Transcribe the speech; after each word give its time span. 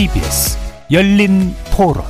KBS 0.00 0.56
열린 0.90 1.54
토론 1.76 2.02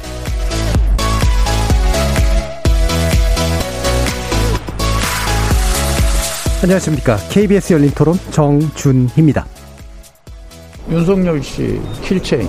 안녕하십니까. 6.62 7.16
KBS 7.30 7.72
열린 7.72 7.90
토론 7.90 8.14
정준희입니다. 8.30 9.44
윤석열 10.88 11.42
씨 11.42 11.80
킬체인 12.04 12.48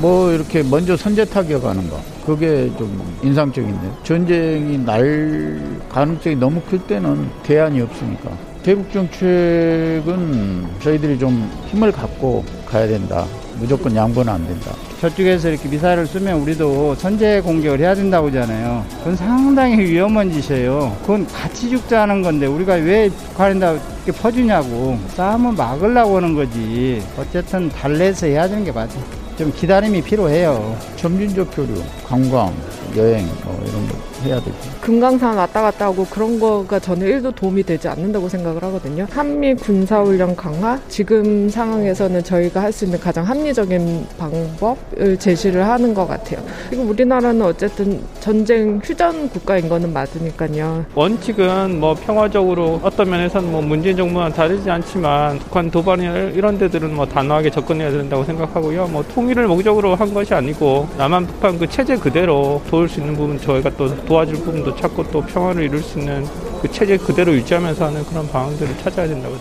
뭐 0.00 0.30
이렇게 0.30 0.62
먼저 0.62 0.96
선제 0.96 1.24
타격하는 1.24 1.90
거 1.90 2.00
그게 2.24 2.70
좀 2.78 3.18
인상적인데 3.24 3.90
전쟁이 4.04 4.78
날 4.78 5.80
가능성이 5.88 6.36
너무 6.36 6.60
클 6.60 6.78
때는 6.78 7.28
대안이 7.42 7.80
없으니까 7.80 8.30
대북 8.62 8.92
정책은 8.92 10.68
저희들이 10.80 11.18
좀 11.18 11.50
힘을 11.72 11.90
갖고 11.90 12.44
가야 12.68 12.86
된다. 12.86 13.26
무조건 13.58 13.94
양보는 13.94 14.32
안 14.32 14.46
된다. 14.46 14.72
저쪽에서 15.00 15.50
이렇게 15.50 15.68
미사일을 15.68 16.06
쏘면 16.06 16.40
우리도 16.40 16.94
선제 16.96 17.40
공격을 17.42 17.80
해야 17.80 17.94
된다고 17.94 18.28
하잖아요. 18.28 18.84
그건 18.98 19.16
상당히 19.16 19.78
위험한 19.78 20.30
짓이에요. 20.32 20.96
그건 21.02 21.26
같이 21.26 21.68
죽자는 21.70 22.22
건데 22.22 22.46
우리가 22.46 22.74
왜 22.74 23.08
북한에다 23.08 23.72
이렇게 23.72 24.12
퍼주냐고 24.12 24.98
싸움을 25.14 25.52
막으려고 25.52 26.16
하는 26.16 26.34
거지. 26.34 27.02
어쨌든 27.18 27.68
달래서 27.68 28.26
해야 28.26 28.48
되는 28.48 28.64
게 28.64 28.72
맞아. 28.72 28.98
좀 29.36 29.52
기다림이 29.54 30.00
필요해요. 30.02 30.76
점진적 30.96 31.54
교류, 31.54 31.82
관광, 32.06 32.54
여행 32.96 33.26
뭐 33.44 33.58
이런 33.66 33.86
거 33.88 33.94
해야 34.24 34.40
되죠. 34.40 34.56
금강산 34.80 35.36
왔다 35.36 35.62
갔다 35.62 35.86
하고 35.86 36.04
그런 36.06 36.40
거가 36.40 36.78
저는 36.78 37.06
1도 37.06 37.34
도움이 37.34 37.62
되지 37.62 37.88
않는다고 37.88 38.28
생각을 38.28 38.62
하거든요. 38.64 39.06
한미 39.10 39.54
군사훈련 39.54 40.34
강화 40.36 40.78
지금 40.88 41.48
상황에서는 41.48 42.22
저희가 42.24 42.62
할 42.62 42.76
수 42.76 42.84
있는 42.84 43.00
가장 43.00 43.24
합리적인 43.26 44.06
방법을 44.18 45.16
제시를 45.18 45.66
하는 45.66 45.94
것 45.94 46.06
같아요. 46.06 46.44
그리고 46.68 46.82
우리나라는 46.84 47.40
어쨌든 47.42 48.02
전쟁 48.20 48.80
휴전 48.84 49.30
국가인 49.30 49.66
거는 49.68 49.92
맞으니까요. 49.94 50.84
원칙은 50.94 51.80
뭐 51.80 51.94
평화적으로 51.94 52.80
어떤 52.82 53.08
면에서는 53.08 53.50
뭐 53.50 53.62
문재인 53.62 53.96
정부와 53.96 54.28
다르지 54.30 54.70
않지만 54.70 55.38
북한 55.38 55.70
도발 55.70 56.00
이런 56.34 56.58
데들은 56.58 56.94
뭐 56.94 57.06
단호하게 57.06 57.48
접근해야 57.50 57.90
된다고 57.90 58.24
생각하고요. 58.24 58.88
뭐 58.88 59.02
통일을 59.14 59.46
목적으로 59.46 59.94
한 59.94 60.12
것이 60.12 60.34
아니고 60.34 60.86
남한 60.98 61.26
북한 61.26 61.58
그 61.58 61.66
체제 61.66 61.96
그대로 61.96 62.60
도울 62.86 62.88
수 62.88 63.00
있는 63.00 63.16
부분 63.16 63.38
저희가 63.38 63.70
또 63.70 63.94
도와줄 64.04 64.36
부분도 64.36 64.76
찾고 64.76 65.10
또 65.10 65.20
평화를 65.20 65.64
이룰 65.64 65.82
수 65.82 65.98
있는 65.98 66.24
그 66.62 66.70
체제 66.70 66.96
그대로 66.96 67.34
유지하면서 67.34 67.86
하는 67.86 68.04
그런 68.04 68.28
방안들을 68.28 68.78
찾아야 68.78 69.08
된다고 69.08 69.36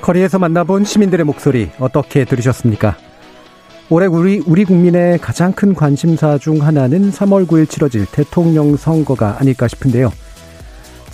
거리에서 0.00 0.38
만나본 0.38 0.84
시민들의 0.84 1.24
목소리 1.24 1.70
어떻게 1.78 2.24
들으셨습니까? 2.24 2.96
올해 3.90 4.06
우리, 4.06 4.42
우리 4.46 4.64
국민의 4.64 5.18
가장 5.18 5.52
큰 5.52 5.74
관심사 5.74 6.38
중 6.38 6.62
하나는 6.62 7.10
3월 7.10 7.46
9일 7.46 7.68
치러질 7.68 8.06
대통령 8.06 8.76
선거가 8.76 9.36
아닐까 9.38 9.68
싶은데요. 9.68 10.10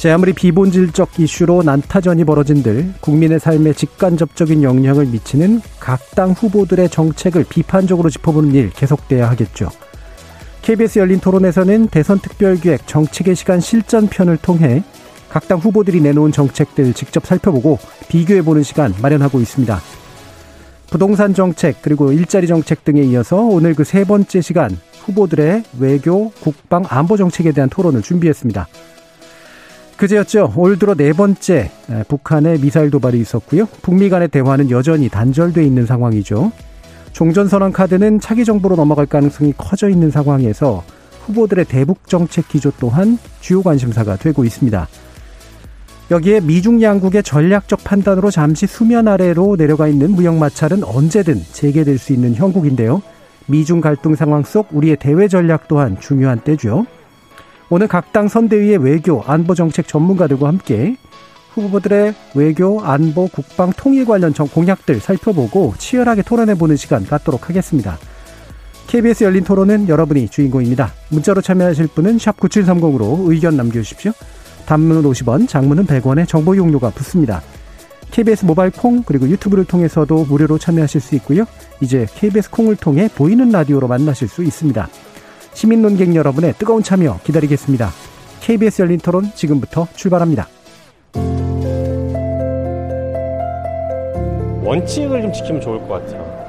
제 0.02 0.10
아무리 0.10 0.32
비본질적 0.32 1.20
이슈로 1.20 1.62
난타전이 1.62 2.24
벌어진 2.24 2.64
들 2.64 2.92
국민의 3.00 3.38
삶에 3.38 3.72
직간접적인 3.72 4.64
영향을 4.64 5.06
미치는 5.06 5.60
각 5.78 6.00
당 6.16 6.32
후보들의 6.32 6.90
정책을 6.90 7.44
비판적으로 7.48 8.10
짚어보는 8.10 8.52
일 8.52 8.70
계속돼야 8.70 9.30
하겠죠. 9.30 9.70
KBS 10.62 10.98
열린 10.98 11.20
토론에서는 11.20 11.86
대선 11.86 12.18
특별기획 12.18 12.88
정책의 12.88 13.36
시간 13.36 13.60
실전편을 13.60 14.38
통해 14.38 14.82
각 15.30 15.46
당 15.46 15.58
후보들이 15.60 16.00
내놓은 16.00 16.32
정책들 16.32 16.94
직접 16.94 17.24
살펴보고 17.24 17.78
비교해보는 18.08 18.64
시간 18.64 18.92
마련하고 19.00 19.38
있습니다. 19.38 19.80
부동산 20.90 21.32
정책 21.32 21.80
그리고 21.80 22.10
일자리 22.10 22.48
정책 22.48 22.84
등에 22.84 23.02
이어서 23.02 23.36
오늘 23.36 23.74
그 23.74 23.84
세 23.84 24.02
번째 24.02 24.40
시간 24.40 24.76
후보들의 25.04 25.62
외교, 25.78 26.30
국방, 26.40 26.82
안보 26.88 27.16
정책에 27.16 27.52
대한 27.52 27.70
토론을 27.70 28.02
준비했습니다. 28.02 28.66
그제였죠. 29.96 30.52
올 30.56 30.78
들어 30.78 30.94
네 30.94 31.12
번째 31.12 31.70
북한의 32.08 32.58
미사일 32.58 32.90
도발이 32.90 33.20
있었고요. 33.20 33.66
북미 33.82 34.08
간의 34.08 34.28
대화는 34.28 34.70
여전히 34.70 35.08
단절돼 35.08 35.64
있는 35.64 35.86
상황이죠. 35.86 36.50
종전선언 37.12 37.72
카드는 37.72 38.20
차기 38.20 38.44
정부로 38.44 38.74
넘어갈 38.74 39.06
가능성이 39.06 39.52
커져 39.56 39.88
있는 39.88 40.10
상황에서 40.10 40.82
후보들의 41.20 41.66
대북 41.66 42.08
정책 42.08 42.48
기조 42.48 42.72
또한 42.80 43.18
주요 43.40 43.62
관심사가 43.62 44.16
되고 44.16 44.44
있습니다. 44.44 44.88
여기에 46.10 46.40
미중 46.40 46.82
양국의 46.82 47.22
전략적 47.22 47.84
판단으로 47.84 48.30
잠시 48.30 48.66
수면 48.66 49.06
아래로 49.06 49.56
내려가 49.56 49.86
있는 49.86 50.10
무역 50.10 50.36
마찰은 50.36 50.82
언제든 50.82 51.40
재개될 51.52 51.98
수 51.98 52.12
있는 52.12 52.34
형국인데요. 52.34 53.02
미중 53.46 53.80
갈등 53.80 54.14
상황 54.14 54.42
속 54.42 54.68
우리의 54.72 54.96
대외 54.96 55.28
전략 55.28 55.68
또한 55.68 55.96
중요한 56.00 56.40
때죠. 56.40 56.86
오늘 57.72 57.88
각 57.88 58.12
당 58.12 58.28
선대위의 58.28 58.84
외교, 58.84 59.22
안보 59.22 59.54
정책 59.54 59.88
전문가들과 59.88 60.46
함께 60.46 60.98
후보들의 61.54 62.14
외교, 62.34 62.82
안보, 62.82 63.28
국방, 63.28 63.72
통일 63.74 64.04
관련 64.04 64.34
공약들 64.34 65.00
살펴보고 65.00 65.72
치열하게 65.78 66.20
토론해보는 66.20 66.76
시간 66.76 67.06
갖도록 67.06 67.48
하겠습니다. 67.48 67.96
KBS 68.88 69.24
열린 69.24 69.42
토론은 69.42 69.88
여러분이 69.88 70.28
주인공입니다. 70.28 70.92
문자로 71.08 71.40
참여하실 71.40 71.86
분은 71.94 72.18
9730으로 72.18 73.30
의견 73.30 73.56
남겨주십시오. 73.56 74.12
단문은 74.66 75.10
50원, 75.10 75.48
장문은 75.48 75.86
100원의 75.86 76.28
정보 76.28 76.54
용료가 76.54 76.90
붙습니다. 76.90 77.40
KBS 78.10 78.44
모바일 78.44 78.70
콩 78.70 79.02
그리고 79.02 79.26
유튜브를 79.26 79.64
통해서도 79.64 80.26
무료로 80.26 80.58
참여하실 80.58 81.00
수 81.00 81.14
있고요. 81.14 81.46
이제 81.80 82.06
KBS 82.16 82.50
콩을 82.50 82.76
통해 82.76 83.08
보이는 83.14 83.48
라디오로 83.48 83.88
만나실 83.88 84.28
수 84.28 84.42
있습니다. 84.44 84.90
시민 85.54 85.82
논객 85.82 86.14
여러분의 86.14 86.54
뜨거운 86.54 86.82
참여 86.82 87.20
기다리겠습니다. 87.24 87.90
KBS 88.40 88.82
열린 88.82 88.98
토론 88.98 89.30
지금부터 89.34 89.86
출발합니다. 89.94 90.48
원칙을 94.64 95.22
좀 95.22 95.32
지키면 95.32 95.60
좋을 95.60 95.80
것 95.86 95.88
같아요. 95.88 96.21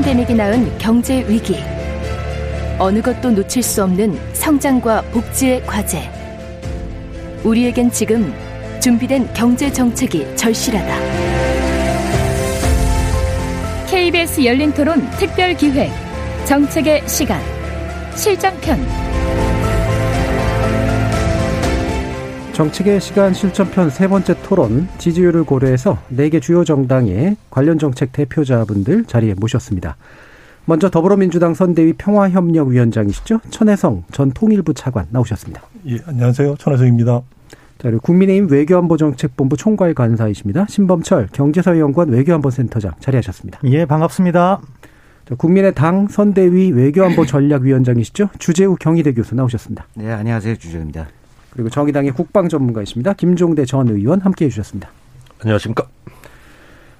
팬데믹이 0.00 0.34
낳은 0.34 0.78
경제 0.78 1.26
위기. 1.28 1.56
어느 2.78 3.02
것도 3.02 3.32
놓칠 3.32 3.62
수 3.62 3.84
없는 3.84 4.18
성장과 4.32 5.02
복지의 5.12 5.62
과제. 5.66 6.10
우리에겐 7.44 7.90
지금 7.90 8.32
준비된 8.80 9.34
경제 9.34 9.70
정책이 9.70 10.36
절실하다. 10.36 10.96
KBS 13.88 14.42
열린 14.42 14.72
토론 14.72 15.06
특별 15.18 15.54
기획 15.54 15.90
정책의 16.46 17.06
시간 17.06 17.38
실전편 18.16 18.80
정책의 22.52 23.00
시간 23.00 23.32
실전편 23.32 23.90
세 23.90 24.08
번째 24.08 24.34
토론 24.42 24.88
지지율을 24.98 25.44
고려해서 25.44 25.98
4개 26.12 26.42
주요 26.42 26.64
정당의 26.64 27.36
관련 27.50 27.78
정책 27.78 28.12
대표자분들 28.12 29.04
자리에 29.04 29.34
모셨습니다. 29.34 29.96
먼저 30.66 30.90
더불어민주당 30.90 31.54
선대위 31.54 31.94
평화협력위원장이시죠. 31.94 33.40
천혜성 33.50 34.04
전 34.12 34.30
통일부 34.32 34.74
차관 34.74 35.06
나오셨습니다. 35.10 35.62
예, 35.86 35.98
안녕하세요. 36.06 36.56
천혜성입니다. 36.58 37.22
자, 37.78 37.88
그리고 37.88 38.00
국민의힘 38.00 38.50
외교안보정책본부 38.50 39.56
총괄 39.56 39.94
간사이십니다. 39.94 40.66
신범철 40.68 41.28
경제사회연구원 41.32 42.10
외교안보센터장 42.10 42.92
자리하셨습니다. 43.00 43.60
예, 43.64 43.86
반갑습니다. 43.86 44.60
자, 45.26 45.34
국민의당 45.36 46.08
선대위 46.08 46.72
외교안보전략위원장이시죠. 46.72 48.28
주재우 48.38 48.76
경희대 48.76 49.14
교수 49.14 49.34
나오셨습니다. 49.34 49.86
네, 49.94 50.10
안녕하세요. 50.12 50.56
주재우입니다. 50.56 51.08
그리고 51.50 51.68
정의당의 51.68 52.12
국방 52.12 52.48
전문가이십니다. 52.48 53.12
김종대 53.14 53.64
전 53.64 53.88
의원 53.88 54.20
함께 54.20 54.46
해주셨습니다. 54.46 54.88
안녕하십니까. 55.40 55.86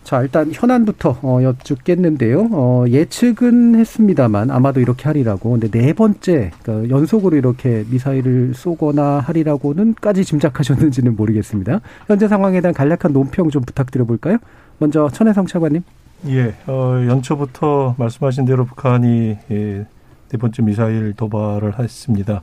자, 0.02 0.22
일단 0.22 0.50
현안부터 0.52 1.18
어, 1.22 1.38
여쭙겠는데요. 1.42 2.48
어, 2.52 2.84
예측은 2.88 3.78
했습니다만 3.78 4.50
아마도 4.50 4.80
이렇게 4.80 5.04
하리라고. 5.04 5.50
근데 5.50 5.70
네 5.70 5.92
번째 5.92 6.50
그러니까 6.62 6.88
연속으로 6.90 7.36
이렇게 7.36 7.84
미사일을 7.88 8.54
쏘거나 8.54 9.20
하리라고는까지 9.20 10.24
짐작하셨는지는 10.24 11.14
모르겠습니다. 11.14 11.80
현재 12.08 12.26
상황에 12.26 12.60
대한 12.60 12.74
간략한 12.74 13.12
논평 13.12 13.50
좀 13.50 13.62
부탁드려 13.62 14.04
볼까요? 14.04 14.38
먼저 14.78 15.08
천혜성 15.12 15.46
차관님. 15.46 15.82
예, 16.26 16.54
어, 16.66 17.04
연초부터 17.06 17.94
말씀하신 17.98 18.46
대로 18.46 18.64
북한이 18.64 19.36
예, 19.50 19.86
네 20.28 20.38
번째 20.38 20.62
미사일 20.62 21.12
도발을 21.12 21.78
했습니다. 21.78 22.42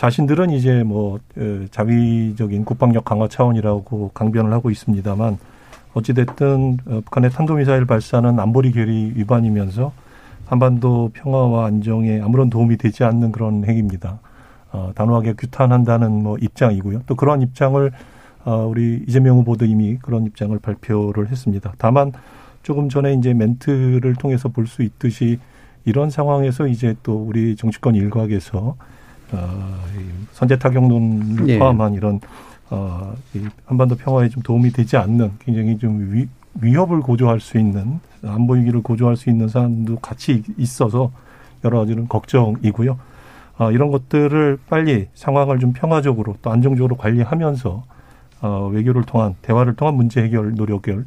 자신들은 0.00 0.48
이제 0.48 0.82
뭐 0.82 1.18
어, 1.36 1.64
자위적인 1.70 2.64
국방력 2.64 3.04
강화 3.04 3.28
차원이라고 3.28 4.12
강변을 4.14 4.50
하고 4.50 4.70
있습니다만 4.70 5.36
어찌됐든 5.92 6.78
어, 6.86 7.00
북한의 7.04 7.28
탄도미사일 7.28 7.84
발사는 7.84 8.40
안보리 8.40 8.72
결의 8.72 9.12
위반이면서 9.14 9.92
한반도 10.46 11.10
평화와 11.12 11.66
안정에 11.66 12.18
아무런 12.22 12.48
도움이 12.48 12.78
되지 12.78 13.04
않는 13.04 13.30
그런 13.30 13.66
행위입니다. 13.66 14.20
어, 14.72 14.92
단호하게 14.94 15.34
규탄한다는 15.34 16.22
뭐 16.22 16.38
입장이고요. 16.38 17.02
또 17.06 17.14
그러한 17.14 17.42
입장을 17.42 17.92
어, 18.46 18.66
우리 18.70 19.04
이재명 19.06 19.36
후보도 19.36 19.66
이미 19.66 19.98
그런 19.98 20.24
입장을 20.24 20.58
발표를 20.60 21.28
했습니다. 21.28 21.74
다만 21.76 22.12
조금 22.62 22.88
전에 22.88 23.12
이제 23.12 23.34
멘트를 23.34 24.14
통해서 24.14 24.48
볼 24.48 24.66
수 24.66 24.82
있듯이 24.82 25.38
이런 25.84 26.08
상황에서 26.08 26.68
이제 26.68 26.94
또 27.02 27.22
우리 27.22 27.54
정치권 27.54 27.96
일각에서 27.96 28.76
어, 29.32 29.76
선제 30.32 30.58
타격론을 30.58 31.48
예. 31.48 31.58
포함한 31.58 31.94
이런 31.94 32.20
어, 32.70 33.14
이 33.34 33.46
한반도 33.66 33.96
평화에 33.96 34.28
좀 34.28 34.42
도움이 34.42 34.70
되지 34.70 34.96
않는 34.96 35.32
굉장히 35.40 35.78
좀 35.78 36.12
위, 36.12 36.28
위협을 36.60 37.00
고조할 37.00 37.40
수 37.40 37.58
있는 37.58 38.00
안보 38.24 38.54
위기를 38.54 38.82
고조할 38.82 39.16
수 39.16 39.30
있는 39.30 39.48
사람도 39.48 39.96
같이 39.96 40.42
있어서 40.56 41.10
여러 41.64 41.78
가지는 41.78 42.08
걱정이고요. 42.08 42.98
어, 43.58 43.70
이런 43.72 43.90
것들을 43.90 44.58
빨리 44.68 45.08
상황을 45.14 45.58
좀 45.58 45.72
평화적으로 45.72 46.36
또 46.40 46.50
안정적으로 46.50 46.96
관리하면서 46.96 47.84
어, 48.42 48.70
외교를 48.72 49.02
통한 49.02 49.34
대화를 49.42 49.76
통한 49.76 49.94
문제 49.94 50.22
해결 50.22 50.54
노력을 50.54 51.04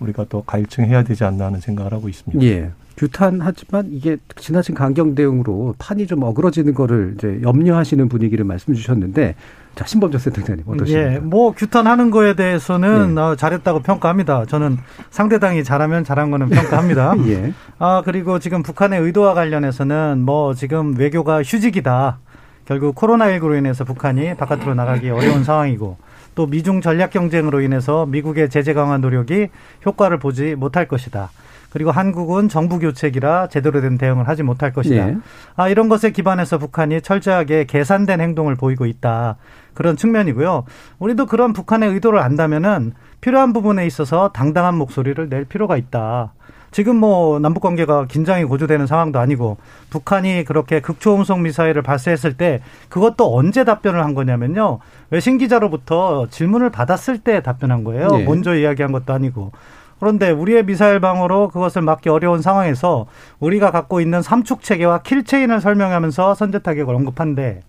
우리가 0.00 0.26
또 0.28 0.42
가일층 0.42 0.84
해야 0.84 1.02
되지 1.02 1.24
않나 1.24 1.46
하는 1.46 1.60
생각을 1.60 1.92
하고 1.92 2.08
있습니다. 2.08 2.44
예. 2.44 2.70
규탄하지만 2.96 3.88
이게 3.90 4.16
지나친 4.36 4.74
강경 4.74 5.14
대응으로 5.14 5.74
판이 5.78 6.06
좀 6.06 6.22
어그러지는 6.22 6.74
거를 6.74 7.14
이제 7.16 7.40
염려하시는 7.42 8.08
분위기를 8.08 8.44
말씀 8.44 8.72
주셨는데 8.74 9.34
자 9.74 9.84
신범정 9.84 10.20
센터장님 10.20 10.64
어떠십니까? 10.68 11.14
예, 11.14 11.18
뭐 11.18 11.52
규탄하는 11.52 12.12
거에 12.12 12.34
대해서는 12.34 13.16
네. 13.16 13.20
어, 13.20 13.34
잘했다고 13.34 13.80
평가합니다. 13.80 14.46
저는 14.46 14.78
상대당이 15.10 15.64
잘하면 15.64 16.04
잘한 16.04 16.30
거는 16.30 16.50
평가합니다. 16.50 17.14
예. 17.26 17.52
아 17.78 18.02
그리고 18.04 18.38
지금 18.38 18.62
북한의 18.62 19.00
의도와 19.00 19.34
관련해서는 19.34 20.20
뭐 20.20 20.54
지금 20.54 20.96
외교가 20.96 21.42
휴직이다. 21.42 22.18
결국 22.66 22.94
코로나19로 22.94 23.58
인해서 23.58 23.84
북한이 23.84 24.36
바깥으로 24.36 24.74
나가기 24.74 25.10
어려운 25.10 25.42
상황이고 25.44 25.96
또 26.34 26.46
미중 26.46 26.80
전략 26.80 27.10
경쟁으로 27.10 27.60
인해서 27.60 28.06
미국의 28.06 28.50
제재 28.50 28.72
강화 28.72 28.98
노력이 28.98 29.48
효과를 29.84 30.18
보지 30.18 30.54
못할 30.54 30.86
것이다. 30.86 31.30
그리고 31.74 31.90
한국은 31.90 32.48
정부 32.48 32.78
교체기라 32.78 33.48
제대로 33.48 33.80
된 33.80 33.98
대응을 33.98 34.28
하지 34.28 34.44
못할 34.44 34.72
것이다. 34.72 35.06
네. 35.06 35.16
아, 35.56 35.68
이런 35.68 35.88
것에 35.88 36.12
기반해서 36.12 36.56
북한이 36.58 37.02
철저하게 37.02 37.64
계산된 37.64 38.20
행동을 38.20 38.54
보이고 38.54 38.86
있다. 38.86 39.38
그런 39.74 39.96
측면이고요. 39.96 40.66
우리도 41.00 41.26
그런 41.26 41.52
북한의 41.52 41.90
의도를 41.90 42.20
안다면은 42.20 42.92
필요한 43.20 43.52
부분에 43.52 43.86
있어서 43.86 44.30
당당한 44.32 44.76
목소리를 44.76 45.28
낼 45.28 45.46
필요가 45.46 45.76
있다. 45.76 46.32
지금 46.70 46.94
뭐 46.94 47.40
남북 47.40 47.60
관계가 47.60 48.06
긴장이 48.06 48.44
고조되는 48.44 48.86
상황도 48.86 49.18
아니고 49.18 49.56
북한이 49.90 50.44
그렇게 50.44 50.80
극초음속 50.80 51.40
미사일을 51.40 51.82
발사했을 51.82 52.36
때 52.36 52.62
그것도 52.88 53.36
언제 53.36 53.64
답변을 53.64 54.00
한 54.04 54.14
거냐면요. 54.14 54.78
외신 55.10 55.38
기자로부터 55.38 56.28
질문을 56.30 56.70
받았을 56.70 57.18
때 57.18 57.42
답변한 57.42 57.82
거예요. 57.82 58.08
네. 58.08 58.24
먼저 58.24 58.54
이야기한 58.54 58.92
것도 58.92 59.12
아니고. 59.12 59.50
그런데 59.98 60.30
우리의 60.30 60.64
미사일 60.66 61.00
방어로 61.00 61.48
그것을 61.48 61.82
막기 61.82 62.08
어려운 62.08 62.42
상황에서 62.42 63.06
우리가 63.40 63.70
갖고 63.70 64.00
있는 64.00 64.22
삼축 64.22 64.62
체계와 64.62 65.02
kill 65.02 65.24
chain을 65.24 65.60
설명하면서 65.60 66.34
선제 66.34 66.60
타격을 66.60 66.94
언급한데 66.94 67.62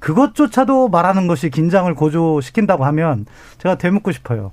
그것조차도 0.00 0.88
말하는 0.88 1.26
것이 1.26 1.48
긴장을 1.50 1.92
고조시킨다고 1.94 2.84
하면 2.84 3.24
제가 3.58 3.76
되묻고 3.76 4.12
싶어요. 4.12 4.52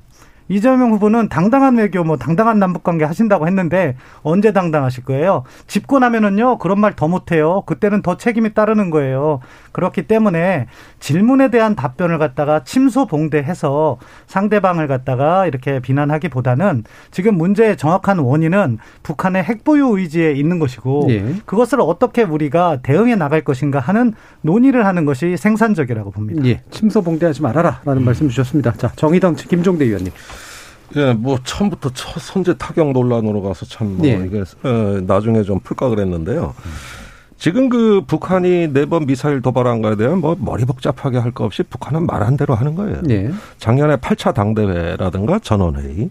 이재명 0.52 0.92
후보는 0.92 1.30
당당한 1.30 1.78
외교, 1.78 2.04
뭐 2.04 2.18
당당한 2.18 2.60
남북관계 2.60 3.06
하신다고 3.06 3.48
했는데 3.48 3.96
언제 4.22 4.54
당당하실 4.54 5.04
거예요? 5.06 5.44
집고 5.68 6.00
나면은요 6.00 6.58
그런 6.60 6.80
말 6.80 6.92
더 6.96 7.08
못해요. 7.08 7.64
그때는 7.66 8.02
더 8.02 8.18
책임이 8.18 8.54
따르는 8.54 8.90
거예요. 8.90 9.40
그렇기 9.72 10.04
때문에 10.04 10.68
질문에 11.00 11.50
대한 11.50 11.76
답변을 11.76 12.18
갖다가 12.20 12.64
침소봉대해서 12.64 13.98
상대방을 14.28 14.88
갖다가 14.88 15.48
이렇게 15.48 15.80
비난하기보다는 15.80 16.84
지금 17.10 17.36
문제의 17.38 17.78
정확한 17.78 18.20
원인은 18.20 18.78
북한의 19.04 19.44
핵보유 19.44 19.98
의지에 19.98 20.34
있는 20.34 20.60
것이고 20.60 21.08
예. 21.10 21.36
그것을 21.46 21.80
어떻게 21.82 22.24
우리가 22.24 22.80
대응해 22.84 23.16
나갈 23.16 23.42
것인가 23.42 23.80
하는 23.80 24.14
논의를 24.42 24.86
하는 24.86 25.06
것이 25.06 25.38
생산적이라고 25.38 26.12
봅니다. 26.12 26.46
예. 26.46 26.62
침소봉대하지 26.72 27.42
말아라라는 27.42 28.04
음. 28.04 28.06
말씀 28.06 28.30
주셨습니다. 28.30 28.74
자 28.74 28.92
정의당 28.96 29.36
김종대 29.36 29.86
의원님. 29.86 30.12
예, 30.96 31.14
뭐 31.14 31.38
처음부터 31.44 31.92
첫 31.94 32.20
선제 32.20 32.58
타격 32.58 32.92
논란으로 32.92 33.42
가서 33.42 33.66
참뭐 33.66 34.06
예. 34.06 34.24
이게 34.26 34.44
어, 34.64 35.00
나중에 35.06 35.44
좀 35.44 35.60
풀까 35.60 35.90
그랬는데요. 35.90 36.54
지금 37.38 37.70
그 37.70 38.02
북한이 38.06 38.68
네 38.72 38.86
번 38.86 39.06
미사일 39.08 39.42
도발한 39.42 39.82
거에 39.82 39.96
대한 39.96 40.20
뭐 40.20 40.36
머리 40.40 40.64
복잡하게 40.66 41.18
할 41.18 41.32
거 41.32 41.44
없이 41.46 41.64
북한은 41.64 42.06
말한 42.06 42.38
대로 42.38 42.54
하는 42.56 42.76
거예요. 42.76 43.02
예. 43.10 43.32
작년에 43.58 43.96
8차 43.98 44.34
당대회라든가 44.34 45.40
전원회의 45.40 46.10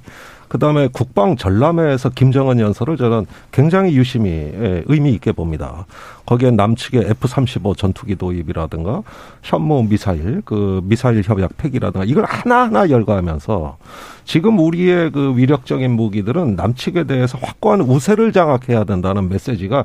그다음에 0.51 0.89
국방 0.93 1.37
전람회에서 1.37 2.11
김정은 2.11 2.59
연설을 2.59 2.97
저는 2.97 3.27
굉장히 3.53 3.97
유심히 3.97 4.31
예, 4.31 4.83
의미 4.87 5.13
있게 5.13 5.31
봅니다. 5.31 5.87
거기에 6.27 6.51
남측의 6.51 7.05
F-35 7.07 7.77
전투기 7.77 8.17
도입이라든가 8.17 9.05
현무 9.43 9.85
미사일, 9.89 10.43
그 10.45 10.81
미사일 10.83 11.23
협약 11.25 11.57
폐기라든가 11.57 12.05
이걸 12.05 12.25
하나하나 12.25 12.91
열거하면서 12.91 13.77
지금 14.25 14.59
우리의 14.59 15.13
그 15.13 15.37
위력적인 15.37 15.89
무기들은 15.93 16.57
남측에 16.57 17.05
대해서 17.05 17.39
확고한 17.41 17.83
우세를 17.83 18.33
장악해야 18.33 18.83
된다는 18.83 19.29
메시지가 19.29 19.85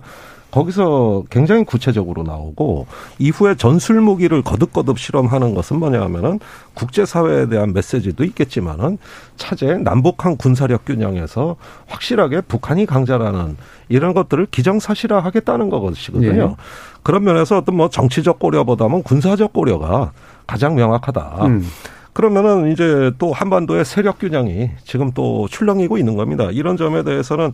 거기서 0.56 1.24
굉장히 1.30 1.66
구체적으로 1.66 2.24
나오고 2.24 2.88
이후에 3.20 3.56
전술 3.56 4.00
무기를 4.00 4.42
거듭거듭 4.42 4.98
실험하는 4.98 5.54
것은 5.54 5.80
뭐냐 5.80 6.02
하면은 6.04 6.40
국제사회에 6.76 7.50
대한 7.50 7.74
메시지도 7.74 8.24
있겠지만은 8.24 8.98
차제 9.36 9.74
남북한 9.80 10.38
군사력 10.38 10.86
균형에서 10.86 11.58
확실하게 11.88 12.40
북한이 12.40 12.86
강자라는 12.86 13.58
이런 13.90 14.14
것들을 14.14 14.46
기정사실화 14.46 15.20
하겠다는 15.20 15.70
것이거든요. 15.70 16.48
네. 16.48 16.56
그런 17.04 17.26
면에서 17.26 17.58
어떤 17.58 17.76
뭐 17.76 17.90
정치적 17.90 18.40
고려보다는 18.40 19.04
군사적 19.04 19.52
고려가 19.52 20.14
가장 20.48 20.76
명확하다. 20.76 21.48
음. 21.48 21.68
그러면은 22.16 22.72
이제 22.72 23.12
또 23.18 23.34
한반도의 23.34 23.84
세력 23.84 24.20
균형이 24.20 24.72
지금 24.86 25.12
또 25.12 25.50
출렁이고 25.50 25.98
있는 25.98 26.16
겁니다. 26.16 26.48
이런 26.50 26.78
점에 26.78 27.04
대해서는 27.04 27.52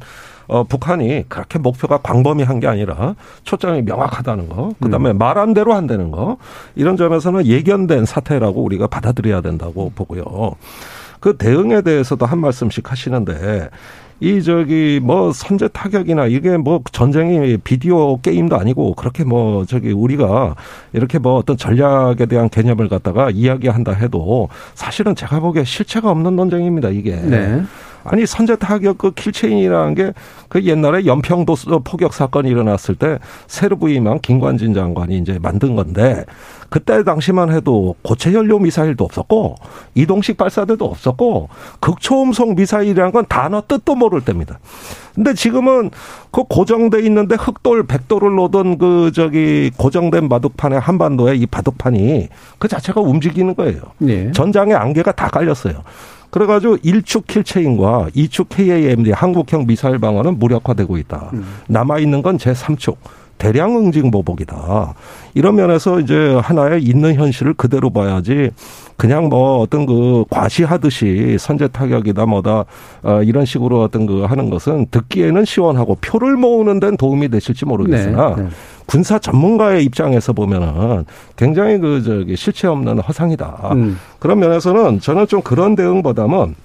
어 0.48 0.63
북한이 0.63 1.25
그렇게 1.30 1.58
목표가 1.58 1.98
광범위한 1.98 2.60
게 2.60 2.68
아니라 2.68 3.15
초점이 3.44 3.82
명확하다는 3.82 4.50
거, 4.50 4.74
그 4.80 4.91
다음에 4.91 5.10
음. 5.10 5.18
말한 5.18 5.56
대로 5.56 5.74
한다는 5.74 6.12
거 6.12 6.38
이런 6.75 6.96
점에서는 6.96 7.48
예견된 7.48 8.06
사태라고 8.06 8.62
우리가 8.62 8.86
받아들여야 8.86 9.41
된다고 9.41 9.91
보고요. 9.96 10.25
그 11.20 11.38
대응에 11.38 11.82
대해서도 11.82 12.27
한 12.27 12.38
말씀씩 12.38 12.91
하시는데 12.91 13.68
이 14.22 14.44
저기 14.44 15.00
뭐 15.01 15.34
선제 15.34 15.68
타격이나 15.70 16.28
이게 16.28 16.56
뭐 16.56 16.82
전쟁이 16.92 17.58
비디오 17.58 18.22
게임도 18.22 18.56
아니고 18.56 18.94
그렇게 18.94 19.24
뭐 19.24 19.66
저기 19.66 19.92
우리가 19.92 20.56
이렇게 20.94 21.18
뭐 21.18 21.38
어떤 21.38 21.58
전략에 21.58 22.28
대한 22.28 22.48
개념을 22.48 22.88
갖다가 22.88 23.32
이야기한다 23.32 23.94
해도 23.94 24.48
사실은 24.75 25.16
제가 25.16 25.40
보기에 25.40 25.63
실체가 25.63 26.12
없는 26.12 26.36
논쟁입니다 26.36 26.90
이게. 26.90 27.16
네. 27.16 27.63
아니 28.03 28.25
선제 28.25 28.55
타격 28.58 28.98
그 28.98 29.12
kill 29.12 29.33
chain이라는 29.33 29.96
게 29.96 30.13
그 30.51 30.62
옛날에 30.65 31.05
연평도 31.05 31.55
포격 31.86 32.13
사건이 32.13 32.50
일어났을 32.50 32.96
때 32.96 33.20
새로 33.48 33.89
부임한 33.89 34.20
김관진 34.20 34.74
장관이 34.74 35.17
이제 35.17 35.39
만든 35.41 35.77
건데 35.77 36.25
그때 36.70 37.05
당시만 37.05 37.53
해도 37.53 37.96
고체 38.01 38.34
연료 38.34 38.60
미사일도 38.60 39.01
없었고 39.01 39.55
이동식 39.96 40.36
발사대도 40.36 40.84
없었고 40.84 41.48
극초음속 41.79 42.55
미사일이라는 42.55 43.13
건 43.13 43.25
단어 43.29 43.63
뜻도 43.65 43.96
모를 43.96 44.20
때입니다. 44.20 44.60
근데 45.15 45.34
지금은 45.34 45.89
그 46.31 46.43
고정돼 46.43 47.00
있는데 47.03 47.36
흑돌, 47.36 47.88
백돌을 47.88 48.36
놓던 48.36 48.77
그 48.77 49.12
저기 49.13 49.72
고정된 49.77 50.27
바둑판에 50.27 50.75
한반도에 50.75 51.36
이 51.36 51.46
바둑판이 51.46 52.27
그 52.60 52.67
자체가 52.67 53.00
움직이는 53.00 53.55
거예요. 53.55 53.81
네. 54.00 54.34
전장에 54.34 54.74
안개가 54.74 55.13
다 55.13 55.29
깔렸어요. 55.29 55.81
그래가지고 56.32 56.78
1축 56.78 57.28
킬체인과 57.28 58.08
2축 58.16 58.48
KAMD 58.50 59.12
한국형 59.12 59.68
미사일 59.68 60.00
방어는 60.00 60.40
무력화되고 60.40 60.98
있다. 60.98 61.30
음. 61.34 61.46
남아 61.68 62.00
있는 62.00 62.22
건 62.22 62.38
제 62.38 62.54
3축. 62.54 62.96
대량 63.38 63.76
응징 63.76 64.12
보복이다. 64.12 64.94
이런 65.34 65.56
면에서 65.56 66.00
이제 66.00 66.38
하나의 66.44 66.84
있는 66.84 67.16
현실을 67.16 67.56
그대로 67.56 67.90
봐야지 67.90 68.52
그냥 68.98 69.30
뭐 69.30 69.58
어떤 69.62 69.88
그 69.88 70.26
과시하듯이 70.30 71.38
선제 71.40 71.68
타격이다 71.70 72.24
뭐다 72.28 72.66
어 73.02 73.24
이런 73.24 73.46
식으로 73.46 73.82
어떤 73.82 74.06
그 74.06 74.22
하는 74.26 74.52
것은 74.52 74.86
듣기에는 74.92 75.44
시원하고 75.46 75.98
표를 76.02 76.36
모으는 76.38 76.80
데는 76.80 76.98
도움이 76.98 77.30
되실지 77.30 77.66
모르겠으나 77.66 78.36
네, 78.36 78.44
네. 78.44 78.50
군사 78.91 79.17
전문가의 79.17 79.86
입장에서 79.86 80.33
보면은 80.33 81.05
굉장히 81.38 81.77
그 81.77 82.03
저기 82.03 82.36
실체 82.36 82.67
없는 82.67 83.00
허상이다. 83.00 83.69
음. 83.71 83.98
그런 84.19 84.39
면에서는 84.39 85.00
저는 85.00 85.27
좀 85.27 85.41
그런 85.41 85.75
대응보다는 85.75 86.55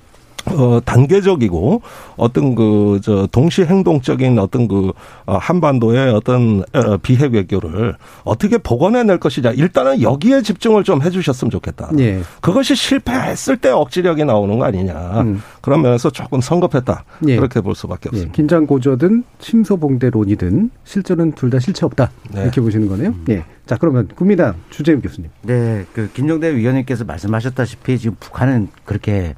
어, 0.53 0.81
단계적이고 0.85 1.83
어떤 2.17 2.55
그, 2.55 3.00
저, 3.03 3.26
동시 3.33 3.62
행동적인 3.62 4.38
어떤 4.38 4.69
그, 4.69 4.93
어, 5.26 5.37
한반도의 5.37 6.12
어떤 6.15 6.62
어, 6.73 6.97
비핵 6.99 7.33
외교를 7.35 7.97
어떻게 8.25 8.59
복원해낼 8.59 9.19
것이냐. 9.19 9.50
일단은 9.53 10.03
여기에 10.03 10.43
집중을 10.43 10.85
좀 10.85 11.03
해주셨으면 11.03 11.50
좋겠다. 11.50 11.91
예. 11.99 12.21
그것이 12.41 12.75
실패했을 12.76 13.57
때 13.57 13.71
억지력이 13.71 14.25
나오는 14.25 14.59
거 14.59 14.65
아니냐. 14.67 15.21
음. 15.23 15.43
그런 15.61 15.83
면에서 15.83 16.11
조금 16.11 16.41
성급했다. 16.41 17.05
예. 17.26 17.37
그렇게 17.37 17.61
볼 17.61 17.75
수밖에 17.75 18.03
예. 18.07 18.09
없습니다. 18.11 18.29
예. 18.29 18.33
긴장 18.33 18.67
고조든 18.67 19.25
침소봉대론이든 19.41 20.71
실제는 20.85 21.33
둘 21.33 21.50
다 21.50 21.61
실체 21.61 21.87
없다. 21.87 22.11
네. 22.33 22.43
이렇게 22.43 22.61
보시는 22.61 22.88
거네요. 22.88 23.11
음. 23.11 23.25
예. 23.31 23.45
자, 23.67 23.76
그러면 23.81 24.09
국민당 24.15 24.55
주재훈 24.71 25.00
교수님. 25.00 25.31
네. 25.43 25.85
그 25.93 26.11
김정대 26.12 26.55
위원님께서 26.55 27.05
말씀하셨다시피 27.05 27.99
지금 27.99 28.17
북한은 28.21 28.69
그렇게 28.85 29.35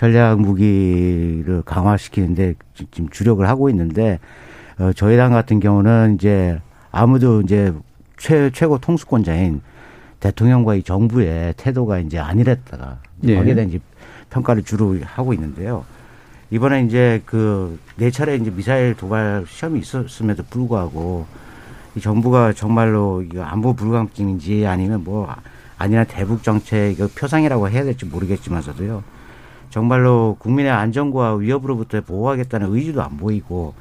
전략 0.00 0.40
무기를 0.40 1.60
강화시키는데 1.66 2.54
지금 2.90 3.10
주력을 3.10 3.46
하고 3.46 3.68
있는데 3.68 4.18
어, 4.78 4.94
저희 4.94 5.18
당 5.18 5.30
같은 5.30 5.60
경우는 5.60 6.14
이제 6.14 6.58
아무도 6.90 7.42
이제 7.42 7.74
최, 8.16 8.48
최고 8.50 8.78
통수권자인 8.78 9.60
대통령과 10.20 10.76
이 10.76 10.82
정부의 10.82 11.52
태도가 11.58 11.98
이제 11.98 12.18
아니랬다가 12.18 12.96
예. 13.24 13.36
거기에 13.36 13.54
대한 13.54 13.68
이제 13.68 13.78
평가를 14.30 14.62
주로 14.62 14.96
하고 15.04 15.34
있는데요. 15.34 15.84
이번에 16.50 16.82
이제 16.84 17.20
그 17.26 17.78
네 17.96 18.10
차례 18.10 18.36
이제 18.36 18.50
미사일 18.50 18.94
도발 18.94 19.44
시험이 19.46 19.80
있었음에도 19.80 20.44
불구하고 20.48 21.26
이 21.94 22.00
정부가 22.00 22.54
정말로 22.54 23.20
이거 23.20 23.42
안보 23.42 23.74
불감증인지 23.74 24.66
아니면 24.66 25.04
뭐 25.04 25.28
아니나 25.76 26.04
대북 26.04 26.42
정책 26.42 26.96
표상이라고 27.14 27.68
해야 27.68 27.84
될지 27.84 28.06
모르겠지만서도요. 28.06 29.19
정말로 29.70 30.36
국민의 30.38 30.70
안전과 30.70 31.36
위협으로부터 31.36 32.00
보호하겠다는 32.00 32.74
의지도 32.74 33.02
안 33.02 33.16
보이고 33.16 33.74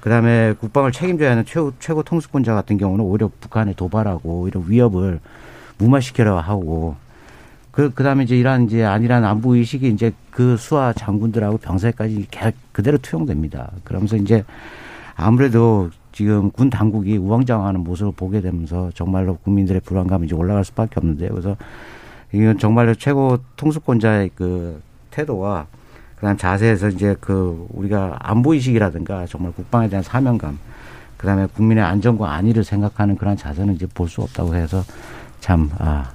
그다음에 0.00 0.54
국방을 0.60 0.92
책임져야 0.92 1.32
하는 1.32 1.44
최고, 1.44 1.72
최고 1.80 2.02
통수권자 2.02 2.54
같은 2.54 2.78
경우는 2.78 3.04
오히려 3.04 3.28
북한에 3.40 3.74
도발하고 3.74 4.46
이런 4.46 4.64
위협을 4.68 5.20
무마시키려 5.78 6.38
하고 6.38 6.94
그, 7.72 7.92
그 7.92 8.04
다음에 8.04 8.24
이제 8.24 8.36
이러한 8.38 8.64
이제 8.64 8.84
아니란 8.84 9.24
안보 9.24 9.56
의식이 9.56 9.88
이제 9.88 10.12
그 10.30 10.56
수하 10.56 10.92
장군들하고 10.92 11.58
병사까지 11.58 12.28
그대로 12.72 12.96
투영됩니다. 12.98 13.72
그러면서 13.84 14.16
이제 14.16 14.44
아무래도 15.14 15.90
지금 16.12 16.50
군 16.50 16.70
당국이 16.70 17.18
우왕좌왕하는 17.18 17.80
모습을 17.80 18.12
보게 18.16 18.40
되면서 18.40 18.90
정말로 18.94 19.36
국민들의 19.36 19.82
불안감이 19.82 20.26
이제 20.26 20.34
올라갈 20.34 20.64
수밖에 20.64 20.94
없는데요. 20.96 21.30
그래서 21.30 21.56
이건 22.32 22.58
정말로 22.58 22.94
최고 22.94 23.38
통수권자의 23.56 24.30
그 24.34 24.80
태도와 25.16 25.66
그다음 26.16 26.36
자세에서 26.36 26.88
이제 26.88 27.16
그 27.20 27.66
우리가 27.70 28.16
안보 28.20 28.54
의식이라든가 28.54 29.26
정말 29.26 29.52
국방에 29.52 29.88
대한 29.88 30.02
사명감 30.02 30.58
그다음에 31.16 31.46
국민의 31.54 31.82
안전과 31.84 32.32
안위를 32.32 32.64
생각하는 32.64 33.16
그런 33.16 33.36
자세는 33.36 33.74
이제 33.74 33.86
볼 33.94 34.08
수 34.08 34.20
없다고 34.22 34.54
해서 34.54 34.82
참 35.40 35.70
아, 35.78 36.10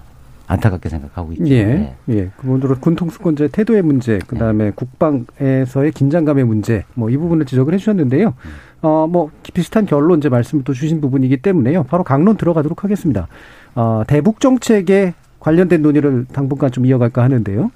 안타깝게 0.48 0.89
생각하고 0.89 1.31
있죠. 1.34 1.48
예, 1.48 1.63
네. 1.63 1.96
예. 2.10 2.29
그분들은 2.38 2.81
군 2.81 2.96
통수권자의 2.96 3.50
태도의 3.50 3.81
문제, 3.84 4.20
그 4.27 4.38
다음에 4.38 4.65
네. 4.65 4.72
국방에서의 4.75 5.91
긴장감의 5.93 6.43
문제, 6.43 6.84
뭐 6.93 7.10
이 7.10 7.17
부분을 7.17 7.46
지적을 7.46 7.74
해주셨는데요. 7.74 8.27
음. 8.27 8.51
어, 8.81 9.08
뭐 9.08 9.29
비슷한 9.53 9.86
결론 9.86 10.20
이제 10.20 10.29
말씀을 10.29 10.63
또 10.63 10.74
주신 10.74 11.00
부분이기 11.01 11.38
때문에요. 11.38 11.84
바로 11.84 12.03
강론 12.03 12.38
들어가도록 12.38 12.84
하겠습니다. 12.84 13.27
어, 13.75 14.03
대북 14.08 14.39
정책에 14.39 15.13
관련된 15.39 15.81
논의를 15.81 16.25
당분간 16.31 16.72
좀 16.72 16.86
이어갈까 16.86 17.24
하는데요. 17.24 17.72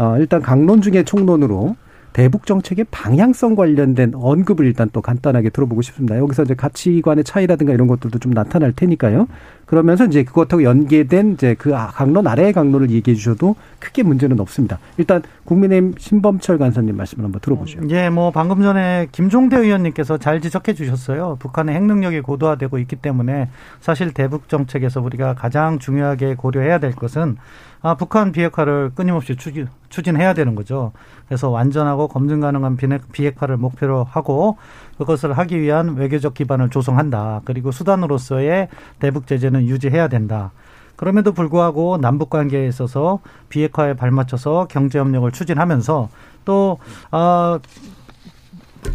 어, 0.00 0.16
일단 0.16 0.40
강론 0.40 0.80
중에 0.80 1.04
총론으로 1.04 1.76
대북 2.14 2.46
정책의 2.46 2.86
방향성 2.90 3.54
관련된 3.54 4.12
언급을 4.14 4.64
일단 4.64 4.88
또 4.94 5.02
간단하게 5.02 5.50
들어보고 5.50 5.82
싶습니다. 5.82 6.16
여기서 6.16 6.44
이제 6.44 6.54
가치관의 6.54 7.22
차이라든가 7.22 7.74
이런 7.74 7.86
것들도 7.86 8.18
좀 8.18 8.32
나타날 8.32 8.72
테니까요. 8.72 9.28
그러면서 9.70 10.04
이제 10.04 10.24
그것하고 10.24 10.64
연계된 10.64 11.34
이제 11.34 11.54
그 11.54 11.76
아, 11.76 11.86
강론 11.86 12.26
아래의 12.26 12.52
강론을 12.52 12.90
얘기해 12.90 13.14
주셔도 13.14 13.54
크게 13.78 14.02
문제는 14.02 14.40
없습니다. 14.40 14.80
일단 14.96 15.22
국민의힘 15.44 15.94
신범철 15.96 16.58
간사님 16.58 16.96
말씀을 16.96 17.24
한번 17.24 17.40
들어보죠. 17.40 17.78
예, 17.90 18.10
뭐 18.10 18.32
방금 18.32 18.62
전에 18.62 19.06
김종대 19.12 19.56
의원님께서 19.56 20.18
잘 20.18 20.40
지적해 20.40 20.74
주셨어요. 20.74 21.36
북한의 21.38 21.76
핵 21.76 21.84
능력이 21.84 22.20
고도화되고 22.22 22.78
있기 22.78 22.96
때문에 22.96 23.48
사실 23.80 24.12
대북 24.12 24.48
정책에서 24.48 25.00
우리가 25.02 25.34
가장 25.34 25.78
중요하게 25.78 26.34
고려해야 26.34 26.78
될 26.78 26.96
것은 26.96 27.36
아, 27.82 27.94
북한 27.94 28.30
비핵화를 28.32 28.90
끊임없이 28.94 29.36
추진, 29.36 29.66
추진해야 29.88 30.34
되는 30.34 30.54
거죠. 30.54 30.92
그래서 31.26 31.48
완전하고 31.48 32.08
검증 32.08 32.40
가능한 32.40 32.76
비핵화를 33.12 33.56
목표로 33.56 34.04
하고 34.04 34.58
그것을 34.98 35.32
하기 35.32 35.60
위한 35.60 35.96
외교적 35.96 36.34
기반을 36.34 36.68
조성한다. 36.68 37.40
그리고 37.46 37.70
수단으로서의 37.70 38.68
대북 38.98 39.26
제재는 39.26 39.59
유지해야 39.66 40.08
된다. 40.08 40.52
그럼에도 40.96 41.32
불구하고 41.32 41.96
남북 41.98 42.28
관계에 42.28 42.68
있어서 42.68 43.20
비핵화에 43.48 43.94
발맞춰서 43.94 44.66
경제 44.68 44.98
협력을 44.98 45.30
추진하면서 45.32 46.10
또 46.44 46.78
어, 47.10 47.58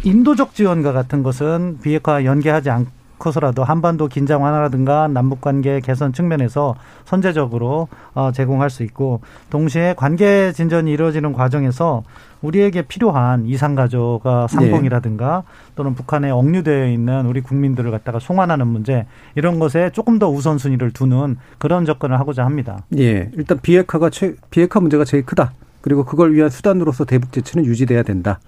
인도적 0.04 0.54
지원과 0.54 0.92
같은 0.92 1.22
것은 1.22 1.78
비핵화 1.82 2.24
연계하지 2.24 2.70
않, 2.70 2.86
커서라도 3.18 3.64
한반도 3.64 4.08
긴장 4.08 4.42
완화라든가 4.42 5.08
남북 5.08 5.40
관계 5.40 5.80
개선 5.80 6.12
측면에서 6.12 6.74
선제적으로 7.04 7.88
어, 8.14 8.30
제공할 8.32 8.70
수 8.70 8.82
있고 8.82 9.20
동시에 9.50 9.94
관계 9.96 10.52
진전이 10.52 10.90
이루어지는 10.92 11.32
과정에서 11.32 12.02
우리에게 12.42 12.82
필요한 12.82 13.46
이산가족가 13.46 14.46
상봉이라든가 14.48 15.42
또는 15.74 15.94
북한에 15.94 16.30
억류되어 16.30 16.88
있는 16.88 17.26
우리 17.26 17.40
국민들을 17.40 17.90
갖다가 17.90 18.18
송환하는 18.18 18.66
문제 18.66 19.06
이런 19.34 19.58
것에 19.58 19.90
조금 19.92 20.18
더 20.18 20.28
우선순위를 20.28 20.92
두는 20.92 21.38
그런 21.58 21.84
접근을 21.84 22.20
하고자 22.20 22.44
합니다. 22.44 22.84
예, 22.98 23.30
일단 23.34 23.58
비핵화가 23.60 24.10
최, 24.10 24.34
비핵화 24.50 24.80
문제가 24.80 25.04
제일 25.04 25.24
크다. 25.24 25.52
그리고 25.80 26.04
그걸 26.04 26.34
위한 26.34 26.50
수단으로서 26.50 27.04
대북 27.04 27.32
제치는 27.32 27.64
유지돼야 27.64 28.02
된다. 28.02 28.40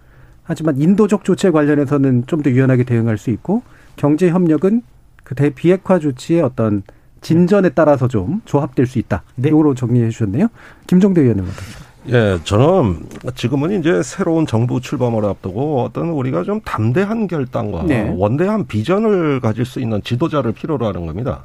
하지만 0.43 0.77
인도적 0.81 1.25
조치에 1.25 1.51
관련해서는 1.51 2.25
좀 2.27 2.43
더 2.43 2.51
유연하게 2.51 2.85
대응할 2.85 3.19
수 3.19 3.31
있고 3.31 3.63
경제 3.99 4.31
협력은 4.31 4.83
그 5.25 5.35
대비핵화 5.35 5.99
조치의 5.99 6.41
어떤 6.41 6.83
진전에 7.21 7.71
따라서 7.71 8.09
좀 8.09 8.41
조합될 8.47 8.87
수 8.87 8.99
있다. 8.99 9.23
네. 9.35 9.49
이거로 9.49 9.75
정리해 9.75 10.09
주셨네요. 10.09 10.49
김종대 10.87 11.21
의원님 11.21 11.45
어떠세요? 11.45 11.89
예, 12.11 12.39
저는 12.45 13.07
지금은 13.35 13.79
이제 13.79 14.03
새로운 14.03 14.47
정부 14.47 14.81
출범을 14.81 15.25
앞두고 15.27 15.83
어떤 15.83 16.09
우리가 16.09 16.45
좀 16.45 16.61
담대한 16.63 17.27
결단과 17.27 17.83
네. 17.83 18.15
원대한 18.17 18.67
비전을 18.67 19.41
가질 19.41 19.67
수 19.67 19.81
있는 19.81 20.03
지도자를 20.03 20.53
필요로 20.53 20.87
하는 20.87 21.05
겁니다. 21.05 21.45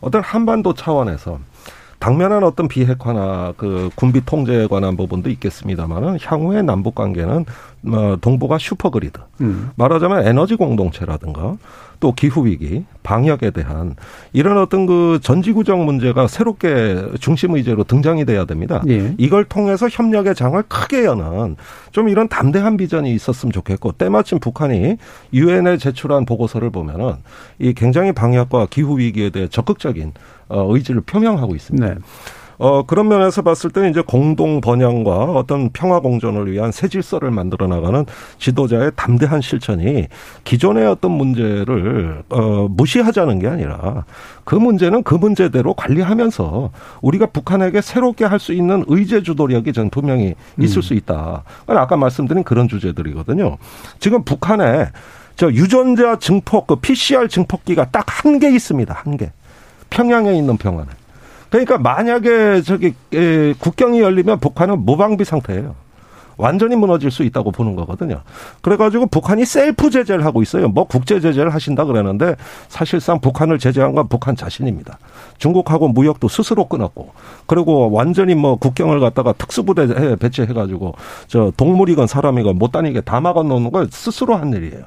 어떤 0.00 0.22
한반도 0.22 0.74
차원에서 0.74 1.38
당면한 1.98 2.42
어떤 2.42 2.66
비핵화나 2.66 3.54
그 3.56 3.88
군비 3.94 4.26
통제에 4.26 4.66
관한 4.66 4.96
부분도 4.96 5.30
있겠습니다만은 5.30 6.18
향후의 6.20 6.64
남북 6.64 6.96
관계는 6.96 7.46
뭐 7.80 8.16
동북아 8.16 8.58
슈퍼그리드 8.58 9.20
음. 9.40 9.70
말하자면 9.76 10.26
에너지 10.26 10.56
공동체라든가 10.56 11.56
또 12.02 12.10
기후 12.10 12.46
위기, 12.46 12.84
방역에 13.04 13.52
대한 13.52 13.94
이런 14.32 14.58
어떤 14.58 14.86
그 14.86 15.20
전지구정 15.22 15.84
문제가 15.84 16.26
새롭게 16.26 17.00
중심 17.20 17.54
의제로 17.54 17.84
등장이 17.84 18.24
돼야 18.24 18.44
됩니다. 18.44 18.82
예. 18.88 19.14
이걸 19.18 19.44
통해서 19.44 19.88
협력의 19.88 20.34
장을 20.34 20.60
크게 20.64 21.04
여는 21.04 21.54
좀 21.92 22.08
이런 22.08 22.28
담대한 22.28 22.76
비전이 22.76 23.14
있었으면 23.14 23.52
좋겠고 23.52 23.92
때마침 23.92 24.40
북한이 24.40 24.96
유엔에 25.32 25.76
제출한 25.76 26.24
보고서를 26.24 26.70
보면은 26.70 27.14
이 27.60 27.72
굉장히 27.72 28.10
방역과 28.10 28.66
기후 28.68 28.98
위기에 28.98 29.30
대해 29.30 29.46
적극적인 29.46 30.12
어, 30.48 30.74
의지를 30.74 31.02
표명하고 31.02 31.54
있습니다. 31.54 31.86
네. 31.86 31.94
어, 32.62 32.84
그런 32.84 33.08
면에서 33.08 33.42
봤을 33.42 33.70
때는 33.70 33.90
이제 33.90 34.00
공동 34.06 34.60
번영과 34.60 35.32
어떤 35.32 35.70
평화 35.70 35.98
공존을 35.98 36.48
위한 36.52 36.70
새 36.70 36.86
질서를 36.86 37.32
만들어 37.32 37.66
나가는 37.66 38.06
지도자의 38.38 38.92
담대한 38.94 39.40
실천이 39.40 40.06
기존의 40.44 40.86
어떤 40.86 41.10
문제를 41.10 42.22
어, 42.28 42.68
무시하자는 42.70 43.40
게 43.40 43.48
아니라 43.48 44.04
그 44.44 44.54
문제는 44.54 45.02
그 45.02 45.16
문제대로 45.16 45.74
관리하면서 45.74 46.70
우리가 47.00 47.26
북한에게 47.26 47.80
새롭게 47.80 48.24
할 48.26 48.38
수 48.38 48.52
있는 48.52 48.84
의제 48.86 49.22
주도력이 49.24 49.72
전 49.72 49.90
분명히 49.90 50.34
있을 50.60 50.78
음. 50.78 50.82
수 50.82 50.94
있다. 50.94 51.42
아까 51.66 51.96
말씀드린 51.96 52.44
그런 52.44 52.68
주제들이거든요. 52.68 53.56
지금 53.98 54.22
북한에 54.24 54.86
저 55.34 55.48
유전자 55.50 56.16
증폭, 56.18 56.66
그 56.68 56.76
PCR 56.76 57.26
증폭기가 57.28 57.90
딱 57.90 58.04
한 58.24 58.38
개 58.38 58.48
있습니다. 58.50 58.94
한 58.94 59.16
개. 59.16 59.30
평양에 59.90 60.32
있는 60.36 60.56
병원에. 60.56 60.88
그러니까 61.52 61.76
만약에 61.76 62.62
저기 62.62 62.94
국경이 63.58 64.00
열리면 64.00 64.40
북한은 64.40 64.86
무방비 64.86 65.24
상태예요. 65.24 65.74
완전히 66.38 66.74
무너질 66.76 67.10
수 67.10 67.24
있다고 67.24 67.52
보는 67.52 67.76
거거든요. 67.76 68.22
그래가지고 68.62 69.06
북한이 69.06 69.44
셀프 69.44 69.90
제재를 69.90 70.24
하고 70.24 70.40
있어요. 70.40 70.68
뭐 70.68 70.84
국제 70.84 71.20
제재를 71.20 71.52
하신다 71.52 71.84
그러는데 71.84 72.36
사실상 72.68 73.20
북한을 73.20 73.58
제재한 73.58 73.94
건 73.94 74.08
북한 74.08 74.34
자신입니다. 74.34 74.98
중국하고 75.36 75.88
무역도 75.88 76.28
스스로 76.28 76.68
끊었고 76.68 77.10
그리고 77.46 77.92
완전히 77.92 78.34
뭐 78.34 78.56
국경을 78.56 78.98
갖다가 78.98 79.34
특수부대 79.34 80.16
배치해가지고 80.16 80.94
저 81.26 81.52
동물이건 81.58 82.06
사람이건 82.06 82.56
못 82.56 82.72
다니게 82.72 83.02
다 83.02 83.20
막아놓는 83.20 83.70
걸 83.70 83.88
스스로 83.90 84.34
한 84.34 84.54
일이에요. 84.54 84.84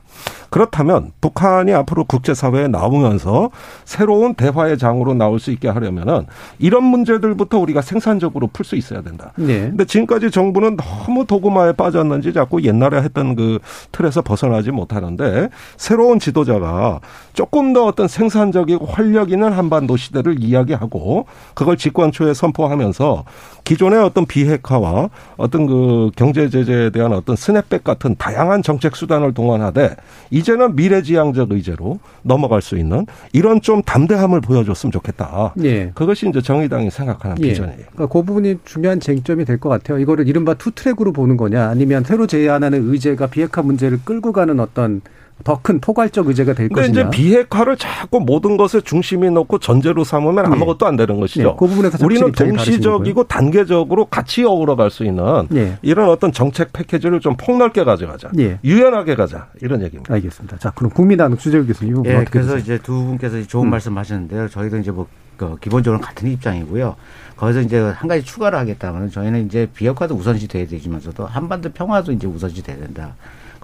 그렇다면 0.55 1.11
북한이 1.19 1.73
앞으로 1.73 2.05
국제사회에 2.05 2.69
나오면서 2.69 3.49
새로운 3.83 4.35
대화의 4.35 4.77
장으로 4.77 5.13
나올 5.13 5.37
수 5.37 5.51
있게 5.51 5.67
하려면은 5.67 6.27
이런 6.59 6.85
문제들부터 6.85 7.59
우리가 7.59 7.81
생산적으로 7.81 8.47
풀 8.47 8.63
수 8.63 8.77
있어야 8.77 9.01
된다. 9.01 9.33
네. 9.35 9.67
근데 9.67 9.83
지금까지 9.83 10.31
정부는 10.31 10.77
너무 10.77 11.25
도구마에 11.25 11.73
빠졌는지 11.73 12.31
자꾸 12.31 12.63
옛날에 12.63 13.01
했던 13.01 13.35
그 13.35 13.59
틀에서 13.91 14.21
벗어나지 14.21 14.71
못하는데 14.71 15.49
새로운 15.75 16.19
지도자가 16.19 17.01
조금 17.33 17.73
더 17.73 17.85
어떤 17.85 18.07
생산적이고 18.07 18.85
활력 18.85 19.31
있는 19.31 19.51
한반도 19.51 19.97
시대를 19.97 20.41
이야기하고 20.41 21.25
그걸 21.53 21.75
집권초에 21.75 22.33
선포하면서 22.33 23.25
기존의 23.65 23.99
어떤 23.99 24.25
비핵화와 24.25 25.09
어떤 25.37 25.65
그 25.65 26.11
경제 26.15 26.49
제재에 26.49 26.91
대한 26.91 27.11
어떤 27.11 27.35
스냅백 27.35 27.83
같은 27.83 28.15
다양한 28.17 28.61
정책 28.61 28.95
수단을 28.95 29.33
동원하되 29.33 29.95
이제는 30.29 30.75
미래지향적 30.75 31.51
의제로 31.51 31.99
넘어갈 32.21 32.61
수 32.61 32.77
있는 32.77 33.05
이런 33.33 33.61
좀 33.61 33.81
담대함을 33.81 34.39
보여줬으면 34.41 34.91
좋겠다. 34.91 35.53
예. 35.63 35.91
그것이 35.95 36.29
이제 36.29 36.41
정의당이 36.41 36.91
생각하는 36.91 37.37
예. 37.41 37.49
비전이에요. 37.49 37.77
그러니까 37.91 38.05
그 38.07 38.23
부분이 38.23 38.59
중요한 38.63 38.99
쟁점이 38.99 39.43
될 39.43 39.55
것 39.55 39.69
같아요. 39.69 39.97
이거를 39.99 40.27
이른바 40.27 40.53
two 40.53 40.68
track으로 40.68 41.11
보는 41.11 41.37
거냐 41.37 41.69
아니면 41.69 42.03
새로 42.03 42.27
제안하는 42.27 42.87
의제가 42.91 43.27
비핵화 43.27 43.61
문제를 43.63 43.99
끌고 44.03 44.31
가는 44.31 44.59
어떤 44.59 45.01
더 45.43 45.59
큰 45.61 45.79
포괄적 45.79 46.27
의제가 46.27 46.53
될 46.53 46.69
것이냐. 46.69 46.91
이제 46.91 47.09
비핵화를 47.09 47.77
자꾸 47.77 48.19
모든 48.19 48.57
것에 48.57 48.81
중심에 48.81 49.29
놓고 49.29 49.59
전제로 49.59 50.03
삼으면 50.03 50.45
네. 50.45 50.49
아무것도 50.51 50.87
안 50.87 50.95
되는 50.95 51.19
것이죠. 51.19 51.49
네. 51.49 51.55
그 51.59 51.67
부분에서 51.67 52.03
우리는 52.03 52.31
동시적이고 52.31 53.25
단계적으로 53.25 54.05
같이 54.05 54.43
어우러갈 54.43 54.89
수 54.89 55.03
있는 55.03 55.47
네. 55.49 55.77
이런 55.81 56.09
어떤 56.09 56.31
정책 56.31 56.71
패키지를 56.73 57.19
좀 57.19 57.35
폭넓게 57.35 57.83
가져가자. 57.83 58.29
네. 58.33 58.57
유연하게 58.63 59.15
가자. 59.15 59.47
이런 59.61 59.81
얘기입니다. 59.83 60.13
알겠습니다. 60.13 60.57
자, 60.57 60.71
그럼 60.71 60.89
국민당 60.91 61.35
주재욱 61.37 61.67
교수님. 61.67 62.03
예, 62.05 62.25
그래서 62.29 62.55
되세요? 62.55 62.57
이제 62.57 62.77
두 62.81 62.93
분께서 62.93 63.41
좋은 63.43 63.67
음. 63.67 63.69
말씀 63.71 63.97
하셨는데요. 63.97 64.47
저희도 64.49 64.77
이제 64.77 64.91
뭐그 64.91 65.57
기본적으로 65.61 66.01
같은 66.01 66.29
입장이고요. 66.31 66.95
거기서 67.35 67.61
이제 67.61 67.79
한 67.79 68.07
가지 68.07 68.23
추가를 68.23 68.57
하겠다면 68.57 69.11
저희는 69.11 69.45
이제 69.47 69.67
비핵화도 69.75 70.15
우선시 70.15 70.47
돼야 70.47 70.65
되지만서도 70.65 71.25
한반도 71.25 71.69
평화도 71.71 72.13
이제 72.13 72.25
우선시 72.25 72.63
돼야 72.63 72.77
된다. 72.77 73.15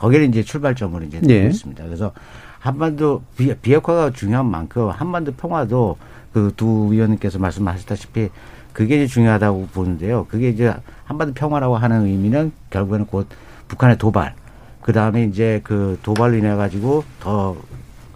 거기를 0.02 0.26
이제 0.26 0.42
출발점으로 0.42 1.06
이제 1.06 1.22
네. 1.22 1.46
있습니다. 1.46 1.84
그래서 1.84 2.12
한반도 2.58 3.22
비, 3.38 3.54
비핵화가 3.54 4.10
중요한 4.12 4.48
만큼 4.48 4.90
한반도 4.90 5.32
평화도 5.34 5.98
그 6.34 6.52
두 6.58 6.92
위원님께서 6.92 7.38
말씀하셨다시피 7.38 8.30
그게 8.74 8.96
이제 8.96 9.06
중요하다고 9.06 9.68
보는데요. 9.68 10.26
그게 10.28 10.50
이제 10.50 10.74
한반도 11.04 11.36
평화라고 11.36 11.78
하는 11.78 12.06
의미는 12.06 12.52
결국에는 12.72 13.06
곧 13.06 13.28
북한의 13.68 14.00
도발, 14.00 14.34
그 14.82 14.92
다음에 14.92 15.26
이제 15.26 15.62
그 15.64 16.00
도발로 16.02 16.38
인해 16.38 16.56
가지고 16.56 17.04
더 17.20 17.56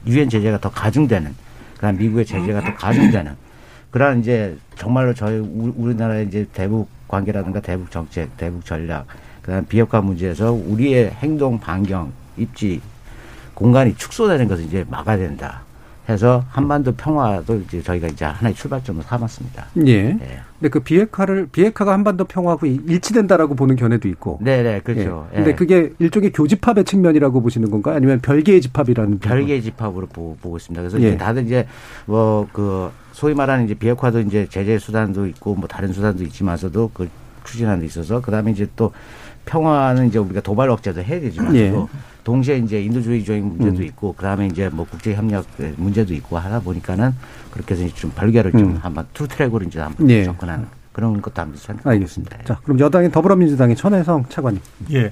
유엔 0.07 0.27
제재가 0.27 0.59
더 0.59 0.71
가중되는, 0.71 1.36
그다음 1.75 1.97
미국의 1.97 2.25
제재가 2.25 2.62
더 2.62 2.73
가중되는 2.73 3.33
그런 3.91 4.21
이제 4.21 4.57
정말로 4.75 5.13
저희 5.13 5.38
우리나라의 5.38 6.25
이제 6.27 6.47
대북 6.51 6.89
관계라든가 7.07 7.59
대북 7.59 7.91
정책, 7.91 8.36
대북 8.38 8.65
전략 8.65 9.05
그다음 9.45 9.63
비핵화 9.65 10.01
문제에서 10.01 10.51
우리의 10.51 11.12
행동 11.12 11.60
반경 11.60 12.12
입지 12.38 12.81
공간이 13.53 13.95
축소되는 13.95 14.47
것을 14.47 14.65
이제 14.65 14.84
막아야 14.89 15.17
된다. 15.17 15.62
해서 16.10 16.43
한반도 16.49 16.91
평화도 16.91 17.62
이제 17.62 17.81
저희가 17.81 18.08
이제 18.08 18.25
하나의 18.25 18.53
출발점으로 18.53 19.03
삼았습니다. 19.03 19.65
예. 19.86 20.03
네. 20.03 20.39
근데 20.60 20.69
그 20.69 20.79
비핵화를 20.79 21.47
비핵화가 21.51 21.93
한반도 21.93 22.25
평화하고 22.25 22.67
일치된다라고 22.67 23.55
보는 23.55 23.75
견해도 23.75 24.08
있고. 24.10 24.38
네, 24.41 24.62
네, 24.62 24.81
그렇죠. 24.81 25.27
예. 25.31 25.38
근데 25.38 25.51
예. 25.51 25.55
그게 25.55 25.93
일종의 25.97 26.31
교집합의 26.31 26.84
측면이라고 26.84 27.41
보시는 27.41 27.71
건가 27.71 27.91
요? 27.91 27.95
아니면 27.95 28.19
별개의 28.21 28.62
집합이라는? 28.62 29.19
별개의 29.19 29.63
집합으로 29.63 30.05
보고, 30.08 30.38
보고 30.41 30.58
있습니다. 30.58 30.79
그래서 30.81 31.01
예. 31.01 31.10
이제 31.10 31.17
다들 31.17 31.45
이제 31.45 31.67
뭐 32.05 32.47
그 32.53 32.91
소위 33.12 33.34
말하는 33.34 33.65
이제 33.65 33.73
비핵화도 33.73 34.19
이제 34.21 34.45
제재 34.49 34.77
수단도 34.77 35.25
있고 35.27 35.55
뭐 35.55 35.67
다른 35.67 35.91
수단도 35.91 36.23
있지만서도 36.23 36.91
그 36.93 37.10
추진하는 37.45 37.79
데 37.79 37.86
있어서 37.86 38.21
그다음에 38.21 38.51
이제 38.51 38.67
또 38.75 38.91
평화는 39.45 40.08
이제 40.08 40.19
우리가 40.19 40.41
도발 40.41 40.69
억제도 40.69 41.01
해야 41.01 41.19
되지만 41.19 41.55
예. 41.55 41.73
동시에 42.23 42.58
이제 42.58 42.81
인도주의적인 42.81 43.58
문제도 43.58 43.77
음. 43.77 43.84
있고 43.84 44.13
그다음에 44.13 44.47
이제 44.47 44.69
뭐 44.69 44.86
국제 44.89 45.13
협력 45.13 45.45
문제도 45.77 46.13
있고 46.13 46.38
하다 46.38 46.62
보니까는 46.62 47.13
그렇게 47.51 47.75
해서 47.75 47.88
좀 47.95 48.12
별개를 48.12 48.51
좀 48.51 48.62
음. 48.62 48.79
한번 48.81 49.05
two 49.13 49.27
track으로 49.27 49.63
이제 49.65 49.79
한번 49.79 50.10
예. 50.10 50.23
접근하는 50.23 50.65
그런 50.91 51.21
것도 51.21 51.41
한번 51.41 51.58
생각하고 51.58 51.89
알겠습니다. 51.91 52.38
자, 52.45 52.60
그럼 52.63 52.79
여당인 52.79 53.12
더불어민주당의 53.12 53.75
천해성 53.75 54.25
차관님. 54.29 54.62
예. 54.93 55.12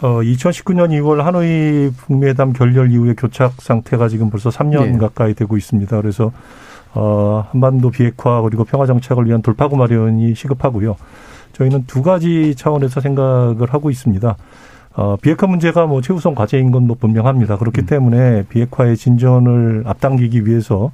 어, 0.00 0.20
2019년 0.20 0.90
2월 1.00 1.22
하노이 1.22 1.90
북미회담 1.96 2.52
결렬 2.52 2.92
이후에 2.92 3.14
교착 3.14 3.60
상태가 3.60 4.08
지금 4.08 4.30
벌써 4.30 4.50
3년 4.50 4.94
예. 4.94 4.98
가까이 4.98 5.34
되고 5.34 5.56
있습니다. 5.56 6.00
그래서 6.00 6.30
어, 6.92 7.44
한반도 7.50 7.90
비핵화 7.90 8.42
그리고 8.42 8.64
평화 8.64 8.86
정착을 8.86 9.26
위한 9.26 9.42
돌파구 9.42 9.76
마련이 9.76 10.34
시급하고요. 10.34 10.96
저희는 11.54 11.84
두 11.86 12.02
가지 12.02 12.54
차원에서 12.54 13.00
생각을 13.00 13.72
하고 13.72 13.90
있습니다. 13.90 14.36
어, 14.96 15.16
비핵화 15.20 15.46
문제가 15.46 15.86
뭐 15.86 16.00
최우선 16.02 16.34
과제인 16.34 16.70
건 16.70 16.84
뭐 16.86 16.96
분명합니다. 17.00 17.56
그렇기 17.58 17.80
음. 17.82 17.86
때문에 17.86 18.44
비핵화의 18.48 18.96
진전을 18.96 19.84
앞당기기 19.86 20.46
위해서 20.46 20.92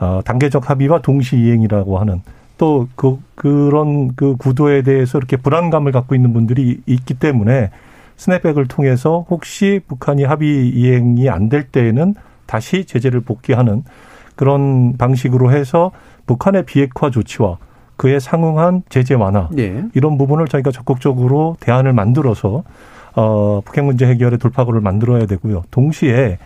어, 0.00 0.20
단계적 0.24 0.70
합의와 0.70 1.00
동시 1.02 1.36
이행이라고 1.36 1.98
하는 1.98 2.22
또 2.56 2.88
그, 2.94 3.18
그런 3.34 4.14
그 4.14 4.36
구도에 4.36 4.82
대해서 4.82 5.18
이렇게 5.18 5.36
불안감을 5.36 5.92
갖고 5.92 6.14
있는 6.14 6.32
분들이 6.32 6.80
있기 6.86 7.14
때문에 7.14 7.70
스냅백을 8.16 8.66
통해서 8.68 9.26
혹시 9.28 9.80
북한이 9.88 10.22
합의 10.24 10.68
이행이 10.68 11.28
안 11.28 11.48
될 11.48 11.64
때에는 11.64 12.14
다시 12.46 12.84
제재를 12.84 13.20
복귀하는 13.20 13.82
그런 14.36 14.96
방식으로 14.96 15.50
해서 15.52 15.90
북한의 16.26 16.64
비핵화 16.64 17.10
조치와 17.10 17.58
그에 17.96 18.18
상응한 18.18 18.82
제재 18.88 19.14
완화 19.14 19.48
네. 19.52 19.84
이런 19.94 20.18
부분을 20.18 20.48
저희가 20.48 20.70
적극적으로 20.70 21.56
대안을 21.60 21.92
만들어서 21.92 22.64
어 23.16 23.60
북핵 23.64 23.84
문제 23.84 24.06
해결의 24.06 24.38
돌파구를 24.38 24.80
만들어야 24.80 25.26
되고요. 25.26 25.62
동시에 25.70 26.38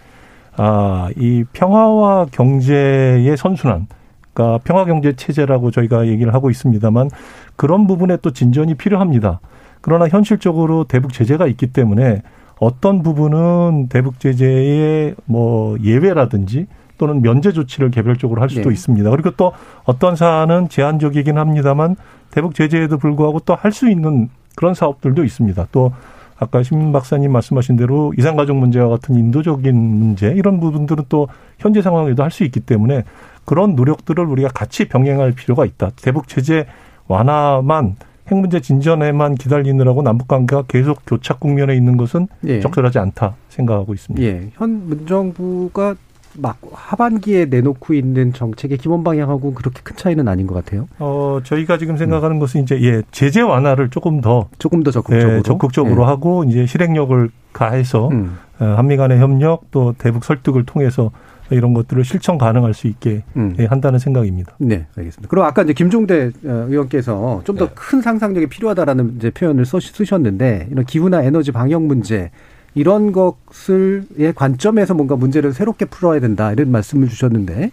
아 0.56 1.08
이 1.16 1.44
평화와 1.52 2.26
경제의 2.32 3.36
선순환 3.36 3.86
그러니까 4.34 4.58
평화 4.64 4.84
경제 4.84 5.14
체제라고 5.14 5.70
저희가 5.70 6.06
얘기를 6.08 6.34
하고 6.34 6.50
있습니다만 6.50 7.10
그런 7.56 7.86
부분에 7.86 8.18
또 8.22 8.32
진전이 8.32 8.74
필요합니다. 8.74 9.40
그러나 9.80 10.08
현실적으로 10.08 10.84
대북 10.84 11.12
제재가 11.12 11.46
있기 11.46 11.68
때문에 11.68 12.22
어떤 12.60 13.02
부분은 13.02 13.88
대북 13.88 14.20
제재의 14.20 15.14
뭐 15.24 15.76
예외라든지 15.82 16.66
또는 16.98 17.22
면제 17.22 17.52
조치를 17.52 17.90
개별적으로 17.90 18.42
할 18.42 18.50
수도 18.50 18.68
네. 18.68 18.74
있습니다. 18.74 19.08
그리고 19.10 19.30
또 19.32 19.52
어떤 19.84 20.16
사안은 20.16 20.68
제한적이긴 20.68 21.38
합니다만 21.38 21.96
대북 22.30 22.54
제재에도 22.54 22.98
불구하고 22.98 23.40
또 23.40 23.54
할 23.54 23.72
수 23.72 23.88
있는 23.88 24.28
그런 24.56 24.74
사업들도 24.74 25.24
있습니다. 25.24 25.68
또 25.72 25.92
아까 26.40 26.62
심 26.62 26.92
박사님 26.92 27.32
말씀하신 27.32 27.76
대로 27.76 28.12
이산가족 28.18 28.56
문제와 28.56 28.88
같은 28.88 29.14
인도적인 29.16 29.74
문제 29.74 30.28
이런 30.28 30.60
부분들은 30.60 31.04
또 31.08 31.28
현재 31.58 31.82
상황에도 31.82 32.22
할 32.22 32.30
수 32.30 32.44
있기 32.44 32.60
때문에 32.60 33.04
그런 33.44 33.74
노력들을 33.74 34.24
우리가 34.24 34.48
같이 34.50 34.86
병행할 34.88 35.32
필요가 35.32 35.64
있다. 35.64 35.90
대북 35.96 36.28
제재 36.28 36.66
완화만 37.08 37.96
핵 38.28 38.38
문제 38.38 38.60
진전에만 38.60 39.36
기다리느라고 39.36 40.02
남북 40.02 40.28
관계가 40.28 40.64
계속 40.68 41.00
교착 41.06 41.40
국면에 41.40 41.74
있는 41.74 41.96
것은 41.96 42.28
예. 42.46 42.60
적절하지 42.60 42.98
않다 42.98 43.36
생각하고 43.48 43.94
있습니다. 43.94 44.24
예. 44.26 44.50
현 44.52 44.88
문정부가 44.88 45.94
막 46.40 46.58
하반기에 46.72 47.46
내놓고 47.46 47.94
있는 47.94 48.32
정책의 48.32 48.78
기본 48.78 49.04
방향하고 49.04 49.54
그렇게 49.54 49.80
큰 49.82 49.96
차이는 49.96 50.28
아닌 50.28 50.46
것 50.46 50.54
같아요. 50.54 50.88
어, 50.98 51.40
저희가 51.42 51.78
지금 51.78 51.96
생각하는 51.96 52.36
음. 52.36 52.40
것은 52.40 52.62
이제 52.62 52.80
예, 52.82 53.02
제재 53.10 53.40
완화를 53.40 53.90
조금 53.90 54.20
더 54.20 54.48
조금 54.58 54.82
더 54.82 54.90
적극적으로 54.90 55.38
예, 55.38 55.42
적극적으로 55.42 56.02
예. 56.02 56.06
하고 56.06 56.44
이제 56.44 56.66
실행력을 56.66 57.30
가해서 57.52 58.08
음. 58.08 58.38
어, 58.60 58.64
한미 58.76 58.96
간의 58.96 59.18
협력 59.18 59.70
또 59.70 59.94
대북 59.98 60.24
설득을 60.24 60.64
통해서 60.64 61.10
이런 61.50 61.72
것들을 61.72 62.04
실천 62.04 62.36
가능할 62.36 62.74
수 62.74 62.86
있게 62.88 63.22
음. 63.36 63.54
예, 63.58 63.64
한다는 63.64 63.98
생각입니다. 63.98 64.54
네, 64.58 64.86
알겠습니다. 64.96 65.28
그럼 65.28 65.46
아까 65.46 65.62
이제 65.62 65.72
김종대 65.72 66.30
어, 66.44 66.66
의원께서 66.68 67.42
좀 67.44 67.56
더큰 67.56 67.98
네. 67.98 68.02
상상력이 68.02 68.48
필요하다라는 68.48 69.14
이제 69.16 69.30
표현을 69.30 69.64
쓰셨는데 69.64 70.68
이런 70.70 70.84
기후나 70.84 71.22
에너지 71.22 71.50
방역 71.52 71.82
문제 71.82 72.30
이런 72.74 73.12
것을의 73.12 74.34
관점에서 74.34 74.94
뭔가 74.94 75.16
문제를 75.16 75.52
새롭게 75.52 75.84
풀어야 75.86 76.20
된다 76.20 76.52
이런 76.52 76.70
말씀을 76.70 77.08
주셨는데 77.08 77.70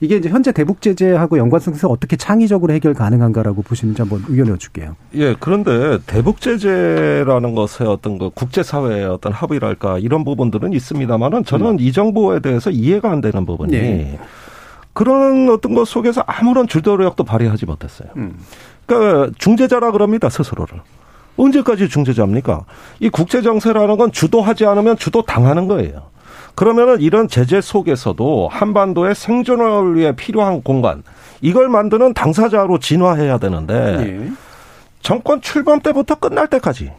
이게 0.00 0.16
이제 0.16 0.28
현재 0.28 0.52
대북 0.52 0.80
제재하고 0.80 1.38
연관성에서 1.38 1.88
어떻게 1.88 2.16
창의적으로 2.16 2.72
해결 2.72 2.94
가능한가라고 2.94 3.62
보시는지 3.62 4.02
한번 4.02 4.24
의견을 4.28 4.52
여쭐게요. 4.52 4.96
예, 5.14 5.34
그런데 5.38 5.98
대북 6.06 6.40
제재라는 6.40 7.54
것의 7.54 7.88
어떤 7.88 8.18
그 8.18 8.30
국제 8.34 8.62
사회의 8.62 9.04
어떤 9.06 9.32
합의랄까 9.32 9.98
이런 9.98 10.24
부분들은 10.24 10.72
있습니다만은 10.72 11.44
저는 11.44 11.66
음. 11.66 11.76
이 11.80 11.92
정부에 11.92 12.40
대해서 12.40 12.70
이해가 12.70 13.10
안 13.10 13.20
되는 13.20 13.44
부분이 13.44 13.72
네. 13.72 14.18
그런 14.92 15.50
어떤 15.50 15.74
것 15.74 15.86
속에서 15.86 16.22
아무런 16.26 16.66
주도력도 16.66 17.24
발휘하지 17.24 17.66
못했어요. 17.66 18.08
음. 18.16 18.38
그러니까 18.86 19.32
중재자라 19.38 19.90
그럽니다 19.90 20.30
스스로를. 20.30 20.80
언제까지 21.36 21.88
중재자입니까? 21.88 22.64
이 23.00 23.08
국제 23.08 23.42
정세라는 23.42 23.96
건 23.96 24.12
주도하지 24.12 24.66
않으면 24.66 24.96
주도 24.96 25.22
당하는 25.22 25.68
거예요. 25.68 26.02
그러면은 26.54 27.00
이런 27.00 27.28
제재 27.28 27.60
속에서도 27.60 28.48
한반도의 28.50 29.14
생존을 29.14 29.94
위해 29.94 30.16
필요한 30.16 30.62
공간 30.62 31.02
이걸 31.42 31.68
만드는 31.68 32.14
당사자로 32.14 32.78
진화해야 32.78 33.38
되는데 33.38 33.96
네. 33.98 34.32
정권 35.02 35.40
출범 35.42 35.80
때부터 35.80 36.14
끝날 36.14 36.48
때까지 36.48 36.90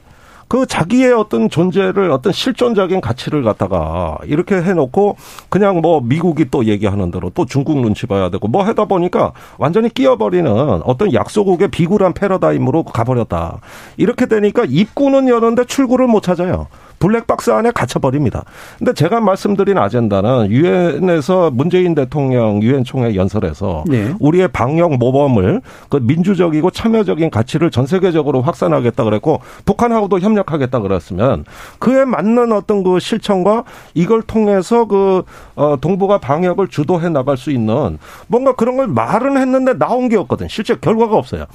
그 0.48 0.66
자기의 0.66 1.14
어떤 1.14 1.50
존재를 1.50 2.12
어떤 2.12 2.32
실존적인 2.32 3.02
가치를 3.02 3.44
갖다가 3.44 4.18
이렇게 4.26 4.56
해놓고 4.56 5.18
그냥 5.50 5.82
뭐 5.82 6.00
미국이 6.02 6.50
또 6.50 6.66
얘기하는 6.66 7.12
대로 7.12 7.30
또 7.32 7.46
중국 7.46 7.80
눈치 7.80 8.08
봐야 8.08 8.30
되고 8.30 8.48
뭐 8.48 8.64
하다 8.64 8.86
보니까 8.86 9.34
완전히 9.58 9.90
끼어버리는 9.90 10.50
어떤 10.84 11.14
약소국의 11.14 11.70
비굴한 11.70 12.14
패러다임으로 12.14 12.84
가버렸다. 12.84 13.60
이렇게 13.98 14.26
되니까 14.26 14.64
입구는 14.68 15.28
여는데 15.28 15.66
출구를 15.66 16.08
못 16.08 16.24
찾아요. 16.24 16.68
블랙박스 17.00 17.52
안에 17.52 17.72
갇혀버립니다. 17.72 18.44
근데 18.78 18.94
제가 18.94 19.20
말씀드린 19.22 19.78
아젠다는 19.78 20.52
유엔에서 20.52 21.52
문재인 21.52 21.96
대통령 21.96 22.62
유엔 22.62 22.84
총회 22.84 23.16
연설에서 23.16 23.84
네. 23.88 24.14
우리의 24.20 24.48
방역 24.50 24.98
모범을 24.98 25.62
그 25.90 25.98
민주적이고 26.02 26.72
참여적인 26.72 27.30
가치를 27.30 27.72
전 27.72 27.86
세계적으로 27.86 28.42
확산하겠다 28.42 29.04
그랬고 29.04 29.42
북한하고도 29.66 30.20
협력하겠다 30.20 30.80
그랬으면 30.80 31.46
그에 31.80 32.06
맞는 32.06 32.52
어떤 32.52 32.84
그 32.84 33.00
실천과 33.00 33.64
이걸 33.94 34.22
통해서 34.22 34.86
그 34.86 35.24
어, 35.56 35.78
동북아 35.80 36.20
방역을 36.20 36.68
주도해 36.68 37.10
나갈 37.10 37.38
수 37.38 37.52
있는 37.52 37.98
뭔가 38.28 38.56
그런 38.56 38.78
걸 38.78 38.88
말은 38.88 39.38
했는데 39.38 39.78
나온 39.78 40.10
게 40.10 40.18
없거든. 40.18 40.48
실제 40.48 40.76
결과가 40.76 41.16
없어요. 41.16 41.46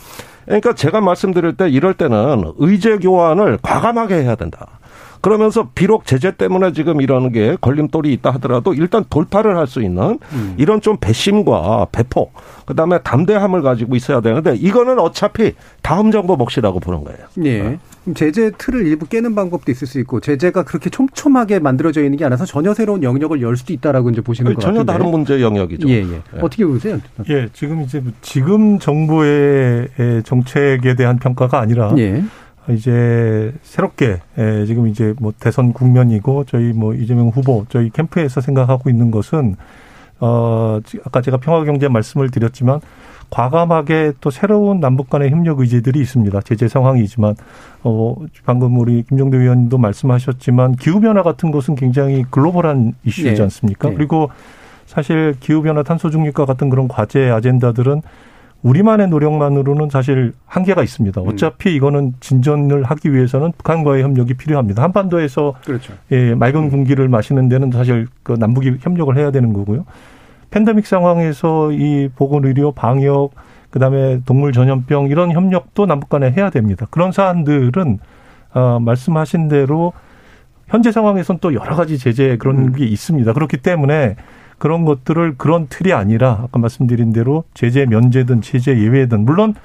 그러니까 0.45 0.75
제가 0.75 1.01
말씀드릴 1.01 1.57
때 1.57 1.69
이럴 1.69 1.95
때는 1.95 2.53
의제 2.59 2.99
교환을 2.99 3.59
과감하게 3.63 4.17
해야 4.17 4.35
된다. 4.35 4.67
그러면서 5.23 5.71
비록 5.75 6.05
제재 6.05 6.37
때문에 6.37 6.73
지금 6.73 7.01
이런 7.01 7.33
게 7.33 7.57
걸림돌이 7.61 8.13
있다 8.13 8.33
하더라도 8.33 8.75
일단 8.75 9.05
돌파를 9.09 9.57
할 9.57 9.63
수 9.67 9.81
있는 9.81 10.19
음. 10.33 10.55
이런 10.59 10.81
좀 10.81 10.97
배심과 11.01 11.87
배포 11.93 12.31
그다음에 12.67 12.99
담대함을 13.03 13.63
가지고 13.63 13.95
있어야 13.97 14.21
되는데 14.21 14.55
이거는 14.57 14.99
어차피 14.99 15.55
다음 15.83 16.11
정부 16.11 16.37
몫이라고 16.37 16.81
보는 16.81 17.05
거예요. 17.05 17.21
네. 17.37 17.79
제재 18.17 18.51
틀을 18.59 18.85
일부 18.87 19.07
깨는 19.07 19.37
방법도 19.37 19.71
있을 19.71 19.87
수 19.87 20.01
있고 20.01 20.19
제재가 20.19 20.65
그렇게 20.65 20.91
촘촘하게 20.91 21.61
만들어져 21.61 22.03
있는 22.03 22.19
게 22.19 22.25
아니라서 22.25 22.45
전혀 22.45 22.75
새로운 22.75 23.05
영역을 23.05 23.41
열 23.41 23.57
수도 23.57 23.73
있다라고 23.73 24.11
이제 24.11 24.21
보시는 24.21 24.53
거 24.55 24.61
같은데 24.61 24.79
전혀 24.81 24.85
다른 24.85 25.11
문제 25.13 25.41
영역이죠. 25.41 25.89
예, 25.89 25.95
예. 26.03 26.13
예. 26.15 26.23
어떻게 26.41 26.67
보세요? 26.67 26.99
예, 27.31 27.49
지금 27.53 27.83
이제 27.83 28.03
지금 28.21 28.81
정부의 28.81 29.89
정책에 30.25 30.97
대한 30.97 31.19
평가가 31.19 31.61
아니라 31.61 31.95
예. 31.99 32.25
이제 32.71 33.53
새롭게 33.63 34.21
예, 34.39 34.67
지금 34.67 34.87
이제 34.87 35.15
뭐 35.19 35.33
대선 35.39 35.73
국면이고 35.73 36.45
저희 36.45 36.73
뭐 36.73 36.95
이재명 36.95 37.29
후보 37.29 37.67
저희 37.69 37.91
캠프에서 37.91 38.41
생각하고 38.41 38.89
있는 38.89 39.11
것은 39.11 39.57
어 40.21 40.79
아까 41.05 41.21
제가 41.21 41.39
평화 41.39 41.65
경제 41.65 41.89
말씀을 41.89 42.31
드렸지만 42.31 42.81
과감하게 43.31 44.13
또 44.21 44.31
새로운 44.31 44.79
남북 44.79 45.11
간의 45.11 45.31
협력 45.31 45.61
의제들이 45.61 46.01
있습니다. 46.01 46.41
제재 46.43 46.69
상황이지만 46.69 47.35
어 47.83 48.15
방금 48.45 48.79
우리 48.79 49.03
김종대 49.03 49.41
위원님도 49.41 49.79
말씀하셨지만 49.79 50.77
기후 50.77 51.01
변화 51.01 51.23
같은 51.23 51.51
것은 51.51 51.75
굉장히 51.75 52.25
글로벌한 52.31 52.93
이슈이지 53.05 53.35
네. 53.35 53.43
않습니까? 53.43 53.89
네. 53.89 53.95
그리고 53.97 54.31
사실 54.87 55.35
기후 55.41 55.63
변화 55.63 55.83
탄소 55.83 56.11
중립과 56.11 56.45
같은 56.45 56.69
그런 56.69 56.87
과제 56.87 57.31
아젠다들은 57.31 58.03
우리만의 58.63 59.09
노력만으로는 59.09 59.91
사실 59.91 60.33
한계가 60.47 60.83
있습니다. 60.83 61.21
음. 61.21 61.29
어차피 61.29 61.75
이거는 61.75 62.15
진전을 62.21 62.85
하기 62.85 63.13
위해서는 63.13 63.53
북한과의 63.59 64.03
협력이 64.05 64.35
필요합니다. 64.35 64.83
한반도에서 64.83 65.55
그렇죠. 65.65 65.95
예, 66.13 66.35
맑은 66.35 66.71
공기를 66.71 67.09
마시는 67.09 67.49
데는 67.49 67.73
사실 67.73 68.07
그 68.23 68.33
남북이 68.33 68.79
협력을 68.81 69.17
해야 69.17 69.31
되는 69.31 69.53
거고요. 69.53 69.85
팬데믹 70.51 70.87
상황에서 70.87 71.73
이 71.73 72.09
보건 72.15 72.45
의료, 72.45 72.73
방역, 72.73 73.31
그다음에 73.71 74.21
동물 74.27 74.53
전염병 74.53 75.09
이런 75.09 75.33
협력도 75.33 75.87
남북 75.87 76.11
간에 76.11 76.31
해야 76.31 76.51
됩니다. 76.51 76.87
그런 76.91 77.11
사안들은 77.11 77.99
어 78.55 78.79
말씀하신 78.81 79.49
대로 79.49 79.95
현재 80.69 80.93
상황에서는 80.93 81.39
또 81.41 81.55
여러 81.55 81.75
가지 81.75 81.99
제재 81.99 82.37
그런 82.37 82.59
음. 82.59 82.73
게 82.73 82.85
있습니다. 82.85 83.33
그렇기 83.33 83.57
때문에 83.57 84.17
그런 84.63 84.85
것들을 84.85 85.35
그런 85.39 85.67
틀이 85.67 85.93
아니라 85.93 86.39
아까 86.45 86.61
말씀드린 86.61 87.13
대로 87.13 87.43
제재 87.53 87.85
면제든 87.85 88.43
제재 88.43 88.79
예외든 88.79 89.25
물론 89.25 89.57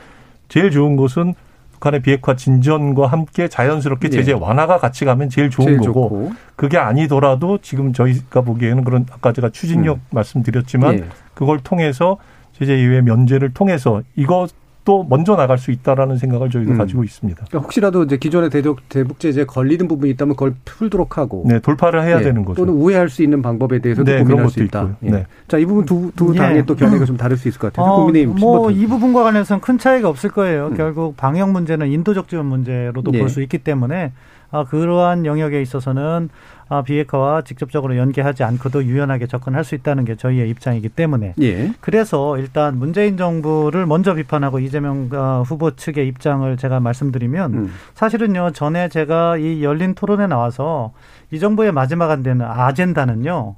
제일 0.49 0.71
좋은 0.71 0.95
것은 0.95 1.36
북한의 1.73 2.01
비핵화 2.01 2.36
진전과 2.36 3.05
함께 3.05 3.47
자연스럽게 3.47 4.10
제재 4.10 4.33
네. 4.33 4.39
완화가 4.39 4.79
같이 4.79 5.05
가면 5.05 5.29
제일 5.29 5.51
좋은 5.51 5.67
제일 5.67 5.77
거고 5.77 5.91
좋고. 5.93 6.31
그게 6.55 6.79
아니더라도 6.79 7.60
지금 7.62 7.93
저희가 7.93 8.41
보기에는 8.41 8.83
그런 8.83 9.05
아까 9.12 9.33
제가 9.33 9.51
추진력 9.51 9.97
음. 9.97 10.01
말씀드렸지만 10.10 10.95
네. 10.95 11.05
그걸 11.36 11.60
통해서 11.60 12.17
제재 12.53 12.79
예외 12.79 13.01
면제를 13.01 13.53
통해서 13.53 14.01
이것 14.15 14.47
또 14.88 15.06
먼저 15.10 15.36
나갈 15.36 15.58
수 15.58 15.71
있다라는 15.71 16.17
생각을 16.17 16.50
저희가 16.50 16.71
음. 16.71 16.78
가지고 16.78 17.04
있습니다. 17.04 17.43
그러니까 17.50 17.60
혹시라도 17.60 18.04
이제 18.04 18.15
기존의 18.15 18.50
대북, 18.50 18.88
대북 18.88 19.19
제재에 19.19 19.43
걸리는 19.43 19.86
부분이 19.86 20.13
있다면 20.13 20.38
그걸 20.38 20.56
풀도록 20.63 21.17
하고 21.17 21.43
네, 21.45 21.60
돌파를 21.60 22.06
해야 22.06 22.19
네. 22.19 22.23
되는 22.23 22.45
거죠. 22.45 22.65
또는 22.65 22.80
우회할 22.82 23.10
수 23.10 23.21
있는 23.21 23.41
방법에 23.41 23.80
대해서도 23.80 24.10
네, 24.10 24.19
고민할 24.19 24.50
수 24.50 24.63
있다. 24.63 24.95
예. 25.04 25.10
네. 25.10 25.26
자, 25.50 25.58
이 25.58 25.65
부분 25.65 25.84
두, 25.86 26.13
두 26.15 26.34
예. 26.36 26.38
당의 26.38 26.65
또 26.65 26.78
견해가 26.78 27.04
좀 27.04 27.17
다를 27.17 27.36
수 27.36 27.50
있을 27.50 27.60
것 27.60 27.73
같아요. 27.73 27.91
어, 27.91 27.95
국민의힘 27.97 28.36
뭐이 28.39 28.88
부분과 28.88 29.23
관련해서는 29.23 29.60
큰 29.60 29.78
차이가 29.78 30.08
없을 30.08 30.30
거예요. 30.30 30.67
음. 30.67 30.78
결국 30.78 31.17
방역 31.17 31.52
문제는 31.52 31.91
인도적 31.91 32.30
지원 32.30 32.45
문제로도 32.45 33.12
네. 33.12 33.19
볼수 33.19 33.41
있기 33.41 33.58
때문에 33.58 34.13
아, 34.52 34.63
그러한 34.63 35.26
영역에 35.26 35.62
있어서는 35.62 36.30
아, 36.30 36.57
비핵화와 36.86 37.41
직접적으로 37.41 37.97
연계하지 37.97 38.43
않고도 38.43 38.84
유연하게 38.84 39.27
접근할 39.27 39.63
수 39.63 39.75
있다는 39.75 40.06
게 40.06 40.15
저희의 40.15 40.49
입장이기 40.49 40.89
때문에 40.89 41.34
예. 41.41 41.73
그래서 41.80 42.38
일단 42.38 42.77
문재인 42.77 43.17
정부를 43.17 43.86
먼저 43.86 44.13
비판하고 44.13 44.60
이재명 44.60 45.10
아, 45.13 45.43
후보 45.45 45.75
측의 45.75 46.08
입장을 46.08 46.58
제가 46.58 46.80
말씀드리면 46.80 47.53
음. 47.53 47.73
사실은요 47.95 48.51
전에 48.51 48.89
제가 48.89 49.38
이 49.38 49.63
열린 49.63 49.95
토론에 49.95 50.27
나와서 50.27 50.93
이 51.32 51.39
정부의 51.39 51.71
마지막 51.71 52.12
안 52.12 52.23
되는 52.23 52.45
아젠다는요 52.45 53.56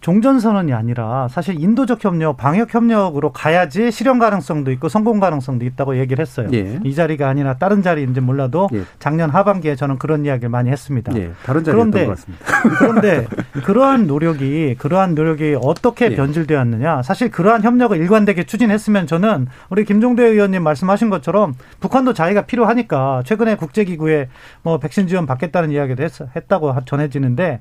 종전선언이 0.00 0.72
아니라 0.72 1.28
사실 1.28 1.60
인도적 1.60 2.02
협력, 2.02 2.36
방역 2.38 2.74
협력으로 2.74 3.32
가야지 3.32 3.90
실현 3.90 4.18
가능성도 4.18 4.72
있고 4.72 4.88
성공 4.88 5.20
가능성도 5.20 5.64
있다고 5.66 5.98
얘기를 5.98 6.22
했어요. 6.22 6.48
예. 6.52 6.80
이 6.84 6.94
자리가 6.94 7.28
아니라 7.28 7.54
다른 7.58 7.82
자리인지 7.82 8.20
몰라도 8.20 8.68
예. 8.72 8.82
작년 8.98 9.28
하반기에 9.28 9.76
저는 9.76 9.98
그런 9.98 10.24
이야기를 10.24 10.48
많이 10.48 10.70
했습니다. 10.70 11.14
예. 11.16 11.32
다른 11.44 11.64
자리였던 11.64 11.90
것 11.90 12.08
같습니다. 12.08 12.44
그런데 12.78 13.26
그러한 13.64 14.06
노력이 14.06 14.76
그러한 14.78 15.14
노력이 15.14 15.56
어떻게 15.62 16.06
예. 16.06 16.16
변질되었느냐? 16.16 17.02
사실 17.02 17.30
그러한 17.30 17.62
협력을 17.62 17.94
일관되게 17.96 18.44
추진했으면 18.44 19.06
저는 19.06 19.48
우리 19.68 19.84
김종대 19.84 20.24
의원님 20.24 20.62
말씀하신 20.62 21.10
것처럼 21.10 21.54
북한도 21.80 22.14
자기가 22.14 22.46
필요하니까 22.46 23.22
최근에 23.26 23.56
국제기구에 23.56 24.28
뭐 24.62 24.78
백신 24.78 25.08
지원 25.08 25.26
받겠다는 25.26 25.70
이야기도 25.72 26.02
했, 26.02 26.12
했다고 26.34 26.74
전해지는데 26.86 27.60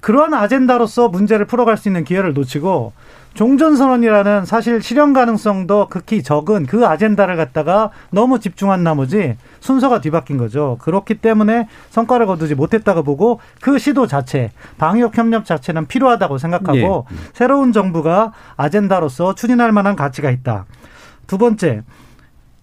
그런 0.00 0.34
아젠다로서 0.34 1.08
문제를 1.08 1.46
풀어갈 1.46 1.76
수 1.76 1.88
있는 1.88 2.04
기회를 2.04 2.32
놓치고 2.32 2.92
종전선언이라는 3.34 4.44
사실 4.44 4.82
실현 4.82 5.12
가능성도 5.12 5.86
극히 5.88 6.22
적은 6.22 6.66
그 6.66 6.86
아젠다를 6.86 7.36
갖다가 7.36 7.90
너무 8.10 8.40
집중한 8.40 8.82
나머지 8.82 9.36
순서가 9.60 10.00
뒤바뀐 10.00 10.36
거죠. 10.36 10.78
그렇기 10.80 11.16
때문에 11.16 11.68
성과를 11.90 12.26
거두지 12.26 12.54
못했다고 12.54 13.04
보고 13.04 13.40
그 13.60 13.78
시도 13.78 14.06
자체, 14.06 14.50
방역 14.78 15.16
협력 15.16 15.44
자체는 15.44 15.86
필요하다고 15.86 16.38
생각하고 16.38 17.06
네. 17.08 17.16
새로운 17.32 17.72
정부가 17.72 18.32
아젠다로서 18.56 19.34
추진할 19.34 19.70
만한 19.70 19.94
가치가 19.94 20.30
있다. 20.30 20.64
두 21.28 21.38
번째, 21.38 21.82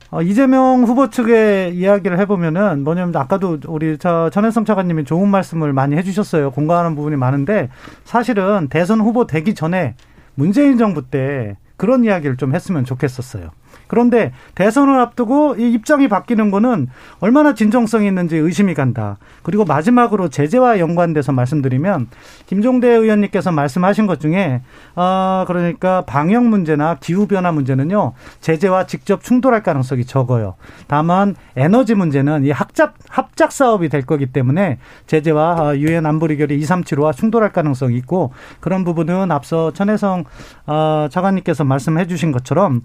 어, 0.10 0.22
이재명 0.22 0.84
후보 0.84 1.10
측의 1.10 1.76
이야기를 1.76 2.18
해보면은 2.20 2.84
뭐냐면 2.84 3.16
아까도 3.16 3.60
우리 3.68 3.98
저 3.98 4.30
전혜성 4.30 4.64
차관님이 4.64 5.04
좋은 5.04 5.28
말씀을 5.28 5.74
많이 5.74 5.98
해주셨어요. 5.98 6.52
공감하는 6.52 6.96
부분이 6.96 7.18
많은데 7.18 7.70
사실은 8.06 8.68
대선 8.70 9.02
후보 9.02 9.28
되기 9.28 9.54
전에 9.54 9.96
문재인 10.36 10.78
정부 10.78 11.10
때 11.10 11.58
그런 11.76 12.06
이야기를 12.06 12.38
좀 12.38 12.56
했으면 12.56 12.86
좋겠었어요. 12.86 13.50
그런데 13.88 14.32
대선을 14.56 15.00
앞두고 15.00 15.56
이 15.58 15.72
입장이 15.74 16.08
바뀌는 16.08 16.52
거는 16.52 16.88
얼마나 17.20 17.54
진정성이 17.54 18.08
있는지 18.08 18.38
의심이 18.38 18.74
간다. 18.74 19.18
그리고 19.44 19.66
마지막으로 19.66 20.30
제재와 20.30 20.80
연관돼서 20.80 21.32
말씀드리면 21.32 22.08
김종대 22.46 22.90
의원님께서 22.90 23.52
말씀하신 23.52 24.08
것 24.08 24.20
중에 24.20 24.62
아 24.96 25.46
그러니까 25.48 26.04
방역 26.06 26.46
문제나 26.46 26.98
기후 27.00 27.28
변화 27.28 27.52
문제는요 27.52 28.14
제재와 28.42 28.86
직접 28.88 29.24
충돌할 29.24 29.64
가능성이 29.64 30.06
적어요. 30.06 30.56
다만 30.88 31.36
에너지 31.56 31.96
문제는 31.96 32.46
이 32.46 32.52
합작 32.52 32.96
합작 33.10 33.52
사업이 33.52 33.90
될 33.90 34.06
거기 34.06 34.28
때문에 34.28 34.80
제재와 35.08 35.78
유엔 35.78 36.06
안보리결의 36.06 36.60
237호와 36.62 37.16
충돌할 37.16 37.52
가능성이 37.52 37.98
있고 37.98 38.34
그런 38.60 38.84
부분은 38.84 39.32
앞서 39.32 39.72
천혜성 39.74 40.26
아, 40.66 41.08
차관님께서 41.12 41.64
말씀해 41.64 42.08
주신 42.08 42.32
것처럼 42.32 42.82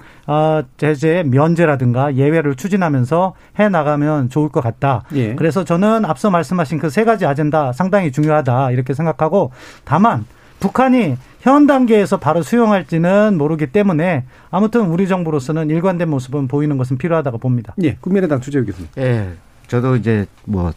아, 0.92 0.94
제재 0.94 1.22
면제라든가 1.26 2.14
예외를 2.14 2.54
추진하면서 2.54 3.34
해 3.58 3.68
나가면 3.68 4.28
좋을 4.28 4.48
것 4.50 4.60
같다. 4.60 5.02
예. 5.14 5.34
그래서 5.34 5.64
저는 5.64 6.04
앞서 6.04 6.30
말씀하신 6.30 6.78
그 6.78 6.92
세 6.92 7.04
가지 7.04 7.24
아젠다 7.24 7.72
상당히 7.72 8.12
중요하다 8.12 8.72
이렇게 8.72 8.92
생각하고 8.92 9.50
다만 9.84 10.26
북한이 10.60 11.16
현 11.40 11.66
단계에서 11.66 12.18
바로 12.18 12.42
수용할지는 12.42 13.36
모르기 13.38 13.68
때문에 13.68 14.24
아무튼 14.50 14.82
우리 14.82 15.08
정부로서는 15.08 15.70
일관된 15.70 16.08
모습은 16.10 16.48
보이는 16.48 16.76
것은 16.76 16.98
필요하다고 16.98 17.38
봅니다. 17.38 17.74
예, 17.82 17.96
국민의당 18.00 18.40
주재욱 18.42 18.66
교수님. 18.66 18.88
예, 18.98 19.30
저도 19.68 19.96
이제 19.96 20.26
뭐 20.44 20.72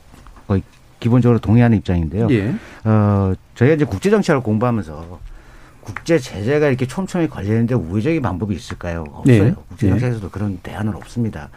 거의 0.48 0.64
기본적으로 1.02 1.40
동의하는 1.40 1.78
입장인데요. 1.80 2.28
예. 2.32 2.56
어, 2.86 3.34
저희가 3.56 3.76
이제 3.76 3.84
국제 3.86 4.10
정치를 4.10 4.40
공부하면서 4.42 5.20
국제 5.86 6.20
제재가 6.20 6.68
이렇게 6.68 6.86
촘촘히 6.88 7.30
걸리는데 7.30 7.76
우회적인 7.76 8.22
방법이 8.22 8.56
있을까요? 8.56 9.06
없어요. 9.14 9.44
네. 9.44 9.56
국제 9.70 9.90
정책에서도 9.90 10.28
네. 10.28 10.32
그런 10.32 10.60
대안은 10.62 10.96
없습니다. 10.96 11.50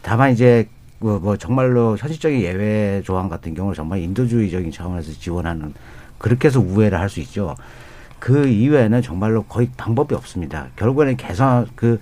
다만 0.00 0.30
이제 0.32 0.68
뭐, 1.00 1.18
뭐 1.18 1.36
정말로 1.36 1.96
현실적인 1.96 2.40
예외 2.40 3.02
조항 3.04 3.28
같은 3.28 3.54
경우는 3.54 3.74
정말 3.74 3.98
인도주의적인 4.00 4.70
차원에서 4.70 5.12
지원하는 5.12 5.74
그렇게 6.18 6.48
해서 6.48 6.60
우회를 6.60 6.98
할 6.98 7.08
수 7.08 7.20
있죠. 7.20 7.56
그 8.20 8.46
이외에는 8.46 9.02
정말로 9.02 9.42
거의 9.42 9.68
방법이 9.76 10.14
없습니다. 10.14 10.68
결국에는 10.76 11.16
개선 11.16 11.66
그 11.74 11.98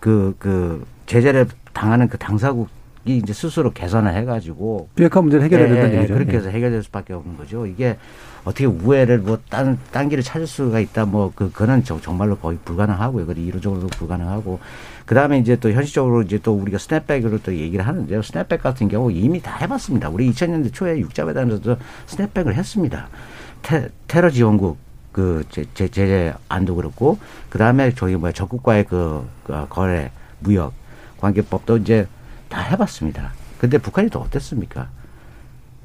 그, 0.00 0.34
그, 0.38 0.86
제재를 1.04 1.46
당하는 1.74 2.08
그 2.08 2.16
당사국이 2.16 2.70
이제 3.18 3.34
스스로 3.34 3.70
개선을 3.70 4.14
해가지고 4.14 4.88
비핵화 4.94 5.20
문제를 5.20 5.44
해결해야 5.44 5.68
예, 5.68 5.72
된다는 5.74 5.94
예, 5.94 5.98
얘기죠. 5.98 6.14
그렇게 6.14 6.36
해서 6.38 6.48
해결될 6.48 6.82
수밖에 6.84 7.12
없는 7.12 7.36
거죠. 7.36 7.66
이게 7.66 7.98
어떻게 8.44 8.64
우회를 8.64 9.18
뭐딴 9.18 9.78
딴 9.90 10.08
길을 10.08 10.22
찾을 10.22 10.46
수가 10.46 10.80
있다 10.80 11.04
뭐 11.04 11.32
그, 11.34 11.50
그거는 11.50 11.84
정말로 11.84 12.36
거의 12.36 12.58
불가능하고요. 12.64 13.26
그리고 13.26 13.48
이론적으로도 13.48 13.88
불가능하고 13.88 14.60
그 15.04 15.14
다음에 15.14 15.38
이제 15.38 15.56
또 15.56 15.70
현실적으로 15.70 16.22
이제 16.22 16.38
또 16.38 16.54
우리가 16.54 16.78
스냅백으로 16.78 17.38
또 17.42 17.54
얘기를 17.54 17.86
하는데요. 17.86 18.22
스냅백 18.22 18.62
같은 18.62 18.88
경우 18.88 19.10
이미 19.10 19.40
다 19.40 19.56
해봤습니다. 19.56 20.08
우리 20.08 20.30
2000년대 20.30 20.72
초에 20.72 20.98
육자회담에서도 20.98 21.76
스냅백을 22.06 22.54
했습니다. 22.54 23.08
테, 23.62 23.88
테러 24.06 24.30
지원국 24.30 24.78
그 25.12 25.44
제, 25.50 25.64
제, 25.74 25.88
제재 25.88 26.34
안도 26.48 26.76
그렇고 26.76 27.18
그 27.48 27.58
다음에 27.58 27.92
저기 27.94 28.16
뭐야 28.16 28.32
적국과의 28.32 28.84
그, 28.84 29.26
그 29.44 29.66
거래 29.68 30.10
무역 30.38 30.72
관계법도 31.18 31.78
이제 31.78 32.06
다 32.48 32.60
해봤습니다. 32.60 33.32
근데 33.58 33.78
북한이 33.78 34.08
더 34.08 34.20
어땠습니까? 34.20 34.88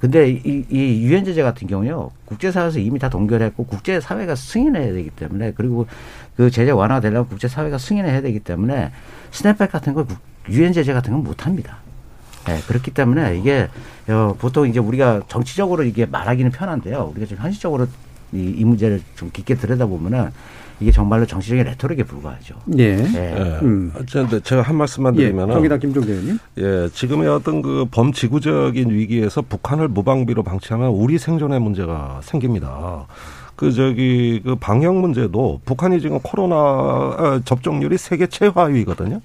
근데 0.05 0.29
이, 0.29 0.63
이 0.69 1.03
유엔 1.03 1.25
제재 1.25 1.41
같은 1.41 1.67
경우요 1.67 2.11
국제사회에서 2.25 2.77
이미 2.77 2.99
다 2.99 3.09
동결했고 3.09 3.65
국제사회가 3.65 4.35
승인해야 4.35 4.93
되기 4.93 5.09
때문에 5.09 5.53
그리고 5.53 5.87
그 6.37 6.51
제재 6.51 6.69
완화되려면 6.69 7.27
국제사회가 7.27 7.79
승인해야 7.79 8.21
되기 8.21 8.39
때문에 8.39 8.91
스냅백 9.31 9.71
같은 9.71 9.95
걸 9.95 10.05
유엔 10.49 10.73
제재 10.73 10.93
같은 10.93 11.11
건 11.11 11.23
못합니다. 11.23 11.77
네, 12.45 12.59
그렇기 12.67 12.91
때문에 12.91 13.39
이게 13.39 13.67
어, 14.07 14.35
보통 14.37 14.69
이제 14.69 14.77
우리가 14.77 15.23
정치적으로 15.27 15.81
이게 15.81 16.05
말하기는 16.05 16.51
편한데요. 16.51 17.11
우리가 17.11 17.25
좀 17.25 17.39
현실적으로 17.39 17.87
이, 18.31 18.53
이 18.57 18.63
문제를 18.63 19.01
좀 19.15 19.31
깊게 19.33 19.55
들여다보면은 19.55 20.29
이게 20.79 20.91
정말로 20.91 21.25
정치적인 21.25 21.63
레토릭에 21.63 22.03
불과하죠. 22.03 22.55
예. 22.77 22.97
예. 22.97 23.59
음. 23.61 23.93
제가 24.43 24.61
한 24.61 24.75
말씀만 24.75 25.15
드리면 25.15 25.49
예. 25.49 25.53
정의당 25.53 25.79
김종대 25.79 26.11
의원님. 26.11 26.39
예. 26.57 26.89
지금의 26.93 27.29
어떤 27.29 27.61
그 27.61 27.85
범지구적인 27.91 28.89
위기에서 28.89 29.41
북한을 29.41 29.87
무방비로 29.87 30.43
방치하면 30.43 30.89
우리 30.89 31.17
생존의 31.17 31.59
문제가 31.61 32.19
생깁니다. 32.23 33.05
그 33.55 33.71
저기 33.71 34.41
그 34.43 34.55
방역 34.55 34.95
문제도 34.97 35.61
북한이 35.65 36.01
지금 36.01 36.19
코로나 36.19 36.55
어, 36.55 37.41
접종률이 37.45 37.97
세계 37.97 38.27
최하위거든요. 38.27 39.21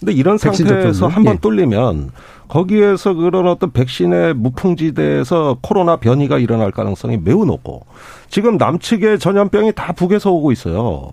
근데 0.00 0.12
이런 0.12 0.38
상태에서 0.38 1.06
한번 1.06 1.34
예. 1.34 1.38
뚫리면 1.40 2.10
거기에서 2.50 3.14
그런 3.14 3.46
어떤 3.46 3.70
백신의 3.70 4.34
무풍지대에서 4.34 5.58
코로나 5.62 5.96
변이가 5.96 6.38
일어날 6.38 6.72
가능성이 6.72 7.16
매우 7.16 7.44
높고 7.44 7.86
지금 8.28 8.56
남측의 8.56 9.20
전염병이 9.20 9.72
다 9.74 9.92
북에서 9.92 10.32
오고 10.32 10.50
있어요. 10.50 11.12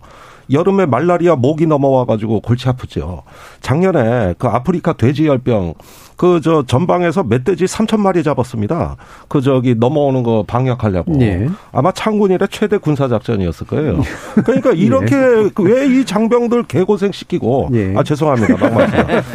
여름에 0.52 0.86
말라리아 0.86 1.36
목이 1.36 1.68
넘어와 1.68 2.06
가지고 2.06 2.42
골치 2.42 2.68
아프죠. 2.68 3.22
작년에 3.62 4.34
그 4.40 4.48
아프리카 4.48 4.94
돼지열병 4.94 5.76
그 6.18 6.42
저 6.48 6.64
전방에서 6.64 7.24
멧돼지 7.24 7.66
3천 7.66 8.00
마리 8.00 8.24
잡았습니다. 8.24 8.96
그 9.28 9.42
저기 9.42 9.76
넘어오는 9.76 10.24
거 10.24 10.44
방역하려고. 10.48 11.12
네. 11.18 11.50
아마 11.72 11.92
창군 11.92 12.32
이래 12.32 12.48
최대 12.50 12.78
군사 12.78 13.08
작전이었을 13.08 13.68
거예요. 13.68 14.02
그러니까 14.46 14.72
이렇게 14.76 15.16
네. 15.16 15.50
왜이 15.60 16.06
장병들 16.06 16.64
개고생 16.64 17.12
시키고 17.12 17.70
네. 17.72 17.94
아 17.98 18.04
죄송합니다. 18.04 18.56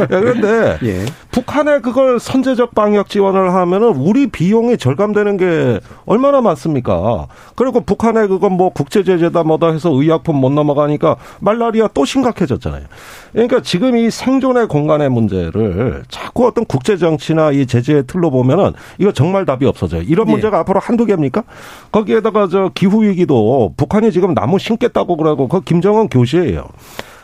그런데 0.06 0.78
예. 0.84 1.04
북한에 1.30 1.80
그걸 1.80 2.18
선제적 2.18 2.74
방역 2.74 3.08
지원을 3.08 3.52
하면은 3.52 3.88
우리 3.88 4.26
비용이 4.28 4.78
절감되는 4.78 5.36
게 5.36 5.80
얼마나 6.06 6.40
많습니까? 6.40 7.26
그리고 7.54 7.80
북한에 7.80 8.26
그건 8.26 8.52
뭐 8.52 8.70
국제 8.70 9.04
제재다 9.04 9.42
뭐다 9.42 9.72
해서 9.72 9.90
의약품 9.90 10.36
못 10.36 10.50
넘어가니까 10.50 11.16
말라리아 11.40 11.88
또 11.92 12.04
심각해졌잖아요. 12.04 12.84
그러니까 13.32 13.62
지금 13.62 13.96
이 13.96 14.10
생존의 14.10 14.68
공간의 14.68 15.08
문제를 15.08 16.02
자꾸 16.08 16.46
어떤 16.46 16.64
국제 16.64 16.96
정치나 16.96 17.50
이 17.52 17.66
제재의 17.66 18.04
틀로 18.06 18.30
보면은 18.30 18.72
이거 18.98 19.12
정말 19.12 19.46
답이 19.46 19.66
없어져요. 19.66 20.02
이런 20.02 20.28
예. 20.28 20.32
문제가 20.32 20.58
예. 20.58 20.60
앞으로 20.60 20.80
한두 20.80 21.06
개입니까? 21.06 21.42
거기에다가 21.90 22.48
저 22.48 22.70
기후 22.74 23.02
위기도 23.02 23.72
북한이 23.76 24.12
지금 24.12 24.34
나무 24.34 24.58
심겠다고 24.58 25.16
그러고 25.16 25.48
그 25.48 25.60
김정은 25.62 26.08
교시예요. 26.08 26.66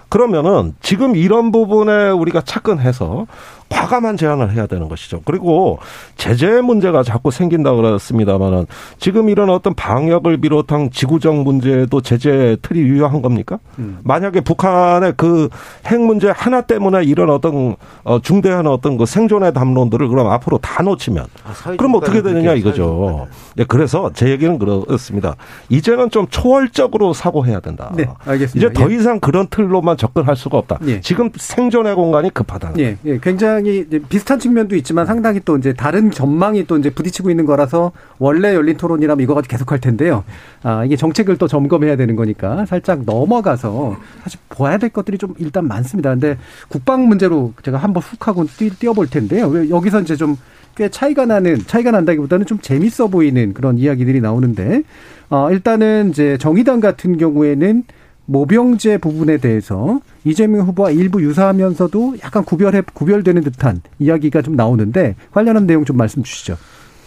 그러면은 0.09 0.75
지금 0.81 1.16
이런 1.16 1.53
부분에 1.53 2.11
우리가 2.11 2.40
착근해서 2.40 3.27
과감한 3.68 4.16
제안을 4.16 4.52
해야 4.52 4.66
되는 4.66 4.88
것이죠. 4.88 5.20
그리고 5.24 5.78
제재 6.16 6.61
문제가 6.61 7.02
자꾸 7.02 7.31
생긴다 7.31 7.72
그랬습니다만은 7.74 8.66
지금 8.98 9.28
이런 9.28 9.50
어떤 9.50 9.74
방역을 9.74 10.38
비롯한 10.38 10.90
지구적 10.90 11.37
문제도 11.42 12.00
제재 12.00 12.57
틀이 12.62 12.81
유효한 12.81 13.22
겁니까? 13.22 13.59
음. 13.78 13.98
만약에 14.04 14.40
북한의 14.40 15.14
그 15.16 15.48
핵 15.85 16.00
문제 16.00 16.28
하나 16.35 16.61
때문에 16.61 17.04
이런 17.04 17.31
어떤 17.31 17.76
어 18.04 18.20
중대한 18.20 18.66
어떤 18.66 18.96
그 18.96 19.07
생존의 19.07 19.52
담론들을 19.54 20.09
그럼 20.09 20.28
앞으로 20.28 20.59
다 20.59 20.83
놓치면 20.83 21.24
아, 21.44 21.76
그럼 21.76 21.94
어떻게 21.94 22.22
되느냐 22.22 22.54
이거죠. 22.54 23.26
네, 23.57 23.64
그래서 23.66 24.11
제 24.14 24.28
얘기는 24.31 24.59
그렇습니다. 24.59 25.35
이제는 25.68 26.11
좀 26.11 26.26
초월적으로 26.28 27.12
사고해야 27.12 27.61
된다. 27.61 27.92
네, 27.94 28.07
알겠습니다. 28.24 28.70
이제 28.70 28.72
더 28.72 28.90
예. 28.90 28.94
이상 28.96 29.20
그런 29.20 29.46
틀로만 29.48 29.96
접근할 29.96 30.37
수가 30.37 30.59
없다. 30.59 30.78
예. 30.87 31.00
지금 31.00 31.31
생존의 31.35 31.94
공간이 31.94 32.31
급하다. 32.31 32.72
예, 32.78 32.96
예, 33.04 33.18
굉장히 33.18 33.58
상당히 33.59 33.85
비슷한 34.09 34.38
측면도 34.38 34.77
있지만 34.77 35.07
상당히 35.07 35.40
또 35.44 35.57
이제 35.57 35.73
다른 35.73 36.11
전망이 36.11 36.66
또 36.66 36.77
이제 36.77 36.90
부딪히고 36.90 37.31
있는 37.31 37.44
거라서 37.44 37.92
원래 38.18 38.55
열린 38.55 38.77
토론이라면 38.77 39.23
이거 39.23 39.35
가지고 39.35 39.51
계속 39.51 39.73
할 39.73 39.81
텐데요. 39.81 40.25
아, 40.62 40.85
이게 40.85 40.97
정책을 40.97 41.37
또 41.38 41.49
점검해야 41.49 41.97
되는 41.97 42.14
거니까 42.14 42.66
살짝 42.66 43.03
넘어가서 43.05 43.97
사실 44.23 44.40
봐야 44.49 44.79
될 44.79 44.90
것들이 44.90 45.18
좀 45.18 45.35
일단 45.38 45.66
많습니다. 45.66 46.11
근데 46.11 46.38
국방 46.68 47.09
문제로 47.09 47.53
제가 47.62 47.79
한번 47.79 48.03
훅 48.03 48.29
하고 48.29 48.47
뛰, 48.47 48.71
어볼 48.87 49.09
텐데요. 49.09 49.53
여기서 49.71 50.01
이제 50.01 50.16
좀 50.16 50.37
꽤 50.79 50.88
차이가 50.88 51.27
나는 51.27 51.59
차이가 51.66 51.90
난다기보다는 51.90 52.47
좀 52.47 52.61
재밌어 52.61 53.09
보이는 53.09 53.53
그런 53.53 53.79
이야기들이 53.79 54.21
나오는데 54.21 54.85
어 55.29 55.51
일단은 55.51 56.11
이제 56.11 56.38
정의당 56.38 56.79
같은 56.79 57.18
경우에는 57.18 57.83
모병제 58.28 58.98
부분에 58.98 59.38
대해서 59.38 60.00
이재명 60.24 60.66
후보와 60.66 60.90
일부 60.90 61.22
유사하면서도 61.22 62.16
약간 62.22 62.44
구별해 62.44 62.82
구별되는 62.92 63.42
듯한 63.42 63.80
이야기가 63.98 64.42
좀 64.42 64.54
나오는데 64.54 65.16
관련한 65.32 65.66
내용 65.66 65.84
좀 65.84 65.96
말씀 65.96 66.22
주시죠. 66.22 66.56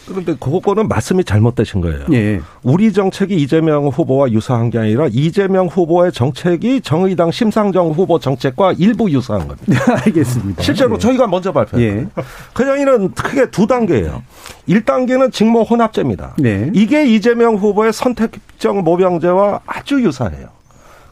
그런데 0.07 0.35
그거는 0.39 0.87
말씀이 0.87 1.23
잘못되신 1.23 1.79
거예요. 1.79 2.05
예. 2.11 2.41
우리 2.63 2.91
정책이 2.91 3.35
이재명 3.35 3.87
후보와 3.87 4.31
유사한 4.31 4.71
게 4.71 4.79
아니라 4.79 5.07
이재명 5.11 5.67
후보의 5.67 6.11
정책이 6.11 6.81
정의당 6.81 7.29
심상정 7.29 7.91
후보 7.91 8.17
정책과 8.17 8.73
일부 8.79 9.11
유사한 9.11 9.47
겁니다. 9.47 9.79
알겠습니다. 10.03 10.63
실제로 10.63 10.95
예. 10.95 10.97
저희가 10.97 11.27
먼저 11.27 11.51
발표해요. 11.51 11.87
예. 11.87 12.07
그냥 12.53 12.79
이는 12.79 13.11
크게 13.11 13.51
두 13.51 13.67
단계예요. 13.67 14.23
1단계는 14.67 15.31
직모 15.31 15.61
혼합제입니다. 15.61 16.35
네. 16.39 16.71
이게 16.73 17.05
이재명 17.05 17.55
후보의 17.57 17.93
선택적 17.93 18.81
모병제와 18.81 19.61
아주 19.67 20.01
유사해요. 20.01 20.60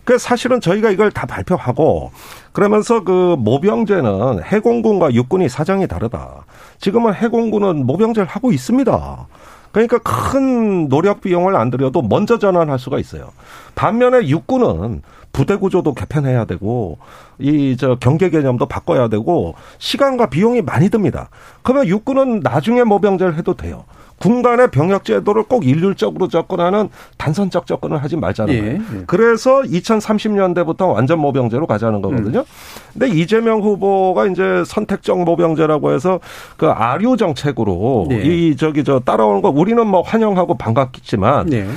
그 0.03 0.17
사실은 0.17 0.59
저희가 0.61 0.89
이걸 0.89 1.11
다 1.11 1.25
발표하고 1.25 2.11
그러면서 2.51 3.03
그 3.03 3.35
모병제는 3.37 4.43
해공군과 4.43 5.13
육군이 5.13 5.49
사정이 5.49 5.87
다르다. 5.87 6.45
지금은 6.79 7.13
해공군은 7.13 7.85
모병제를 7.85 8.27
하고 8.27 8.51
있습니다. 8.51 9.27
그러니까 9.71 9.99
큰 9.99 10.89
노력 10.89 11.21
비용을 11.21 11.55
안 11.55 11.69
들여도 11.69 12.01
먼저 12.01 12.39
전환할 12.39 12.79
수가 12.79 12.97
있어요. 12.97 13.29
반면에 13.75 14.27
육군은 14.27 15.03
부대 15.31 15.55
구조도 15.57 15.93
개편해야 15.93 16.45
되고 16.45 16.97
이 17.37 17.75
저 17.79 17.95
경계 17.99 18.31
개념도 18.31 18.65
바꿔야 18.65 19.09
되고 19.09 19.53
시간과 19.77 20.25
비용이 20.31 20.63
많이 20.63 20.89
듭니다. 20.89 21.29
그러면 21.61 21.87
육군은 21.87 22.39
나중에 22.39 22.83
모병제를 22.83 23.37
해도 23.37 23.53
돼요. 23.53 23.85
군간의 24.19 24.71
병역 24.71 25.05
제도를 25.05 25.43
꼭 25.43 25.65
일률적으로 25.65 26.27
접근하는 26.27 26.89
단선적 27.17 27.65
접근을 27.65 28.03
하지 28.03 28.15
말자는 28.17 28.53
예, 28.53 28.59
거예요. 28.59 28.73
예. 28.73 29.03
그래서 29.07 29.61
2030년대부터 29.61 30.93
완전 30.93 31.19
모병제로 31.19 31.65
가자는 31.67 32.01
거거든요. 32.01 32.45
근데 32.93 33.07
이재명 33.09 33.61
후보가 33.61 34.27
이제 34.27 34.63
선택적 34.65 35.23
모병제라고 35.23 35.91
해서 35.93 36.19
그 36.57 36.67
아류 36.67 37.17
정책으로 37.17 38.07
예. 38.11 38.21
이 38.23 38.55
저기 38.55 38.83
저 38.83 38.99
따라오는 38.99 39.41
거 39.41 39.49
우리는 39.49 39.85
뭐 39.87 40.01
환영하고 40.01 40.57
반갑겠지만 40.57 41.47
네. 41.47 41.67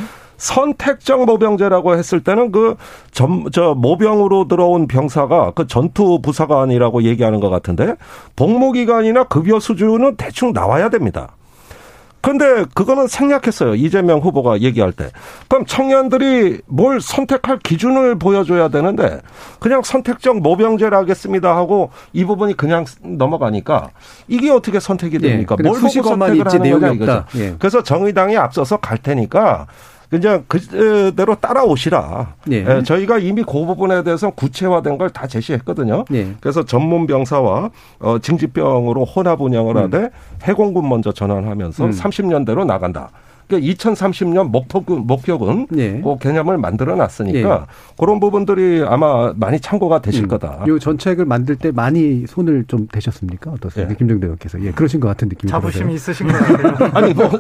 선택적 0.43 1.25
모병제라고 1.25 1.97
했을 1.97 2.25
때는 2.25 2.51
그 2.51 2.75
전, 3.13 3.45
저 3.53 3.75
모병으로 3.75 4.49
들어온 4.49 4.89
병사가 4.89 5.53
그 5.53 5.69
전투 5.69 6.21
부사관이라고 6.21 7.05
얘기하는 7.05 7.39
것 7.39 7.49
같은데 7.49 7.95
복무 8.35 8.73
기간이나 8.73 9.25
급여 9.25 9.61
수준은 9.61 10.17
대충 10.17 10.53
나와야 10.53 10.91
됩니다. 10.91 11.37
근데 12.23 12.65
그거는 12.75 13.09
생략했어요. 13.09 13.75
이재명 13.75 14.21
후보가 14.21 14.61
얘기할 14.61 14.93
때. 14.93 15.11
그럼 15.49 15.67
청년들이 15.67 16.61
뭘 16.67 17.01
선택할 17.01 17.59
기준을 17.59 18.15
보여줘야 18.19 18.69
되는데 18.69 19.21
그냥 19.59 19.83
선택적 19.83 20.41
모병제를 20.41 20.97
하겠습니다 20.97 21.57
하고 21.57 21.91
이 22.13 22.25
부분이 22.25 22.57
그냥 22.57 22.85
넘어가니까 23.03 23.91
이게 24.29 24.51
어떻게 24.51 24.79
선택이 24.79 25.19
됩니까? 25.19 25.57
예, 25.59 25.63
뭘 25.65 25.81
보고 25.81 25.91
선택을 25.91 26.47
하는 26.47 26.63
내용이 26.63 26.81
거냐. 26.81 26.93
이거죠. 26.95 27.25
예. 27.37 27.55
그래서 27.59 27.83
정의당이 27.83 28.37
앞서서 28.37 28.77
갈 28.77 28.99
테니까 28.99 29.67
그냥 30.13 30.45
그대로 30.47 31.35
따라오시라. 31.37 32.35
예. 32.51 32.67
예, 32.69 32.83
저희가 32.83 33.17
이미 33.19 33.43
그 33.43 33.65
부분에 33.65 34.03
대해서 34.03 34.29
구체화된 34.29 34.99
걸 34.99 35.09
다 35.09 35.27
제시했거든요. 35.27 36.05
예. 36.13 36.35
그래서 36.39 36.63
전문 36.65 37.07
병사와 37.07 37.71
어, 38.01 38.19
징집병으로 38.19 39.07
혼합 39.07 39.41
운영을 39.41 39.77
하되 39.79 40.11
해공군 40.45 40.87
먼저 40.87 41.13
전환하면서 41.13 41.85
음. 41.87 41.91
30년대로 41.91 42.67
나간다. 42.67 43.09
그러니까 43.53 43.75
2030년 43.75 44.51
목표군, 44.51 45.07
목표군 45.07 45.67
예. 45.77 46.01
그 46.01 46.17
개념을 46.19 46.57
만들어 46.57 46.97
놨으니까 46.97 47.39
예. 47.39 47.95
그런 47.99 48.19
부분들이 48.19 48.83
아마 48.87 49.33
많이 49.37 49.61
참고가 49.61 50.01
되실 50.01 50.25
음. 50.25 50.29
거다. 50.29 50.65
요 50.67 50.79
전책을 50.79 51.27
만들 51.27 51.57
때 51.57 51.71
많이 51.71 52.27
손을 52.27 52.65
좀 52.67 52.87
대셨습니까? 52.91 53.51
어떻습니까? 53.51 53.95
김정대 53.95 54.27
의원께서. 54.27 54.61
예, 54.63 54.71
그러신 54.71 55.01
것 55.01 55.09
같은 55.09 55.29
느낌이 55.29 55.51
자부심이 55.51 55.85
들어서요. 55.85 55.95
있으신 55.95 56.27
것 56.29 56.39
같아요. 56.39 56.91
아니 56.95 57.13
뭐 57.13 57.31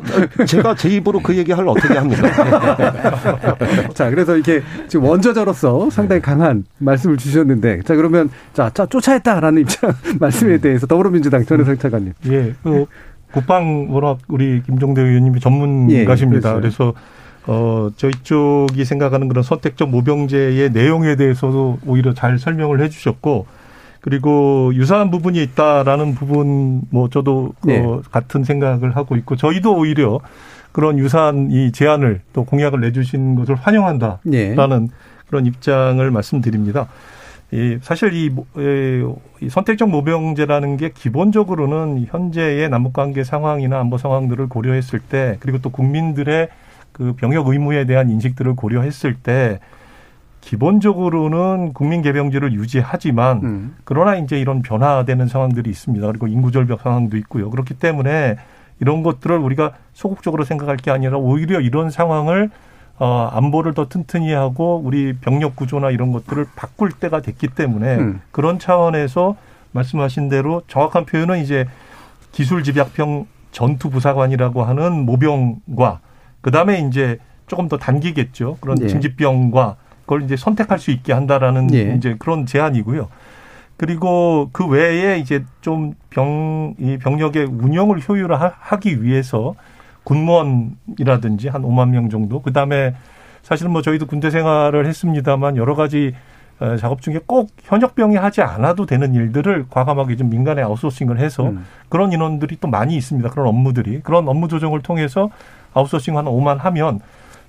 제가 0.46 0.74
제 0.74 0.90
입으로 0.90 1.20
그 1.20 1.34
얘기할 1.36 1.66
어떻게 1.66 1.94
합니까? 1.94 2.76
자, 3.94 4.10
그래서 4.10 4.34
이렇게 4.34 4.62
지금 4.88 5.06
원저자로서 5.06 5.88
상당히 5.90 6.20
강한 6.20 6.64
말씀을 6.78 7.16
주셨는데, 7.16 7.80
자, 7.82 7.94
그러면, 7.94 8.28
자, 8.52 8.70
자 8.74 8.84
쫓아했다라는 8.86 9.62
입장, 9.62 9.92
말씀에 10.20 10.58
대해서 10.58 10.86
더불어민주당 10.86 11.44
전해성 11.44 11.78
차관님. 11.78 12.12
예, 12.26 12.54
그 12.62 12.86
국방 13.32 13.92
워낙 13.92 14.18
우리 14.28 14.62
김종대 14.62 15.02
의원님이 15.02 15.40
전문가십니다. 15.40 16.50
예, 16.50 16.54
그래서 16.54 16.92
어 17.46 17.90
저희 17.96 18.12
쪽이 18.22 18.84
생각하는 18.84 19.28
그런 19.28 19.42
선택적 19.42 19.90
모병제의 19.90 20.70
내용에 20.70 21.16
대해서도 21.16 21.78
오히려 21.86 22.14
잘 22.14 22.38
설명을 22.38 22.80
해주셨고 22.80 23.46
그리고 24.00 24.72
유사한 24.74 25.10
부분이 25.10 25.42
있다라는 25.42 26.14
부분 26.14 26.82
뭐 26.90 27.08
저도 27.08 27.54
네. 27.64 27.80
어, 27.80 28.02
같은 28.10 28.44
생각을 28.44 28.96
하고 28.96 29.16
있고 29.16 29.36
저희도 29.36 29.76
오히려 29.76 30.20
그런 30.72 30.98
유사한 30.98 31.50
이 31.50 31.70
제안을 31.72 32.20
또 32.32 32.44
공약을 32.44 32.80
내주신 32.80 33.36
것을 33.36 33.54
환영한다라는 33.54 34.20
네. 34.24 34.54
그런 35.26 35.46
입장을 35.46 36.10
말씀드립니다. 36.10 36.88
이 37.52 37.78
사실 37.82 38.14
이, 38.14 38.30
이 39.42 39.48
선택적 39.50 39.90
모병제라는 39.90 40.78
게 40.78 40.88
기본적으로는 40.88 42.06
현재의 42.08 42.70
남북관계 42.70 43.24
상황이나 43.24 43.78
안보 43.78 43.98
상황들을 43.98 44.48
고려했을 44.48 45.00
때 45.00 45.36
그리고 45.40 45.58
또 45.58 45.68
국민들의 45.68 46.48
그 46.92 47.12
병역 47.14 47.48
의무에 47.48 47.84
대한 47.84 48.08
인식들을 48.08 48.56
고려했을 48.56 49.14
때 49.16 49.60
기본적으로는 50.40 51.74
국민 51.74 52.00
개병제를 52.00 52.54
유지하지만 52.54 53.40
음. 53.44 53.76
그러나 53.84 54.16
이제 54.16 54.40
이런 54.40 54.62
변화되는 54.62 55.28
상황들이 55.28 55.68
있습니다. 55.68 56.06
그리고 56.06 56.28
인구 56.28 56.52
절벽 56.52 56.80
상황도 56.80 57.18
있고요. 57.18 57.50
그렇기 57.50 57.74
때문에 57.74 58.36
이런 58.80 59.02
것들을 59.02 59.36
우리가 59.36 59.74
소극적으로 59.92 60.44
생각할 60.44 60.78
게 60.78 60.90
아니라 60.90 61.18
오히려 61.18 61.60
이런 61.60 61.90
상황을 61.90 62.50
어, 63.02 63.28
안보를 63.32 63.74
더 63.74 63.88
튼튼히 63.88 64.32
하고 64.32 64.80
우리 64.84 65.14
병력 65.14 65.56
구조나 65.56 65.90
이런 65.90 66.12
것들을 66.12 66.46
바꿀 66.54 66.92
때가 66.92 67.20
됐기 67.20 67.48
때문에 67.48 67.96
음. 67.96 68.20
그런 68.30 68.60
차원에서 68.60 69.34
말씀하신 69.72 70.28
대로 70.28 70.62
정확한 70.68 71.06
표현은 71.06 71.42
이제 71.42 71.66
기술 72.30 72.62
집약병 72.62 73.26
전투 73.50 73.90
부사관이라고 73.90 74.62
하는 74.62 75.04
모병과 75.04 75.98
그다음에 76.42 76.78
이제 76.86 77.18
조금 77.48 77.66
더 77.66 77.76
단기겠죠. 77.76 78.58
그런 78.60 78.76
네. 78.76 78.86
징집병과 78.86 79.74
그걸 80.02 80.22
이제 80.22 80.36
선택할 80.36 80.78
수 80.78 80.92
있게 80.92 81.12
한다라는 81.12 81.74
예. 81.74 81.96
이제 81.96 82.14
그런 82.20 82.46
제안이고요. 82.46 83.08
그리고 83.78 84.48
그 84.52 84.64
외에 84.64 85.18
이제 85.18 85.44
좀 85.60 85.94
병, 86.08 86.76
이 86.78 86.98
병력의 86.98 87.46
운영을 87.46 87.98
효율화하기 87.98 89.02
위해서 89.02 89.56
군무원이라든지 90.04 91.48
한 91.48 91.62
5만 91.62 91.90
명 91.90 92.10
정도, 92.10 92.42
그 92.42 92.52
다음에 92.52 92.94
사실은 93.42 93.72
뭐 93.72 93.82
저희도 93.82 94.06
군대 94.06 94.30
생활을 94.30 94.86
했습니다만 94.86 95.56
여러 95.56 95.74
가지 95.74 96.14
어, 96.60 96.76
작업 96.76 97.02
중에 97.02 97.18
꼭 97.26 97.50
현역병이 97.64 98.16
하지 98.16 98.40
않아도 98.40 98.86
되는 98.86 99.14
일들을 99.14 99.66
과감하게 99.68 100.14
좀 100.16 100.30
민간에 100.30 100.62
아웃소싱을 100.62 101.18
해서 101.18 101.48
음. 101.48 101.66
그런 101.88 102.12
인원들이 102.12 102.58
또 102.60 102.68
많이 102.68 102.94
있습니다. 102.94 103.30
그런 103.30 103.48
업무들이. 103.48 104.00
그런 104.00 104.28
업무 104.28 104.46
조정을 104.46 104.80
통해서 104.80 105.28
아웃소싱 105.74 106.16
한 106.16 106.26
5만 106.26 106.58
하면 106.58 107.00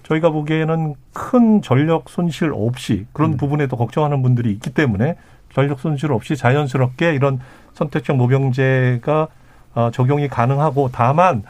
저희가 0.01 0.31
보기에는 0.31 0.95
큰 1.13 1.61
전력 1.61 2.09
손실 2.09 2.51
없이 2.53 3.05
그런 3.13 3.37
부분에도 3.37 3.77
걱정하는 3.77 4.23
분들이 4.23 4.51
있기 4.51 4.71
때문에 4.71 5.15
전력 5.53 5.79
손실 5.79 6.11
없이 6.11 6.35
자연스럽게 6.35 7.13
이런 7.13 7.39
선택적 7.73 8.15
모병제가 8.17 9.27
어, 9.75 9.91
적용이 9.91 10.27
가능하고 10.27 10.89
다만 10.91 11.43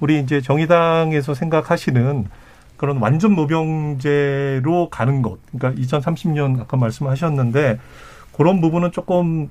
우리 0.00 0.20
이제 0.20 0.40
정의당에서 0.40 1.34
생각하시는 1.34 2.26
그런 2.76 2.98
완전 2.98 3.32
모병제로 3.32 4.88
가는 4.90 5.22
것. 5.22 5.38
그러니까 5.52 5.82
2030년 5.82 6.60
아까 6.60 6.76
말씀하셨는데 6.76 7.78
그런 8.36 8.60
부분은 8.60 8.92
조금 8.92 9.48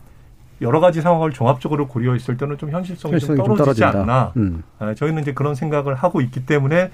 여러 0.62 0.80
가지 0.80 1.02
상황을 1.02 1.32
종합적으로 1.32 1.88
고려했을 1.88 2.38
때는 2.38 2.58
좀 2.58 2.72
현실성이 2.72 3.12
좀 3.12 3.12
현실성이 3.12 3.38
좀 3.38 3.58
떨어지지 3.58 3.82
떨어진다. 3.82 4.02
않나. 4.02 4.32
음. 4.38 4.64
아, 4.80 4.94
저희는 4.96 5.22
이제 5.22 5.34
그런 5.34 5.56
생각을 5.56 5.94
하고 5.94 6.22
있기 6.22 6.46
때문에 6.46 6.90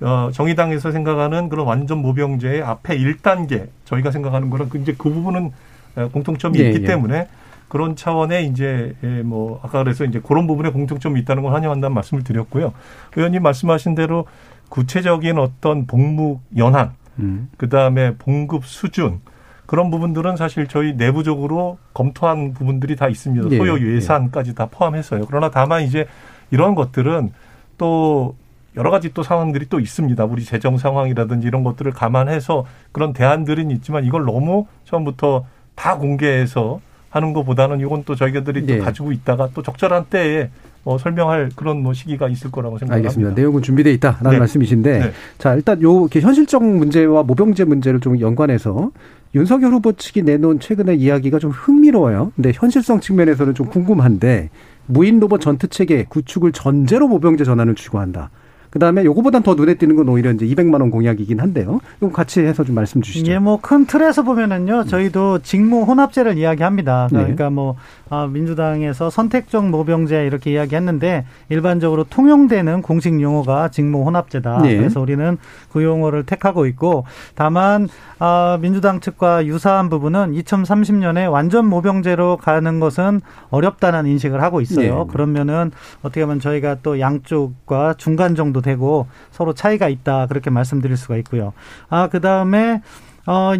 어, 0.00 0.30
정의당에서 0.32 0.92
생각하는 0.92 1.48
그런 1.48 1.66
완전 1.66 1.98
모병제의 1.98 2.62
앞에 2.62 2.96
1단계 2.98 3.68
저희가 3.84 4.10
생각하는 4.12 4.50
거는 4.50 4.68
그 4.68 4.78
이제 4.78 4.94
그 4.96 5.10
부분은 5.10 5.50
어, 5.96 6.08
공통점이 6.12 6.60
예, 6.60 6.68
있기 6.68 6.82
예. 6.82 6.86
때문에 6.86 7.28
그런 7.68 7.96
차원의 7.96 8.46
이제 8.46 8.94
예, 9.02 9.22
뭐 9.22 9.60
아까 9.62 9.82
그래서 9.82 10.04
이제 10.04 10.20
그런 10.20 10.46
부분에 10.46 10.70
공통점이 10.70 11.20
있다는 11.20 11.42
걸 11.42 11.52
환영한다는 11.52 11.94
말씀을 11.94 12.24
드렸고요. 12.24 12.72
의원님 13.16 13.42
말씀하신 13.42 13.94
대로 13.94 14.26
구체적인 14.68 15.38
어떤 15.38 15.86
복무 15.86 16.40
연한 16.56 16.92
음. 17.18 17.48
그 17.56 17.68
다음에 17.68 18.14
봉급 18.16 18.64
수준 18.64 19.20
그런 19.66 19.90
부분들은 19.90 20.36
사실 20.36 20.66
저희 20.66 20.94
내부적으로 20.94 21.78
검토한 21.92 22.54
부분들이 22.54 22.96
다 22.96 23.08
있습니다. 23.08 23.50
예, 23.50 23.58
소요 23.58 23.78
예산까지 23.78 24.54
다 24.54 24.66
포함했어요. 24.70 25.26
그러나 25.26 25.50
다만 25.50 25.82
이제 25.82 26.06
이런 26.50 26.74
것들은 26.74 27.32
또 27.76 28.34
여러 28.76 28.90
가지 28.90 29.12
또 29.12 29.22
상황들이 29.22 29.66
또 29.68 29.80
있습니다. 29.80 30.24
우리 30.24 30.44
재정 30.44 30.78
상황이라든지 30.78 31.46
이런 31.46 31.64
것들을 31.64 31.92
감안해서 31.92 32.64
그런 32.92 33.12
대안들은 33.12 33.70
있지만 33.72 34.04
이걸 34.04 34.24
너무 34.24 34.66
처음부터 34.84 35.44
다 35.74 35.98
공개해서 35.98 36.80
하는 37.10 37.32
것보다는 37.32 37.80
이건 37.80 38.02
또 38.04 38.14
저희들이 38.14 38.66
네. 38.66 38.78
또 38.78 38.84
가지고 38.84 39.12
있다가 39.12 39.50
또 39.54 39.62
적절한 39.62 40.06
때에 40.10 40.50
뭐 40.84 40.98
설명할 40.98 41.50
그런 41.54 41.82
뭐 41.82 41.92
시기가 41.92 42.28
있을 42.28 42.50
거라고 42.50 42.78
생각합니다. 42.78 43.08
알겠습니다. 43.08 43.34
내용은 43.34 43.62
준비돼 43.62 43.92
있다라는 43.94 44.30
네. 44.30 44.38
말씀이신데 44.38 44.98
네. 44.98 45.12
자 45.38 45.54
일단 45.54 45.82
요 45.82 46.06
현실적 46.06 46.64
문제와 46.64 47.22
모병제 47.22 47.64
문제를 47.64 48.00
좀 48.00 48.20
연관해서 48.20 48.90
윤석열 49.34 49.72
후보 49.72 49.92
측이 49.92 50.22
내놓은 50.22 50.60
최근의 50.60 50.98
이야기가 50.98 51.38
좀 51.38 51.50
흥미로워요. 51.50 52.32
근데 52.36 52.52
현실성 52.54 53.00
측면에서는 53.00 53.54
좀 53.54 53.66
궁금한데 53.66 54.50
무인 54.86 55.20
로봇 55.20 55.40
전투 55.42 55.68
체계 55.68 56.04
구축을 56.04 56.52
전제로 56.52 57.08
모병제 57.08 57.44
전환을 57.44 57.74
추구한다. 57.74 58.30
그 58.70 58.78
다음에 58.78 59.04
요거보단 59.04 59.42
더 59.42 59.54
눈에 59.54 59.74
띄는 59.74 59.96
건 59.96 60.08
오히려 60.08 60.30
이제 60.30 60.46
200만 60.46 60.80
원 60.80 60.90
공약이긴 60.90 61.40
한데요. 61.40 61.80
이거 62.00 62.10
같이 62.10 62.40
해서 62.40 62.64
좀 62.64 62.74
말씀 62.74 63.00
주시죠. 63.00 63.30
예, 63.30 63.38
뭐 63.38 63.58
큰 63.60 63.86
틀에서 63.86 64.22
보면은요, 64.22 64.84
저희도 64.84 65.40
직무 65.40 65.82
혼합제를 65.82 66.38
이야기합니다. 66.38 67.08
그러니까 67.10 67.44
네. 67.44 67.50
뭐 67.50 67.76
아, 68.10 68.26
민주당에서 68.26 69.10
선택적 69.10 69.68
모병제 69.68 70.24
이렇게 70.26 70.52
이야기했는데 70.52 71.24
일반적으로 71.48 72.04
통용되는 72.04 72.82
공식 72.82 73.20
용어가 73.20 73.68
직무 73.68 74.04
혼합제다. 74.04 74.62
네. 74.62 74.76
그래서 74.76 75.00
우리는 75.00 75.36
그 75.72 75.82
용어를 75.82 76.24
택하고 76.24 76.66
있고 76.66 77.04
다만 77.34 77.88
아, 78.18 78.58
민주당 78.60 79.00
측과 79.00 79.46
유사한 79.46 79.88
부분은 79.88 80.32
2030년에 80.32 81.30
완전 81.30 81.66
모병제로 81.66 82.36
가는 82.38 82.80
것은 82.80 83.20
어렵다는 83.50 84.06
인식을 84.06 84.42
하고 84.42 84.60
있어요. 84.60 85.04
네. 85.04 85.12
그러면은 85.12 85.70
어떻게 86.02 86.24
보면 86.24 86.40
저희가 86.40 86.76
또 86.82 87.00
양쪽과 87.00 87.94
중간 87.98 88.34
정도 88.34 88.57
되고 88.60 89.06
서로 89.30 89.54
차이가 89.54 89.88
있다 89.88 90.26
그렇게 90.26 90.50
말씀드릴 90.50 90.96
수가 90.96 91.16
있고요. 91.18 91.52
아, 91.88 92.08
그다음에 92.08 92.82
어 93.26 93.52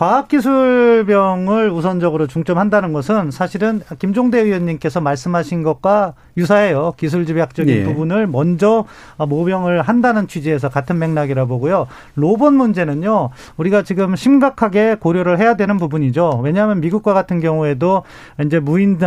과학기술병을 0.00 1.68
우선적으로 1.68 2.26
중점한다는 2.26 2.94
것은 2.94 3.30
사실은 3.30 3.82
김종대 3.98 4.40
의원님께서 4.40 5.02
말씀하신 5.02 5.62
것과 5.62 6.14
유사해요. 6.38 6.94
기술집약적인 6.96 7.74
네. 7.74 7.84
부분을 7.84 8.26
먼저 8.26 8.86
모병을 9.18 9.82
한다는 9.82 10.26
취지에서 10.26 10.70
같은 10.70 10.98
맥락이라 10.98 11.44
보고요. 11.44 11.86
로봇 12.14 12.54
문제는요. 12.54 13.28
우리가 13.58 13.82
지금 13.82 14.16
심각하게 14.16 14.94
고려를 14.94 15.38
해야 15.38 15.56
되는 15.56 15.76
부분이죠. 15.76 16.40
왜냐하면 16.42 16.80
미국과 16.80 17.12
같은 17.12 17.40
경우에도 17.40 18.04
이제 18.42 18.58
무인 18.58 18.98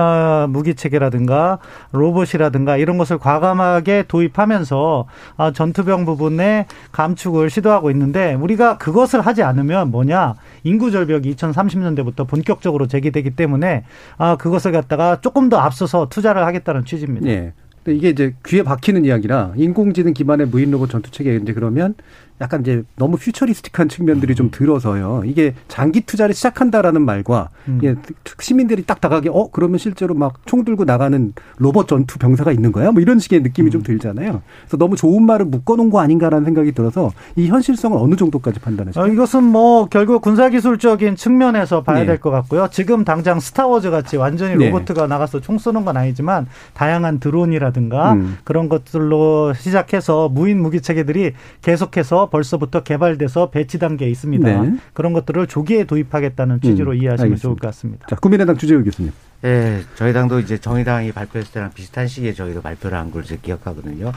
무기 0.50 0.76
체계라든가 0.76 1.58
로봇이라든가 1.92 2.78
이런 2.78 3.00
것을 3.00 3.18
과감하게 3.18 4.04
도입하면서 4.08 5.06
아, 5.38 5.52
전투병 5.52 6.06
부분에 6.06 6.68
감축을 6.92 7.50
시도하고 7.50 7.90
있는데 7.90 8.36
우리가 8.36 8.78
그것을 8.78 9.22
하지 9.22 9.42
않으면 9.42 9.90
뭐냐? 9.90 10.36
인구 10.64 10.83
절벽이 10.92 11.36
2030년대부터 11.36 12.28
본격적으로 12.28 12.88
제기되기 12.88 13.32
때문에 13.32 13.86
아 14.18 14.36
그것을 14.38 14.72
갖다가 14.72 15.22
조금 15.22 15.50
더 15.50 15.58
앞서서 15.58 16.10
투자를 16.10 16.46
하겠다는 16.46 16.86
취지입니다. 16.86 17.26
네. 17.26 17.54
근데 17.84 17.98
이게 17.98 18.10
이제 18.10 18.36
귀에 18.46 18.64
박히는 18.64 19.04
이야기라 19.06 19.54
인공지능 19.58 20.14
기반의 20.14 20.48
무인 20.48 20.72
로봇 20.72 20.90
전투 20.90 21.12
체계 21.12 21.36
이제 21.36 21.54
그러면 21.54 21.96
약간 22.44 22.62
이제 22.62 22.84
너무 22.98 23.16
퓨처리스틱한 23.18 23.88
측면들이 23.90 24.36
좀 24.36 24.52
들어서요. 24.52 25.24
이게 25.26 25.56
장기 25.70 26.02
투자를 26.02 26.36
시작한다라는 26.36 27.02
말과 27.02 27.50
음. 27.70 27.80
예, 27.84 27.96
시민들이 28.40 28.84
딱 28.86 29.00
다가게 29.02 29.30
어 29.32 29.50
그러면 29.52 29.78
실제로 29.80 30.14
막 30.14 30.34
총 30.46 30.66
들고 30.66 30.84
나가는 30.84 31.34
로봇 31.58 31.88
전투 31.88 32.20
병사가 32.20 32.52
있는 32.52 32.72
거야? 32.74 32.92
뭐 32.92 33.02
이런 33.02 33.18
식의 33.18 33.42
느낌이 33.42 33.70
음. 33.70 33.72
좀 33.72 33.84
들잖아요. 33.84 34.42
그래서 34.62 34.78
너무 34.78 34.96
좋은 34.98 35.24
말을 35.26 35.46
묶어놓은 35.46 35.90
거 35.90 36.00
아닌가라는 36.02 36.44
생각이 36.46 36.74
들어서 36.74 37.12
이 37.36 37.48
현실성을 37.48 37.98
어느 37.98 38.16
정도까지 38.16 38.60
판단하시죠? 38.60 39.00
어, 39.02 39.08
이것은 39.08 39.44
뭐 39.44 39.86
결국 39.86 40.22
군사기술적인 40.22 41.16
측면에서 41.16 41.82
봐야 41.84 42.00
네. 42.00 42.06
될것 42.08 42.32
같고요. 42.32 42.68
지금 42.72 43.06
당장 43.06 43.40
스타워즈 43.40 43.90
같이 43.90 44.18
완전히 44.18 44.58
네. 44.58 44.70
로봇가 44.70 44.94
네. 44.94 45.08
나가서 45.08 45.40
총 45.40 45.58
쏘는 45.58 45.86
건 45.86 45.96
아니지만 45.96 46.48
다양한 46.74 47.20
드론이라든가 47.20 48.14
음. 48.14 48.38
그런 48.44 48.68
것들로 48.70 49.54
시작해서 49.54 50.30
무인 50.30 50.62
무기 50.62 50.82
체계들이 50.82 51.34
계속해서 51.62 52.30
벌써부터 52.34 52.82
개발돼서 52.82 53.52
배치 53.52 53.78
단계에 53.78 54.10
있습니다. 54.10 54.62
네. 54.62 54.78
그런 54.94 55.14
것들을 55.14 55.46
조기에 55.46 55.84
도입하겠다는 55.84 56.62
취지로 56.62 56.92
음, 56.92 56.98
이해하시면 56.98 57.26
알겠습니다. 57.26 57.42
좋을 57.42 57.56
것 57.58 57.68
같습니다. 57.68 58.08
자, 58.08 58.16
국민의당 58.16 58.58
주재우 58.58 58.84
교수님. 58.84 59.12
네, 59.44 59.82
저희 59.94 60.14
당도 60.14 60.40
이제 60.40 60.58
정의당이 60.58 61.12
발표했을 61.12 61.54
때랑 61.54 61.70
비슷한 61.76 62.08
시기에 62.08 62.34
저희도 62.34 62.64
발표를 62.64 62.98
한걸 62.98 63.22
기억하거든요. 63.24 64.12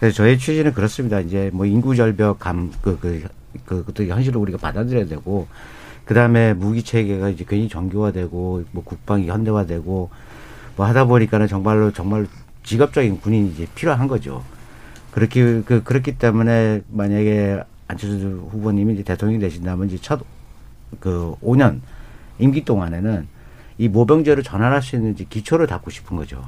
그래서 0.00 0.16
저희 0.16 0.38
취지는 0.38 0.72
그렇습니다. 0.72 1.20
이제 1.20 1.50
뭐 1.52 1.64
인구 1.64 1.94
절벽 1.94 2.40
감, 2.40 2.72
그, 2.82 2.98
그, 2.98 3.22
그, 3.64 3.84
그것도 3.84 4.06
현실로 4.06 4.40
우리가 4.40 4.58
받아들여야 4.58 5.06
되고, 5.06 5.46
그 6.04 6.14
다음에 6.14 6.54
무기 6.54 6.82
체계가 6.82 7.28
이제 7.28 7.44
괜히 7.48 7.68
정교화되고, 7.68 8.64
뭐 8.72 8.82
국방이 8.82 9.28
현대화되고, 9.28 10.10
뭐 10.74 10.86
하다 10.86 11.04
보니까는 11.04 11.46
정말로, 11.46 11.92
정말 11.92 12.26
직업적인 12.64 13.20
군인이 13.20 13.50
이제 13.50 13.66
필요한 13.76 14.08
거죠. 14.08 14.42
그렇게 15.12 15.62
그 15.62 15.82
그렇기 15.84 16.18
때문에 16.18 16.82
만약에 16.88 17.62
안철수 17.86 18.48
후보님이 18.50 18.94
이제 18.94 19.02
대통령이 19.04 19.40
되신다면 19.40 19.88
이제 19.88 19.98
첫 19.98 20.20
그 21.00 21.34
5년 21.42 21.80
임기 22.38 22.64
동안에는 22.64 23.26
이 23.78 23.88
모병제를 23.88 24.42
전환할 24.42 24.82
수 24.82 24.96
있는 24.96 25.14
기초를 25.14 25.66
닦고 25.66 25.90
싶은 25.90 26.16
거죠. 26.16 26.42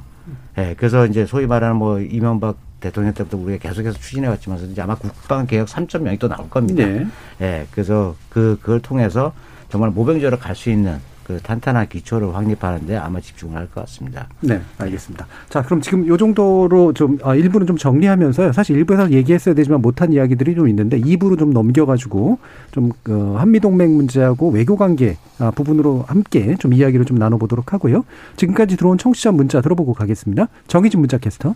예. 0.58 0.62
네, 0.62 0.74
그래서 0.76 1.06
이제 1.06 1.26
소위 1.26 1.46
말하는 1.46 1.76
뭐 1.76 2.00
이명박 2.00 2.56
대통령 2.80 3.14
때부터 3.14 3.38
우리가 3.38 3.68
계속해서 3.68 3.98
추진해 3.98 4.28
왔지만 4.28 4.58
이제 4.70 4.82
아마 4.82 4.94
국방 4.94 5.46
개혁 5.46 5.68
3.0이 5.68 6.18
또 6.18 6.28
나올 6.28 6.48
겁니다. 6.50 6.84
네. 6.84 7.06
예. 7.40 7.66
그래서 7.70 8.14
그 8.28 8.58
그걸 8.60 8.80
통해서 8.80 9.32
정말 9.70 9.90
모병제로 9.90 10.38
갈 10.38 10.54
수 10.54 10.70
있는 10.70 10.98
그 11.24 11.40
탄탄한 11.42 11.88
기초를 11.88 12.34
확립하는데 12.34 12.96
아마 12.96 13.20
집중을 13.20 13.56
할 13.56 13.66
것 13.66 13.80
같습니다. 13.86 14.28
네, 14.40 14.60
알겠습니다. 14.78 15.26
자, 15.48 15.62
그럼 15.62 15.80
지금 15.80 16.06
요 16.06 16.16
정도로 16.16 16.92
좀 16.92 17.18
아, 17.22 17.34
일부는 17.34 17.66
좀 17.66 17.76
정리하면서요. 17.76 18.52
사실 18.52 18.76
일부에서 18.76 19.10
얘기했어야 19.10 19.54
되지만 19.54 19.80
못한 19.80 20.12
이야기들이 20.12 20.54
좀 20.54 20.68
있는데 20.68 21.00
2부로 21.00 21.38
좀 21.38 21.52
넘겨가지고 21.52 22.38
좀 22.72 22.90
어, 23.08 23.36
한미 23.38 23.60
동맹 23.60 23.96
문제하고 23.96 24.50
외교 24.50 24.76
관계 24.76 25.16
아, 25.38 25.50
부분으로 25.50 26.04
함께 26.06 26.56
좀 26.58 26.72
이야기를 26.74 27.06
좀 27.06 27.16
나눠보도록 27.16 27.72
하고요. 27.72 28.04
지금까지 28.36 28.76
들어온 28.76 28.98
청취자 28.98 29.32
문자 29.32 29.60
들어보고 29.60 29.94
가겠습니다. 29.94 30.48
정희진 30.68 31.00
문자 31.00 31.18
캐스터. 31.18 31.54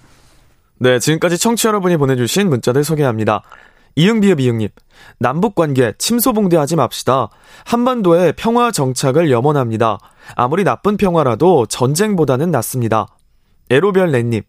네, 0.80 0.98
지금까지 1.00 1.38
청취자 1.38 1.70
여러분이 1.70 1.96
보내주신 1.96 2.48
문자들 2.48 2.84
소개합니다. 2.84 3.42
이응비읍 3.98 4.38
이응님, 4.38 4.68
남북 5.18 5.56
관계 5.56 5.92
침소봉대하지 5.98 6.76
맙시다. 6.76 7.30
한반도의 7.64 8.34
평화 8.36 8.70
정착을 8.70 9.28
염원합니다. 9.28 9.98
아무리 10.36 10.62
나쁜 10.62 10.96
평화라도 10.96 11.66
전쟁보다는 11.66 12.52
낫습니다. 12.52 13.08
에로별 13.70 14.12
렌님, 14.12 14.42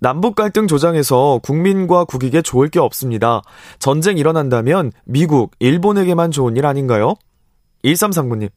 남북 0.00 0.34
갈등 0.34 0.66
조장해서 0.66 1.38
국민과 1.44 2.06
국익에 2.06 2.42
좋을 2.42 2.70
게 2.70 2.80
없습니다. 2.80 3.42
전쟁 3.78 4.18
일어난다면 4.18 4.90
미국, 5.04 5.52
일본에게만 5.60 6.32
좋은 6.32 6.56
일 6.56 6.66
아닌가요? 6.66 7.14
1339님, 7.84 8.48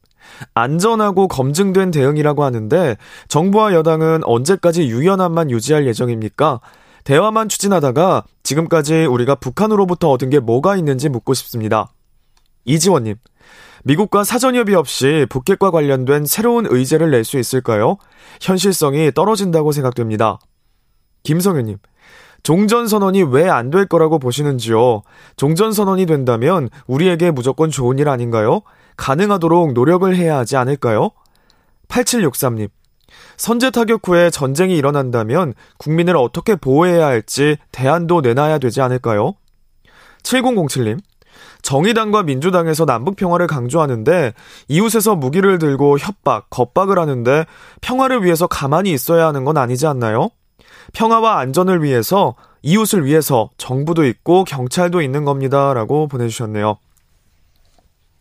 안전하고 0.54 1.28
검증된 1.28 1.92
대응이라고 1.92 2.42
하는데 2.42 2.96
정부와 3.28 3.74
여당은 3.74 4.24
언제까지 4.24 4.88
유연함만 4.88 5.52
유지할 5.52 5.86
예정입니까? 5.86 6.58
대화만 7.04 7.48
추진하다가 7.48 8.24
지금까지 8.42 9.04
우리가 9.06 9.34
북한으로부터 9.36 10.10
얻은 10.10 10.30
게 10.30 10.38
뭐가 10.40 10.76
있는지 10.76 11.08
묻고 11.08 11.34
싶습니다. 11.34 11.92
이지원님, 12.64 13.16
미국과 13.84 14.22
사전협의 14.24 14.74
없이 14.76 15.26
북핵과 15.28 15.70
관련된 15.72 16.26
새로운 16.26 16.66
의제를 16.68 17.10
낼 17.10 17.24
수 17.24 17.38
있을까요? 17.38 17.96
현실성이 18.40 19.10
떨어진다고 19.12 19.72
생각됩니다. 19.72 20.38
김성현님, 21.24 21.78
종전선언이 22.44 23.22
왜 23.24 23.48
안 23.48 23.70
될 23.70 23.86
거라고 23.86 24.18
보시는지요? 24.18 25.02
종전선언이 25.36 26.06
된다면 26.06 26.68
우리에게 26.86 27.30
무조건 27.30 27.70
좋은 27.70 27.98
일 27.98 28.08
아닌가요? 28.08 28.62
가능하도록 28.96 29.72
노력을 29.72 30.14
해야 30.16 30.38
하지 30.38 30.56
않을까요? 30.56 31.10
8763님, 31.88 32.68
선제 33.36 33.70
타격 33.70 34.06
후에 34.06 34.30
전쟁이 34.30 34.76
일어난다면 34.76 35.54
국민을 35.78 36.16
어떻게 36.16 36.54
보호해야 36.56 37.06
할지 37.06 37.56
대안도 37.72 38.20
내놔야 38.20 38.58
되지 38.58 38.80
않을까요? 38.80 39.34
7007님. 40.22 40.98
정의당과 41.62 42.24
민주당에서 42.24 42.84
남북 42.84 43.16
평화를 43.16 43.46
강조하는데 43.46 44.34
이웃에서 44.68 45.14
무기를 45.14 45.58
들고 45.58 45.98
협박, 45.98 46.50
겁박을 46.50 46.98
하는데 46.98 47.46
평화를 47.80 48.24
위해서 48.24 48.46
가만히 48.46 48.92
있어야 48.92 49.26
하는 49.28 49.44
건 49.44 49.56
아니지 49.56 49.86
않나요? 49.86 50.30
평화와 50.92 51.38
안전을 51.38 51.82
위해서 51.82 52.34
이웃을 52.62 53.04
위해서 53.04 53.50
정부도 53.58 54.04
있고 54.06 54.44
경찰도 54.44 55.02
있는 55.02 55.24
겁니다. 55.24 55.72
라고 55.74 56.08
보내주셨네요. 56.08 56.78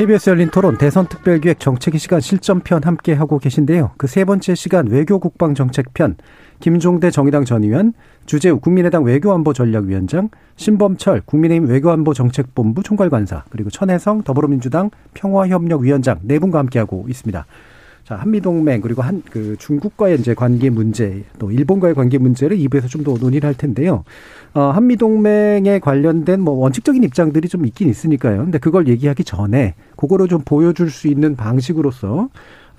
KBS 0.00 0.30
열린 0.30 0.48
토론 0.48 0.78
대선 0.78 1.06
특별기획 1.08 1.60
정책위 1.60 1.98
시간 1.98 2.20
실전편 2.22 2.84
함께 2.84 3.12
하고 3.12 3.38
계신데요. 3.38 3.90
그 3.98 4.06
세 4.06 4.24
번째 4.24 4.54
시간 4.54 4.86
외교 4.86 5.18
국방 5.18 5.54
정책편 5.54 6.16
김종대 6.58 7.10
정의당 7.10 7.44
전 7.44 7.64
의원, 7.64 7.92
주재우 8.24 8.60
국민의당 8.60 9.04
외교안보 9.04 9.52
전략위원장, 9.52 10.30
신범철 10.56 11.20
국민의힘 11.26 11.68
외교안보 11.68 12.14
정책본부 12.14 12.82
총괄관사, 12.82 13.44
그리고 13.50 13.68
천혜성 13.68 14.22
더불어민주당 14.22 14.88
평화협력위원장 15.12 16.20
네 16.22 16.38
분과 16.38 16.60
함께하고 16.60 17.04
있습니다. 17.06 17.44
자, 18.10 18.16
한미동맹 18.16 18.80
그리고 18.80 19.02
한 19.02 19.22
그 19.30 19.54
중국과의 19.58 20.18
이제 20.18 20.34
관계 20.34 20.68
문제 20.70 21.22
또 21.38 21.52
일본과의 21.52 21.94
관계 21.94 22.18
문제를 22.18 22.56
2부에서 22.58 22.88
좀 22.88 23.04
더 23.04 23.14
논의를 23.14 23.46
할 23.46 23.54
텐데요. 23.54 24.02
어, 24.52 24.62
한미동맹에 24.62 25.78
관련된 25.78 26.40
뭐 26.40 26.54
원칙적인 26.54 27.04
입장들이 27.04 27.46
좀 27.48 27.64
있긴 27.66 27.88
있으니까요. 27.88 28.38
근데 28.42 28.58
그걸 28.58 28.88
얘기하기 28.88 29.22
전에 29.22 29.74
그거를 29.96 30.26
좀 30.26 30.42
보여줄 30.44 30.90
수 30.90 31.06
있는 31.06 31.36
방식으로서 31.36 32.30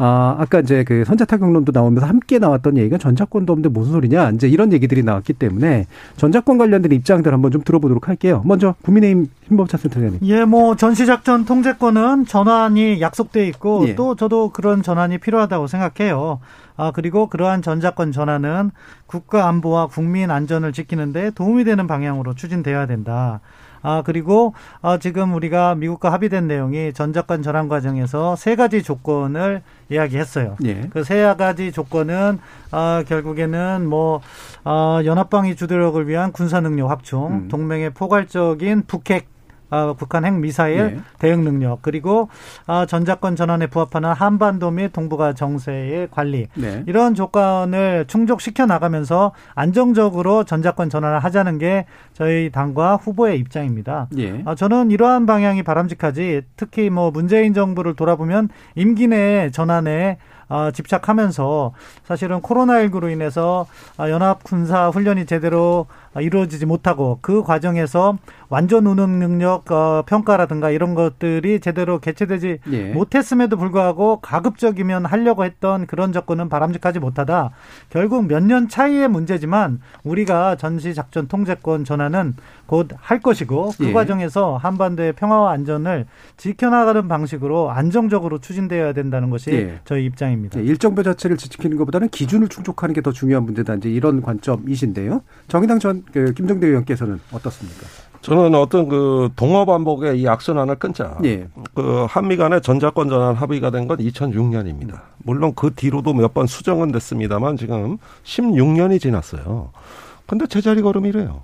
아, 0.04 0.36
아까 0.40 0.62
이제 0.62 0.84
그 0.84 1.06
선자타격론도 1.06 1.74
나오면서 1.76 2.08
함께 2.08 2.40
나왔던 2.40 2.76
얘기가 2.76 2.98
전자권도 2.98 3.54
없는데 3.54 3.70
무슨 3.70 3.92
소리냐. 3.92 4.32
이제 4.32 4.48
이런 4.48 4.74
얘기들이 4.74 5.04
나왔기 5.04 5.34
때문에 5.34 5.86
전자권 6.18 6.58
관련된 6.58 6.92
입장들 6.92 7.32
한번 7.32 7.52
좀 7.52 7.62
들어보도록 7.64 8.08
할게요. 8.08 8.42
먼저 8.44 8.74
국민의힘 8.82 9.28
신범차 9.48 9.78
센터장님. 9.78 10.22
예, 10.24 10.44
뭐 10.44 10.76
전시작전 10.76 11.46
통제권은 11.46 12.26
전환이 12.26 13.00
약속돼 13.00 13.48
있고 13.50 13.90
예. 13.90 13.96
또 13.96 14.16
저도 14.16 14.50
그런 14.50 14.82
전환이 14.82 15.20
필요하다고 15.20 15.68
생각해요. 15.68 16.40
아, 16.82 16.90
그리고 16.90 17.28
그러한 17.28 17.62
전자권 17.62 18.12
전환은 18.12 18.72
국가 19.06 19.48
안보와 19.48 19.86
국민 19.86 20.32
안전을 20.32 20.74
지키는데 20.74 21.30
도움이 21.32 21.64
되는 21.64 21.86
방향으로 21.86 22.34
추진돼야 22.34 22.88
된다. 22.88 23.40
아, 23.84 24.02
그리고 24.04 24.56
아, 24.82 24.98
지금 24.98 25.36
우리가 25.36 25.76
미국과 25.76 26.12
합의된 26.12 26.48
내용이 26.48 26.94
전작권 26.94 27.44
전환 27.44 27.70
과정에서 27.70 28.36
세 28.36 28.56
가지 28.56 28.82
조건을 28.82 29.62
이야기했어요. 29.90 30.58
예. 30.66 30.88
그세 30.90 31.22
가지 31.38 31.72
조건은 31.72 32.40
아, 32.72 33.04
결국에는 33.08 33.88
뭐 33.88 34.22
아, 34.64 35.02
연합방위 35.06 35.56
주도력을 35.56 36.08
위한 36.08 36.32
군사 36.32 36.62
능력 36.62 36.90
확충, 36.90 37.28
음. 37.28 37.48
동맹의 37.48 37.92
포괄적인 37.92 38.86
북핵 38.88 39.31
어, 39.72 39.94
북한 39.98 40.26
핵 40.26 40.34
미사일 40.34 40.78
네. 40.78 41.00
대응 41.18 41.44
능력 41.44 41.82
그리고 41.82 42.30
어, 42.68 42.86
전자권 42.86 43.36
전환에 43.36 43.68
부합하는 43.68 44.12
한반도 44.12 44.70
및 44.70 44.92
동북아 44.92 45.34
정세의 45.34 46.10
관리 46.12 46.48
네. 46.56 46.84
이런 46.86 47.16
조건을 47.16 48.06
충족시켜 48.08 48.66
나가면서 48.66 49.32
안정적으로 49.56 50.44
전자권 50.44 50.90
전환을 50.90 51.20
하자는 51.20 51.58
게 51.58 51.86
저희 52.14 52.52
당과 52.52 52.98
후보의 52.98 53.40
입장입니다. 53.40 54.08
네. 54.12 54.42
어, 54.46 54.56
저는 54.56 54.92
이러한 54.92 55.26
방향이 55.26 55.64
바람직하지 55.64 56.42
특히 56.58 56.90
뭐 56.90 57.10
문재인 57.12 57.54
정부를 57.54 57.96
돌아보면 57.96 58.50
임기 58.76 59.08
내 59.08 59.50
전환에 59.52 60.18
어, 60.52 60.70
집착하면서 60.72 61.72
사실은 62.04 62.42
코로나19로 62.42 63.10
인해서 63.10 63.66
어, 63.98 64.10
연합 64.10 64.44
군사 64.44 64.90
훈련이 64.90 65.26
제대로 65.26 65.86
이루어지지 66.20 66.66
못하고 66.66 67.20
그 67.22 67.42
과정에서 67.42 68.18
완전 68.50 68.86
운영 68.86 69.18
능력 69.18 69.72
어, 69.72 70.04
평가라든가 70.06 70.70
이런 70.70 70.94
것들이 70.94 71.62
제대로 71.62 72.00
개최되지 72.00 72.60
예. 72.72 72.92
못했음에도 72.92 73.56
불구하고 73.56 74.20
가급적이면 74.20 75.06
하려고 75.06 75.46
했던 75.46 75.88
그런 75.88 76.12
접근은 76.12 76.50
바람직하지 76.50 77.00
못하다. 77.00 77.52
결국 77.90 78.28
몇 78.28 78.42
년 78.42 78.68
차이의 78.68 79.08
문제지만 79.08 79.80
우리가 80.04 80.58
전시 80.58 80.94
작전 80.96 81.28
통제권 81.30 81.86
전환은 81.86 82.36
곧 82.66 82.90
할 83.00 83.20
것이고 83.22 83.72
그 83.78 83.88
예. 83.88 83.94
과정에서 83.94 84.58
한반도의 84.58 85.14
평화와 85.14 85.52
안전을 85.52 86.08
지켜나가는 86.36 87.08
방식으로 87.08 87.72
안정적으로 87.72 88.40
추진되어야 88.40 88.92
된다는 88.94 89.30
것이 89.30 89.52
예. 89.52 89.80
저희 89.86 90.04
입장입니다. 90.06 90.41
예. 90.56 90.62
일정배 90.62 91.04
자체를 91.04 91.38
지키는 91.38 91.78
것보다는 91.78 92.10
기준을 92.10 92.48
충족하는 92.50 92.94
게 92.94 93.02
더 93.02 93.12
중요한 93.12 93.46
문제다. 93.46 93.76
이제 93.76 93.90
이런 93.90 94.22
관점이신데요. 94.22 95.22
정의당 95.48 95.80
전 95.80 96.04
그, 96.14 96.34
김정대 96.34 96.68
의원께서는 96.68 97.20
어떻습니까? 97.32 97.88
저는 98.22 98.54
어떤 98.54 98.88
그 98.88 99.30
동업 99.36 99.66
반복의 99.66 100.22
이 100.22 100.28
악순환을 100.28 100.76
끊자. 100.76 101.18
예. 101.24 101.48
그 101.74 102.06
한미 102.08 102.38
간의 102.38 102.62
전자권 102.62 103.10
전환 103.10 103.34
합의가 103.36 103.72
된 103.72 103.88
건 103.88 103.98
2006년입니다. 103.98 105.02
물론 105.24 105.54
그 105.56 105.72
뒤로도 105.76 106.14
몇 106.14 106.34
번 106.34 106.46
수정은 106.48 106.92
됐습니다만 106.92 107.58
지금 107.58 107.98
16년이 108.24 109.02
지났어요. 109.02 109.72
근데 110.28 110.46
제자리 110.48 110.82
걸음이래요. 110.82 111.42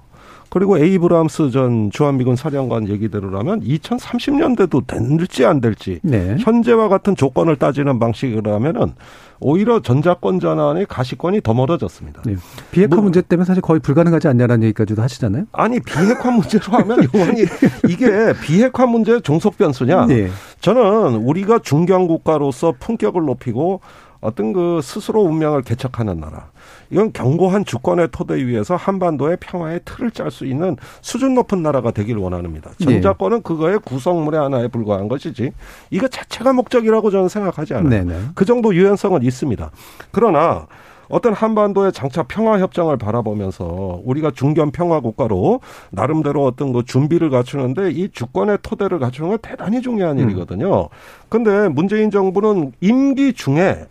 그리고 0.50 0.78
에이브람스 0.78 1.52
전 1.52 1.92
주한미군 1.92 2.36
사령관 2.36 2.88
얘기대로라면 2.88 3.62
2030년대도 3.62 4.88
될지 4.88 5.46
안 5.46 5.62
될지 5.62 6.00
네. 6.04 6.38
현재와 6.40 6.88
같은 6.88 7.16
조건을 7.16 7.58
따지는 7.58 8.00
방식이라면은 8.00 8.94
오히려 9.40 9.82
전자권 9.82 10.40
전환의 10.40 10.88
가시권이 10.88 11.42
더 11.42 11.54
멀어졌습니다. 11.54 12.24
네. 12.26 12.36
비핵화 12.72 12.96
뭐, 12.96 13.04
문제 13.04 13.22
때문에 13.22 13.46
사실 13.46 13.62
거의 13.62 13.80
불가능하지 13.80 14.28
않냐는 14.28 14.64
얘기까지도 14.64 15.02
하시잖아요. 15.02 15.46
아니 15.52 15.80
비핵화 15.80 16.32
문제로 16.32 16.64
하면 16.74 17.08
요원이 17.14 17.42
이게 17.90 18.34
비핵화 18.42 18.86
문제 18.86 19.20
종속 19.20 19.58
변수냐? 19.58 20.08
네. 20.08 20.30
저는 20.62 21.18
우리가 21.18 21.60
중견 21.60 22.08
국가로서 22.08 22.74
품격을 22.80 23.24
높이고 23.26 23.82
어떤 24.22 24.54
그 24.54 24.80
스스로 24.82 25.22
운명을 25.22 25.62
개척하는 25.62 26.20
나라. 26.20 26.50
이건 26.90 27.12
견고한 27.12 27.66
주권의 27.66 28.10
토대 28.12 28.36
위에서 28.36 28.76
한반도의 28.76 29.38
평화의 29.40 29.82
틀을 29.86 30.12
짤 30.12 30.32
수 30.32 30.46
있는 30.46 30.78
수준 31.02 31.34
높은 31.36 31.62
나라가 31.62 31.92
되길 31.92 32.18
원합니다. 32.18 32.72
네. 32.80 32.86
전자권은 32.86 33.42
그거의 33.42 33.80
구성물의 33.80 34.40
하나에 34.40 34.68
불과한 34.68 35.08
것이지 35.08 35.52
이거 35.90 36.08
자체가 36.08 36.54
목적이라고 36.54 37.12
저는 37.12 37.30
생각하지 37.30 37.74
않아요. 37.76 37.90
네네. 37.90 38.14
네. 38.14 38.22
그 38.36 38.46
정도 38.46 38.74
유연성은 38.74 39.24
있습니다. 39.24 39.72
그러나 40.12 40.68
어떤 41.10 41.34
한반도의 41.34 41.94
장차 41.94 42.24
평화 42.24 42.60
협정을 42.60 42.98
바라보면서 42.98 44.02
우리가 44.04 44.32
중견 44.32 44.72
평화 44.72 45.00
국가로 45.00 45.62
나름대로 45.90 46.44
어떤 46.44 46.74
그 46.74 46.84
준비를 46.84 47.30
갖추는데 47.30 47.92
이 47.92 48.10
주권의 48.10 48.60
토대를 48.62 49.00
갖추는 49.00 49.30
건 49.30 49.38
대단히 49.42 49.82
중요한 49.82 50.20
음. 50.20 50.24
일이거든요. 50.24 50.90
근데 51.30 51.70
문재인 51.70 52.12
정부는 52.12 52.74
임기 52.82 53.34
중에 53.34 53.86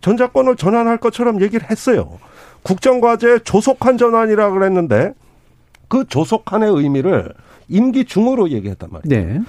전자권을 0.00 0.56
전환할 0.56 0.98
것처럼 0.98 1.40
얘기를 1.42 1.70
했어요. 1.70 2.18
국정과제 2.62 3.40
조속한 3.40 3.98
전환이라 3.98 4.50
그랬는데 4.50 5.14
그 5.88 6.06
조속한의 6.06 6.70
의미를 6.72 7.32
임기 7.68 8.04
중으로 8.04 8.50
얘기했단 8.50 8.90
말이에요. 8.90 9.24
네. 9.24 9.40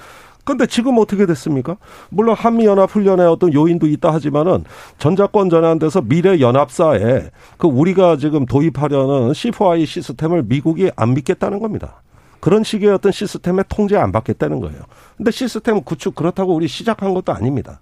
근데 0.44 0.66
지금 0.66 0.98
어떻게 0.98 1.24
됐습니까? 1.24 1.78
물론 2.10 2.36
한미연합훈련의 2.36 3.26
어떤 3.26 3.54
요인도 3.54 3.86
있다 3.86 4.12
하지만은 4.12 4.64
전자권 4.98 5.48
전환돼서 5.48 6.02
미래 6.02 6.38
연합사에 6.38 7.30
그 7.56 7.66
우리가 7.66 8.18
지금 8.18 8.44
도입하려는 8.44 9.32
C4I 9.32 9.86
시스템을 9.86 10.42
미국이 10.42 10.90
안 10.96 11.14
믿겠다는 11.14 11.60
겁니다. 11.60 12.02
그런 12.40 12.62
식의 12.62 12.90
어떤 12.90 13.10
시스템에 13.10 13.62
통제 13.70 13.96
안 13.96 14.12
받겠다는 14.12 14.60
거예요. 14.60 14.82
근데 15.16 15.30
시스템 15.30 15.82
구축 15.82 16.14
그렇다고 16.14 16.54
우리 16.54 16.68
시작한 16.68 17.14
것도 17.14 17.32
아닙니다. 17.32 17.80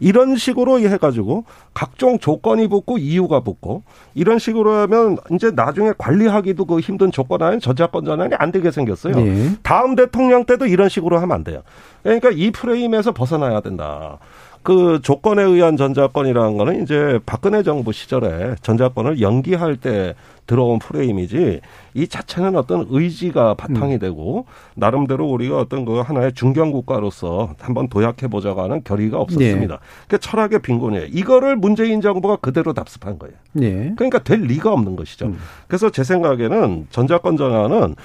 이런 0.00 0.36
식으로 0.36 0.80
해가지고 0.80 1.44
각종 1.72 2.18
조건이 2.18 2.68
붙고 2.68 2.98
이유가 2.98 3.40
붙고 3.40 3.82
이런 4.14 4.38
식으로 4.38 4.72
하면 4.72 5.16
이제 5.32 5.50
나중에 5.50 5.92
관리하기도 5.96 6.64
그 6.64 6.80
힘든 6.80 7.10
조건 7.10 7.42
안에 7.42 7.58
저작권 7.58 8.04
전환이 8.04 8.34
안 8.38 8.52
되게 8.52 8.70
생겼어요. 8.70 9.14
네. 9.14 9.50
다음 9.62 9.94
대통령 9.94 10.44
때도 10.44 10.66
이런 10.66 10.88
식으로 10.88 11.18
하면 11.18 11.34
안 11.34 11.44
돼요. 11.44 11.62
그러니까 12.02 12.30
이 12.30 12.50
프레임에서 12.50 13.12
벗어나야 13.12 13.60
된다. 13.60 14.18
그 14.64 14.98
조건에 15.02 15.42
의한 15.42 15.76
전자권이라는 15.76 16.56
거는 16.56 16.82
이제 16.82 17.20
박근혜 17.26 17.62
정부 17.62 17.92
시절에 17.92 18.56
전자권을 18.62 19.20
연기할 19.20 19.76
때 19.76 20.14
들어온 20.46 20.78
프레임이지 20.78 21.60
이 21.94 22.08
자체는 22.08 22.56
어떤 22.56 22.86
의지가 22.88 23.54
바탕이 23.54 23.94
음. 23.94 23.98
되고 23.98 24.46
나름대로 24.74 25.26
우리가 25.26 25.58
어떤 25.58 25.84
그 25.84 26.00
하나의 26.00 26.32
중견 26.32 26.72
국가로서 26.72 27.54
한번 27.60 27.88
도약해 27.88 28.28
보자고 28.28 28.62
하는 28.62 28.82
결의가 28.84 29.18
없었습니다. 29.18 29.74
네. 29.74 29.80
그 30.08 30.18
철학의 30.18 30.60
빈곤이에요. 30.60 31.06
이거를 31.12 31.56
문재인 31.56 32.00
정부가 32.00 32.36
그대로 32.36 32.72
답습한 32.72 33.18
거예요. 33.18 33.34
네. 33.52 33.92
그러니까 33.96 34.18
될 34.18 34.40
리가 34.40 34.72
없는 34.72 34.96
것이죠. 34.96 35.26
음. 35.26 35.38
그래서 35.68 35.90
제 35.90 36.04
생각에는 36.04 36.88
전자권 36.90 37.36
전환은 37.36 37.96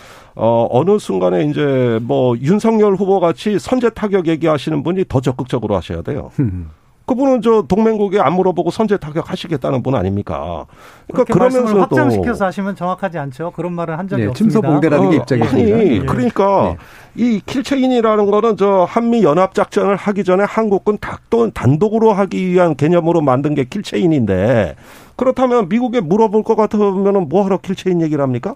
어 0.41 0.67
어느 0.71 0.97
순간에 0.99 1.43
이제 1.43 1.99
뭐 2.01 2.35
윤석열 2.37 2.95
후보 2.95 3.19
같이 3.19 3.59
선제 3.59 3.89
타격 3.89 4.27
얘기하시는 4.27 4.83
분이 4.83 5.05
더 5.09 5.19
적극적으로 5.19 5.75
하셔야 5.75 6.01
돼요. 6.01 6.31
음. 6.39 6.69
그분은 7.09 7.41
저 7.41 7.63
동맹국에 7.63 8.19
안 8.19 8.33
물어보고 8.33 8.69
선제 8.69 8.97
타격 8.97 9.31
하시겠다는 9.31 9.81
분 9.81 9.95
아닙니까? 9.95 10.67
그러니까 11.07 11.33
그러면서도 11.33 11.81
확장시켜서 11.81 12.45
하시면 12.45 12.75
정확하지 12.75 13.17
않죠. 13.17 13.51
그런 13.55 13.73
말을 13.73 13.97
한 13.97 14.07
적이 14.07 14.21
네, 14.21 14.27
없습니다. 14.29 14.59
침소봉대라는 14.59 15.07
어, 15.07 15.09
게 15.09 15.15
입장이죠. 15.17 15.49
아니 15.49 15.63
네. 15.63 15.99
그러니까 16.05 16.75
네. 17.15 17.23
이 17.23 17.41
kill 17.43 17.65
chain이라는 17.65 18.29
거는 18.29 18.57
저 18.57 18.85
한미 18.87 19.23
연합 19.23 19.55
작전을 19.55 19.95
하기 19.95 20.23
전에 20.23 20.43
한국군 20.43 20.99
단독으로 21.51 22.13
하기 22.13 22.47
위한 22.47 22.75
개념으로 22.75 23.21
만든 23.21 23.55
게 23.55 23.63
kill 23.63 23.98
chain인데 23.98 24.75
그렇다면 25.15 25.67
미국에 25.67 26.01
물어볼 26.01 26.43
것 26.43 26.55
같으면은 26.55 27.27
뭐하러 27.27 27.57
kill 27.57 27.77
chain 27.77 28.01
얘기를 28.03 28.23
합니까? 28.23 28.55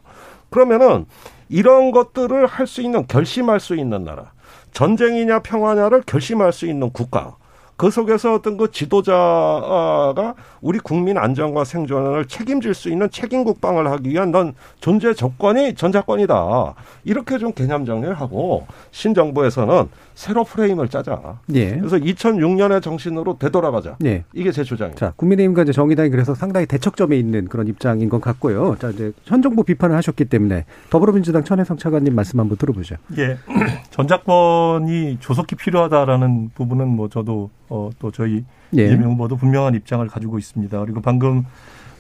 그러면은 0.52 1.06
이런 1.54 1.92
것들을 1.92 2.48
할 2.48 2.66
수 2.66 2.82
있는 2.82 3.06
결심할 3.06 3.60
수 3.60 3.76
있는 3.76 4.04
나라 4.04 4.32
전쟁이냐 4.72 5.44
평화냐를 5.44 6.02
결심할 6.02 6.52
수 6.52 6.66
있는 6.66 6.92
국가 6.92 7.36
그 7.76 7.90
속에서 7.90 8.34
어떤 8.34 8.58
그 8.58 8.72
지도자가 8.72 10.36
우리 10.62 10.80
국민 10.80 11.18
안전과 11.18 11.64
생존을 11.64 12.26
책임질 12.26 12.74
수 12.74 12.90
있는 12.90 13.10
책임 13.10 13.44
국방을 13.44 13.90
하기 13.92 14.10
위한 14.10 14.32
넌 14.32 14.54
존재 14.80 15.14
조건이 15.14 15.74
전자권이다. 15.76 16.76
이렇게 17.04 17.38
좀 17.38 17.52
개념 17.54 17.86
정리를 17.86 18.14
하고 18.14 18.68
신정부에서는 18.92 19.90
새로 20.16 20.44
프레임을 20.44 20.90
짜자. 20.90 21.40
예. 21.54 21.78
그래서 21.78 21.98
2006년의 21.98 22.82
정신으로 22.82 23.38
되돌아가자. 23.40 23.98
예. 24.06 24.24
이게 24.34 24.52
제 24.52 24.64
주장입니다. 24.64 25.08
자, 25.08 25.14
국민의힘과 25.16 25.64
이제 25.64 25.72
정의당이 25.72 26.10
그래서 26.10 26.36
상당히 26.36 26.66
대척점에 26.66 27.18
있는 27.18 27.48
그런 27.48 27.68
입장인 27.68 28.10
것 28.10 28.22
같고요. 28.22 28.78
자, 28.80 28.90
이제 28.90 29.12
현 29.26 29.42
정부 29.42 29.64
비판을 29.64 29.96
하셨기 29.98 30.26
때문에 30.26 30.66
더불어민주당 30.90 31.44
천혜성 31.44 31.78
차관님 31.78 32.16
말씀 32.16 32.40
한번 32.40 32.58
들어보죠. 32.58 32.96
예. 33.18 33.38
전자권이 33.90 35.18
조속히 35.20 35.56
필요하다라는 35.56 36.52
부분은 36.54 36.88
뭐 36.88 37.10
저도 37.10 37.50
어, 37.70 37.90
또 38.00 38.12
저희 38.12 38.44
예. 38.78 38.86
이재명 38.86 39.12
후보도 39.12 39.36
분명한 39.36 39.76
입장을 39.76 40.06
가지고 40.08 40.38
있습니다. 40.38 40.80
그리고 40.80 41.02
방금 41.02 41.46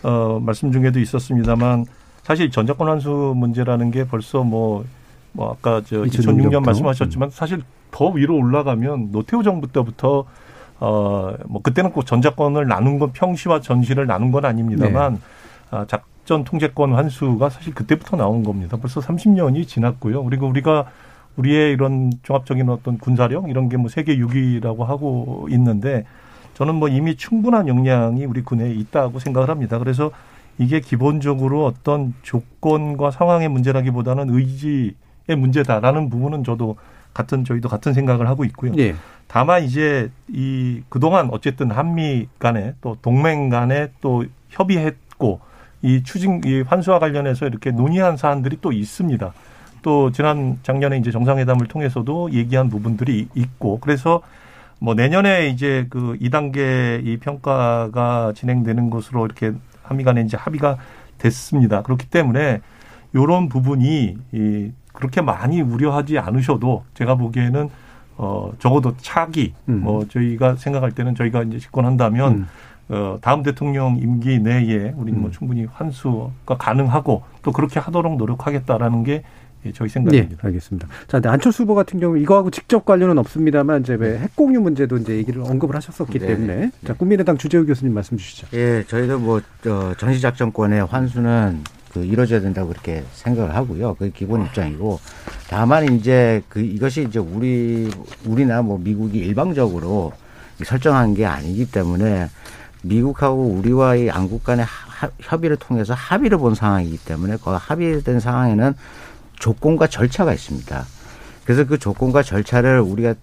어, 0.03 0.39
말씀 0.41 0.71
중에도 0.71 0.99
있었습니다만 0.99 1.85
사실 2.23 2.51
전자권 2.51 2.87
환수 2.87 3.33
문제라는 3.35 3.91
게 3.91 4.05
벌써 4.05 4.43
뭐, 4.43 4.85
뭐 5.31 5.51
아까 5.51 5.81
저 5.85 6.03
2006년 6.03 6.63
말씀하셨지만 6.65 7.29
사실 7.29 7.61
더 7.91 8.09
위로 8.09 8.37
올라가면 8.37 9.11
노태우 9.11 9.43
정부 9.43 9.71
때부터 9.71 10.25
어, 10.79 11.33
뭐 11.45 11.61
그때는 11.61 11.91
꼭 11.91 12.05
전자권을 12.05 12.67
나눈 12.67 12.99
건 12.99 13.11
평시와 13.13 13.61
전시를 13.61 14.07
나눈 14.07 14.31
건 14.31 14.45
아닙니다만 14.45 15.13
네. 15.13 15.19
아, 15.71 15.85
작전 15.87 16.43
통제권 16.43 16.93
환수가 16.93 17.49
사실 17.49 17.73
그때부터 17.73 18.17
나온 18.17 18.43
겁니다. 18.43 18.77
벌써 18.77 18.99
30년이 18.99 19.67
지났고요. 19.67 20.23
그리고 20.23 20.47
우리가 20.47 20.85
우리의 21.37 21.73
이런 21.73 22.11
종합적인 22.23 22.69
어떤 22.69 22.97
군사력 22.97 23.49
이런 23.49 23.69
게 23.69 23.77
뭐 23.77 23.89
세계 23.89 24.17
6위라고 24.17 24.85
하고 24.85 25.47
있는데 25.49 26.05
저는 26.53 26.75
뭐 26.75 26.87
이미 26.87 27.15
충분한 27.15 27.67
역량이 27.67 28.25
우리 28.25 28.41
군에 28.43 28.71
있다고 28.71 29.19
생각을 29.19 29.49
합니다. 29.49 29.79
그래서 29.79 30.11
이게 30.59 30.79
기본적으로 30.79 31.65
어떤 31.65 32.13
조건과 32.21 33.09
상황의 33.11 33.49
문제라기보다는 33.49 34.29
의지의 34.29 34.93
문제다라는 35.35 36.09
부분은 36.09 36.43
저도 36.43 36.75
같은 37.13 37.43
저희도 37.43 37.69
같은 37.69 37.93
생각을 37.93 38.27
하고 38.27 38.45
있고요. 38.45 38.71
네. 38.73 38.93
다만 39.27 39.63
이제 39.63 40.11
이 40.27 40.83
그동안 40.89 41.29
어쨌든 41.31 41.71
한미 41.71 42.27
간에 42.37 42.73
또 42.81 42.95
동맹 43.01 43.49
간에 43.49 43.87
또 44.01 44.25
협의했고 44.49 45.39
이 45.81 46.03
추진 46.03 46.41
이 46.45 46.61
환수와 46.61 46.99
관련해서 46.99 47.47
이렇게 47.47 47.71
논의한 47.71 48.15
사안들이 48.17 48.59
또 48.61 48.71
있습니다. 48.71 49.33
또 49.83 50.11
지난 50.11 50.57
작년에 50.63 50.97
이제 50.97 51.11
정상회담을 51.11 51.67
통해서도 51.67 52.31
얘기한 52.31 52.69
부분들이 52.69 53.27
있고 53.35 53.79
그래서 53.79 54.21
뭐 54.79 54.95
내년에 54.95 55.47
이제 55.49 55.85
그 55.89 56.17
2단계 56.19 57.05
이 57.05 57.17
평가가 57.17 58.33
진행되는 58.35 58.89
것으로 58.89 59.25
이렇게 59.25 59.53
한미 59.83 60.03
간에 60.03 60.21
이제 60.21 60.35
합의가 60.35 60.77
됐습니다. 61.19 61.83
그렇기 61.83 62.09
때문에 62.09 62.61
요런 63.13 63.49
부분이 63.49 64.17
이 64.31 64.71
그렇게 64.91 65.21
많이 65.21 65.61
우려하지 65.61 66.17
않으셔도 66.19 66.83
제가 66.93 67.15
보기에는 67.15 67.69
어 68.17 68.51
적어도 68.59 68.95
차기 68.97 69.53
음. 69.69 69.81
뭐 69.83 70.07
저희가 70.07 70.55
생각할 70.55 70.91
때는 70.91 71.15
저희가 71.15 71.43
이제 71.43 71.59
집권한다면 71.59 72.33
음. 72.33 72.47
어 72.89 73.17
다음 73.21 73.41
대통령 73.43 73.97
임기 73.97 74.39
내에 74.39 74.93
우리는 74.95 75.19
뭐 75.19 75.29
음. 75.29 75.31
충분히 75.31 75.65
환수가 75.65 76.57
가능하고 76.57 77.23
또 77.41 77.51
그렇게 77.51 77.79
하도록 77.79 78.15
노력하겠다라는 78.17 79.03
게 79.03 79.23
예, 79.65 79.71
저희 79.71 79.89
생각입니다. 79.89 80.35
네, 80.35 80.47
알겠습니다. 80.47 80.87
자, 81.07 81.21
안철수 81.25 81.63
후보 81.63 81.75
같은 81.75 81.99
경우 81.99 82.17
이거하고 82.17 82.51
직접 82.51 82.85
관련은 82.85 83.17
없습니다만 83.17 83.81
이제 83.81 83.95
왜 83.95 84.17
핵공유 84.19 84.59
문제도 84.59 84.97
이제 84.97 85.15
얘기를 85.15 85.41
언급을 85.41 85.75
하셨었기 85.75 86.19
네. 86.19 86.27
때문에 86.27 86.71
자, 86.85 86.93
국민의당 86.93 87.37
주재우 87.37 87.65
교수님 87.65 87.93
말씀 87.93 88.17
주시죠. 88.17 88.47
예, 88.53 88.83
저희도 88.87 89.19
뭐 89.19 89.41
어, 89.67 89.93
전시작전권의 89.97 90.85
환수는 90.85 91.63
그 91.93 92.03
이루어져야 92.03 92.41
된다고 92.41 92.69
그렇게 92.69 93.03
생각을 93.13 93.55
하고요. 93.55 93.93
그게 93.95 94.11
기본 94.13 94.43
입장이고 94.45 94.99
다만 95.47 95.93
이제 95.93 96.41
그 96.49 96.59
이것이 96.59 97.03
이제 97.03 97.19
우리 97.19 97.89
우리나 98.25 98.63
뭐 98.63 98.79
미국이 98.79 99.19
일방적으로 99.19 100.11
설정한 100.63 101.13
게 101.13 101.25
아니기 101.25 101.69
때문에 101.69 102.29
미국하고 102.81 103.43
우리와의 103.43 104.07
양국 104.07 104.43
간의 104.43 104.65
협의를 105.19 105.57
통해서 105.57 105.93
합의를 105.93 106.37
본 106.37 106.55
상황이기 106.55 106.97
때문에 106.97 107.37
그 107.43 107.51
합의된 107.51 108.19
상황에는 108.19 108.73
조건과 109.39 109.87
절차가 109.87 110.33
있습니다. 110.33 110.85
그래서 111.45 111.65
그 111.65 111.77
조건과 111.77 112.23
절차를 112.23 112.79
우리가 112.79 113.15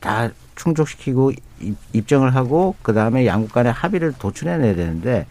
다 0.00 0.30
충족시키고 0.56 1.32
입증을 1.92 2.34
하고 2.34 2.74
그 2.82 2.92
다음에 2.92 3.26
양국 3.26 3.52
간의 3.52 3.72
합의를 3.72 4.12
도출해내야 4.18 4.74
되는데 4.74 5.26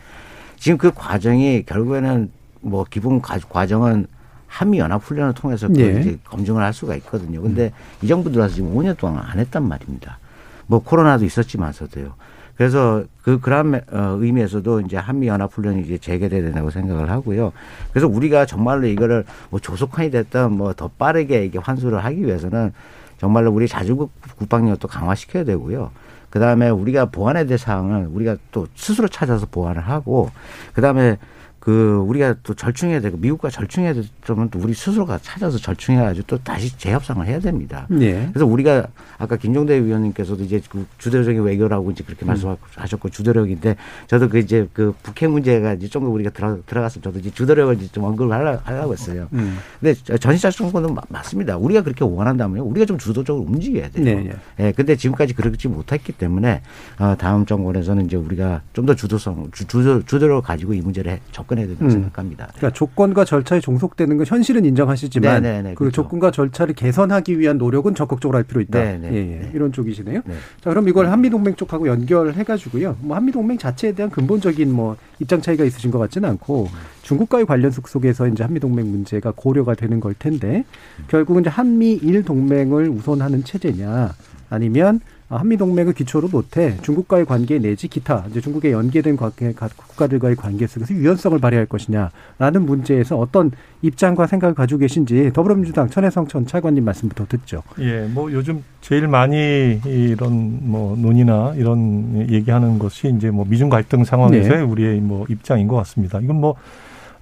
지금 0.57 0.77
그 0.77 0.91
과정이 0.93 1.63
결국에는 1.63 2.31
뭐 2.61 2.85
기본 2.89 3.21
과정은 3.21 4.07
한미 4.47 4.79
연합 4.79 5.03
훈련을 5.03 5.33
통해서 5.33 5.67
그 5.67 5.73
네. 5.73 5.99
이제 5.99 6.17
검증을 6.25 6.61
할 6.63 6.73
수가 6.73 6.95
있거든요. 6.97 7.41
근데 7.41 7.65
음. 7.65 8.05
이 8.05 8.07
정부 8.07 8.31
들어서 8.31 8.53
지금 8.53 8.75
5년 8.75 8.97
동안 8.97 9.23
안 9.25 9.39
했단 9.39 9.67
말입니다. 9.67 10.19
뭐 10.67 10.79
코로나도 10.79 11.25
있었지만서도요. 11.25 12.13
그래서 12.55 13.03
그 13.23 13.39
그런 13.39 13.75
어, 13.91 14.17
의미에서도 14.19 14.81
이제 14.81 14.97
한미 14.97 15.27
연합 15.27 15.51
훈련이 15.53 15.81
이제 15.81 15.97
재개돼야 15.97 16.41
된다고 16.43 16.69
생각을 16.69 17.09
하고요. 17.09 17.51
그래서 17.91 18.07
우리가 18.07 18.45
정말로 18.45 18.85
이거를 18.87 19.25
뭐 19.49 19.59
조속한이 19.59 20.11
됐든 20.11 20.51
뭐더 20.53 20.91
빠르게 20.97 21.45
이게 21.45 21.57
환수를 21.57 22.03
하기 22.05 22.25
위해서는 22.25 22.73
정말로 23.17 23.51
우리 23.51 23.67
자주국 23.67 24.11
국방력도 24.37 24.87
강화시켜야 24.87 25.43
되고요. 25.43 25.91
그 26.29 26.39
다음에 26.39 26.69
우리가 26.69 27.05
보완해야 27.05 27.45
될 27.45 27.57
사항을 27.57 28.07
우리가 28.11 28.37
또 28.51 28.67
스스로 28.75 29.07
찾아서 29.07 29.45
보완을 29.45 29.81
하고 29.81 30.29
그 30.73 30.81
다음에 30.81 31.17
그 31.63 32.03
우리가 32.05 32.35
또 32.43 32.53
절충해야 32.53 32.99
되고 32.99 33.15
미국과 33.15 33.49
절충해야 33.49 33.93
되면 33.93 34.49
또 34.49 34.59
우리 34.59 34.73
스스로가 34.73 35.17
찾아서 35.21 35.57
절충해가지고 35.57 36.27
또 36.27 36.37
다시 36.39 36.77
재협상을 36.77 37.25
해야 37.25 37.39
됩니다. 37.39 37.87
네. 37.89 38.27
그래서 38.33 38.45
우리가 38.45 38.87
아까 39.17 39.37
김종대 39.37 39.81
위원님께서도 39.81 40.43
이제 40.43 40.61
그 40.69 40.85
주도적인 40.97 41.41
외교라고 41.41 41.89
이제 41.91 42.03
그렇게 42.03 42.25
음. 42.25 42.27
말씀하셨고 42.27 43.07
주도력인데 43.07 43.77
저도 44.07 44.27
그 44.27 44.39
이제 44.39 44.67
그 44.73 44.93
북핵 45.03 45.29
문제가 45.29 45.71
이제 45.75 45.87
좀 45.87 46.03
더 46.03 46.09
우리가 46.09 46.31
들어 46.31 46.57
들어갔으면 46.65 47.01
저도 47.01 47.19
이제 47.19 47.31
주도력을 47.31 47.75
이제 47.75 47.87
좀 47.93 48.03
언급을 48.03 48.35
하려, 48.35 48.59
하려고 48.65 48.91
했어요. 48.91 49.29
음. 49.31 49.57
근데 49.79 49.93
전시자 50.17 50.51
정권은 50.51 50.93
맞습니다. 51.07 51.55
우리가 51.55 51.81
그렇게 51.81 52.03
원한다면 52.03 52.65
우리가 52.65 52.85
좀 52.85 52.97
주도적으로 52.97 53.45
움직여야 53.45 53.89
돼요. 53.91 54.03
네. 54.03 54.15
네. 54.15 54.33
예. 54.59 54.71
근데 54.73 54.97
지금까지 54.97 55.33
그렇지 55.33 55.69
못했기 55.69 56.11
때문에 56.11 56.61
어, 56.99 57.15
다음 57.17 57.45
정권에서는 57.45 58.05
이제 58.07 58.17
우리가 58.17 58.63
좀 58.73 58.85
더 58.85 58.93
주도성 58.95 59.49
주도 59.53 60.03
주도력을 60.03 60.41
가지고 60.41 60.73
이 60.73 60.81
문제를 60.81 61.21
접근 61.31 61.52
접근해야 61.53 61.67
된다고 61.67 61.85
음. 61.85 61.91
생각합니다. 61.91 62.47
그러니까 62.55 62.71
조건과 62.71 63.25
절차에 63.25 63.59
종속되는 63.59 64.17
건 64.17 64.25
현실은 64.25 64.65
인정하시지만 64.65 65.41
네네네, 65.41 65.57
네, 65.57 65.69
네, 65.69 65.75
그 65.75 65.79
그렇죠. 65.79 66.03
조건과 66.03 66.31
절차를 66.31 66.75
개선하기 66.75 67.39
위한 67.39 67.57
노력은 67.57 67.95
적극적으로 67.95 68.37
할 68.37 68.43
필요 68.43 68.61
있다. 68.61 68.79
네, 68.79 68.99
예, 69.03 69.15
예. 69.15 69.51
이런 69.53 69.71
쪽이시네요. 69.71 70.21
네. 70.25 70.33
자 70.61 70.69
그럼 70.69 70.87
이걸 70.89 71.09
한미 71.09 71.29
동맹 71.29 71.55
쪽하고 71.55 71.87
연결해 71.87 72.43
가지고요. 72.43 72.97
뭐 73.01 73.15
한미 73.15 73.31
동맹 73.31 73.57
자체에 73.57 73.93
대한 73.93 74.09
근본적인 74.09 74.71
뭐 74.71 74.97
입장 75.19 75.41
차이가 75.41 75.63
있으신 75.63 75.91
것 75.91 75.99
같지는 75.99 76.29
않고 76.29 76.67
중국과의 77.03 77.45
관련 77.45 77.71
속 77.71 77.87
속에서 77.87 78.27
이제 78.27 78.43
한미 78.43 78.59
동맹 78.59 78.91
문제가 78.91 79.31
고려가 79.35 79.75
되는 79.75 79.99
걸 79.99 80.13
텐데 80.13 80.65
결국은 81.07 81.41
이제 81.41 81.49
한미일 81.49 82.23
동맹을 82.23 82.89
우선하는 82.89 83.43
체제냐 83.43 84.13
아니면 84.49 84.99
한미 85.37 85.57
동맹을 85.57 85.93
기초로 85.93 86.29
못해 86.29 86.77
중국과의 86.81 87.25
관계 87.25 87.59
내지 87.59 87.87
기타 87.87 88.25
이제 88.29 88.41
중국에 88.41 88.71
연계된 88.71 89.15
관계 89.17 89.53
국가들과의 89.53 90.35
관계 90.35 90.67
속에서 90.67 90.93
유연성을 90.93 91.39
발휘할 91.39 91.65
것이냐라는 91.65 92.65
문제에서 92.65 93.17
어떤 93.17 93.51
입장과 93.81 94.27
생각을 94.27 94.55
가지고 94.55 94.79
계신지 94.79 95.31
더불어민주당 95.33 95.89
천혜성 95.89 96.27
전 96.27 96.45
차관님 96.45 96.85
말씀부터 96.85 97.25
듣죠. 97.27 97.63
예, 97.79 98.07
뭐 98.07 98.31
요즘 98.31 98.63
제일 98.81 99.07
많이 99.07 99.79
이런 99.85 100.59
뭐 100.61 100.95
논의나 100.95 101.53
이런 101.55 102.27
얘기하는 102.29 102.79
것이 102.79 103.13
이제 103.15 103.29
뭐 103.29 103.45
미중 103.47 103.69
갈등 103.69 104.03
상황에서의 104.03 104.57
네. 104.57 104.63
우리의 104.63 104.99
뭐 104.99 105.25
입장인 105.29 105.67
것 105.67 105.75
같습니다. 105.77 106.19
이건 106.19 106.39
뭐 106.39 106.55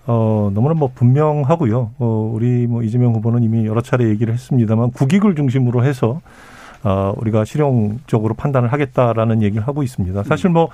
어, 0.08 0.52
너무나 0.54 0.74
뭐 0.74 0.92
분명하고요. 0.94 1.92
어, 2.00 2.32
우리 2.34 2.66
뭐 2.68 2.84
이재명 2.84 3.14
후보는 3.14 3.44
이미 3.44 3.66
여러 3.66 3.82
차례 3.82 4.10
얘기를 4.10 4.34
했습니다만 4.34 4.92
국익을 4.92 5.36
중심으로 5.36 5.86
해서 5.86 6.22
어, 6.84 7.14
우리가 7.18 7.46
실용적으로 7.46 8.34
판단을 8.34 8.72
하겠다라는 8.72 9.42
얘기를 9.44 9.68
하고 9.68 9.84
있습니다. 9.84 10.24
사실 10.24 10.50
뭐 10.50 10.70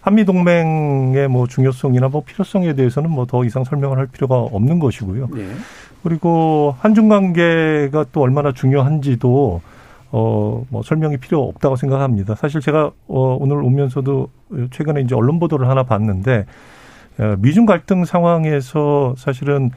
한미 0.00 0.24
동맹의 0.24 1.28
뭐 1.28 1.46
중요성이나 1.46 2.08
뭐 2.08 2.22
필요성에 2.24 2.72
대해서는 2.74 3.10
뭐 3.10 3.26
더 3.26 3.44
이상 3.44 3.64
설명을 3.64 3.98
할 3.98 4.06
필요가 4.06 4.36
없는 4.36 4.78
것이고요. 4.78 5.28
네. 5.34 5.46
그리고 6.02 6.74
한중 6.80 7.08
관계가 7.10 8.06
또 8.12 8.22
얼마나 8.22 8.52
중요한지도 8.52 9.60
어, 10.12 10.64
뭐 10.70 10.82
설명이 10.82 11.18
필요 11.18 11.46
없다고 11.46 11.76
생각합니다. 11.76 12.34
사실 12.34 12.60
제가 12.60 12.90
어, 13.08 13.36
오늘 13.38 13.62
오면서도 13.62 14.28
최근에 14.70 15.02
이제 15.02 15.14
언론 15.14 15.38
보도를 15.38 15.68
하나 15.68 15.82
봤는데 15.82 16.46
어, 17.18 17.36
미중 17.38 17.66
갈등 17.66 18.04
상황에서 18.06 19.14
사실은 19.18 19.70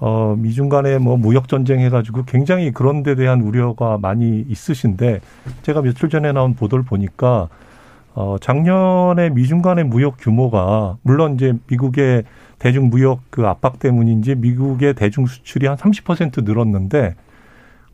어, 0.00 0.36
미중 0.38 0.68
간에 0.68 0.98
뭐 0.98 1.16
무역 1.16 1.48
전쟁 1.48 1.80
해가지고 1.80 2.24
굉장히 2.24 2.70
그런 2.70 3.02
데 3.02 3.14
대한 3.14 3.40
우려가 3.40 3.98
많이 3.98 4.44
있으신데 4.48 5.20
제가 5.62 5.82
며칠 5.82 6.08
전에 6.08 6.32
나온 6.32 6.54
보도를 6.54 6.84
보니까 6.84 7.48
어, 8.14 8.36
작년에 8.40 9.30
미중 9.30 9.62
간의 9.62 9.84
무역 9.84 10.16
규모가 10.18 10.96
물론 11.02 11.34
이제 11.34 11.54
미국의 11.68 12.24
대중 12.58 12.90
무역 12.90 13.20
그 13.30 13.46
압박 13.46 13.78
때문인지 13.78 14.34
미국의 14.36 14.94
대중 14.94 15.26
수출이 15.26 15.66
한 15.66 15.76
30% 15.76 16.44
늘었는데 16.44 17.14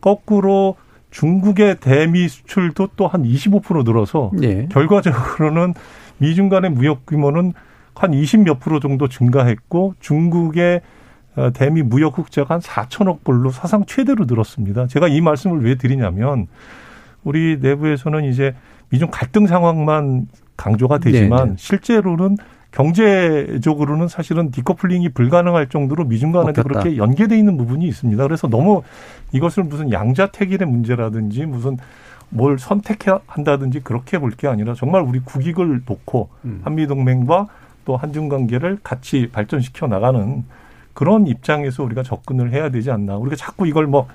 거꾸로 0.01 0.77
중국의 1.11 1.77
대미 1.81 2.29
수출도 2.29 2.89
또 2.97 3.07
한 3.07 3.23
25% 3.23 3.85
늘어서 3.85 4.31
네. 4.35 4.67
결과적으로는 4.71 5.75
미중 6.19 6.49
간의 6.49 6.71
무역 6.71 7.07
규모는 7.07 7.53
한 7.95 8.13
20 8.13 8.41
몇 8.41 8.59
프로 8.59 8.81
정도 8.81 9.09
증가했고 9.09 9.95
중국의 10.01 10.77
어, 10.77 11.04
대미 11.55 11.83
무역 11.83 12.19
흑자가 12.19 12.55
한 12.55 12.61
4천억 12.61 13.25
불로 13.25 13.51
사상 13.51 13.85
최대로 13.87 14.25
늘었습니다. 14.27 14.87
제가 14.87 15.09
이 15.09 15.21
말씀을 15.21 15.65
왜 15.65 15.75
드리냐면 15.77 16.47
우리 17.25 17.59
내부에서는 17.61 18.25
이제 18.25 18.55
미중 18.91 19.09
갈등 19.11 19.47
상황만 19.47 20.29
강조가 20.57 20.99
되지만 20.99 21.39
네네. 21.39 21.51
네. 21.51 21.57
실제로는 21.59 22.37
경제적으로는 22.71 24.09
사실은 24.09 24.51
디커플링이 24.51 25.11
불가능할 25.11 25.69
정도로 25.69 26.05
미중 26.05 26.33
간에 26.33 26.53
그렇게 26.53 26.97
연계돼 26.97 27.37
있는 27.39 27.57
부분이 27.57 27.87
있습니다. 27.87 28.23
그래서 28.23 28.49
너무 28.49 28.83
이것을 29.33 29.65
무슨 29.65 29.93
양자택일의 29.93 30.67
문제라든지 30.69 31.47
무슨 31.47 31.79
뭘 32.31 32.59
선택해야 32.59 33.21
한다든지 33.27 33.81
그렇게 33.81 34.19
볼 34.19 34.33
게 34.37 34.49
아니라 34.49 34.75
정말 34.75 35.03
우리 35.03 35.21
국익을 35.21 35.83
놓고 35.87 36.29
음. 36.45 36.61
한미 36.65 36.87
동맹과 36.89 37.47
또 37.85 37.97
한중 37.97 38.29
관계를 38.29 38.79
같이 38.83 39.29
발전시켜 39.31 39.87
나가는 39.87 40.45
그런 40.95 41.27
입장에서 41.27 41.83
우리가 41.83 42.03
접근을 42.03 42.53
해야 42.53 42.71
되지 42.71 42.91
않나. 42.91 43.17
우리가 43.17 43.37
자꾸 43.37 43.67
이걸 43.67 43.87
뭐 43.87 44.09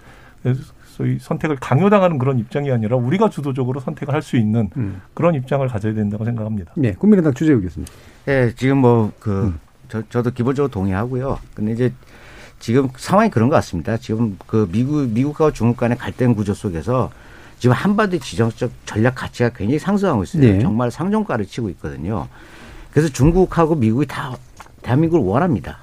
소위 0.86 1.18
선택을 1.20 1.58
강요당하는 1.58 2.18
그런 2.18 2.40
입장이 2.40 2.72
아니라 2.72 2.98
우리가 2.98 3.30
주도적으로 3.30 3.80
선택을 3.80 4.14
할 4.14 4.22
수 4.22 4.38
있는 4.38 4.70
음. 4.78 5.02
그런 5.14 5.36
입장을 5.36 5.66
가져야 5.68 5.94
된다고 5.94 6.26
생각합니다. 6.26 6.74
네, 6.76 6.94
국민의당 6.94 7.34
주재우 7.34 7.62
교수님. 7.62 7.88
네, 8.26 8.54
지금 8.56 8.78
뭐그 8.80 9.44
음. 9.46 9.60
저, 9.88 10.02
저도 10.10 10.32
기본적으로 10.32 10.70
동의하고요. 10.72 11.40
근데 11.54 11.72
이제 11.72 11.94
지금 12.60 12.90
상황이 12.98 13.30
그런 13.30 13.48
것 13.50 13.56
같습니다. 13.56 13.96
지금 13.98 14.38
그 14.46 14.68
미국 14.72 15.08
미국과 15.10 15.52
중국 15.52 15.78
간의 15.78 15.98
갈등 15.98 16.34
구조 16.36 16.54
속에서 16.54 17.10
지금 17.60 17.74
한반도 17.76 18.20
지정적 18.20 18.72
전략 18.86 19.16
가치가 19.16 19.50
굉장히 19.50 19.80
상승하고 19.80 20.24
있어요. 20.24 20.42
네. 20.42 20.60
정말 20.60 20.92
상종가를 20.92 21.46
치고 21.46 21.70
있거든요. 21.72 22.28
그래서 22.92 23.10
중국하고 23.10 23.76
미국이 23.76 24.06
다 24.06 24.36
대한민국을 24.82 25.26
원합니다. 25.26 25.80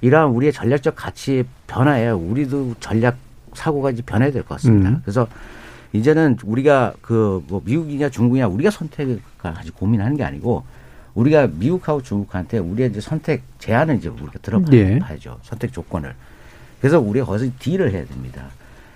이러한 0.00 0.30
우리의 0.30 0.52
전략적 0.52 0.94
가치의 0.96 1.44
변화에 1.66 2.10
우리도 2.10 2.74
전략 2.80 3.16
사고가 3.54 3.90
이제 3.90 4.02
변해야 4.02 4.30
될 4.30 4.42
것 4.42 4.54
같습니다. 4.56 4.88
음. 4.90 5.00
그래서 5.02 5.26
이제는 5.92 6.38
우리가 6.44 6.94
그 7.02 7.42
뭐 7.48 7.60
미국이냐 7.64 8.08
중국이냐 8.10 8.46
우리가 8.46 8.70
선택을 8.70 9.20
가지고 9.38 9.78
고민하는 9.78 10.16
게 10.16 10.22
아니고 10.24 10.64
우리가 11.14 11.48
미국하고 11.48 12.02
중국한테 12.02 12.58
우리의 12.58 12.90
이제 12.90 13.00
선택 13.00 13.42
제안을 13.58 13.96
이제 13.96 14.08
우리가 14.08 14.32
들어봐야죠. 14.42 14.70
네. 15.30 15.36
선택 15.42 15.72
조건을. 15.72 16.14
그래서 16.80 17.00
우리가 17.00 17.26
거기서 17.26 17.50
딜을 17.58 17.90
해야 17.92 18.04
됩니다. 18.06 18.44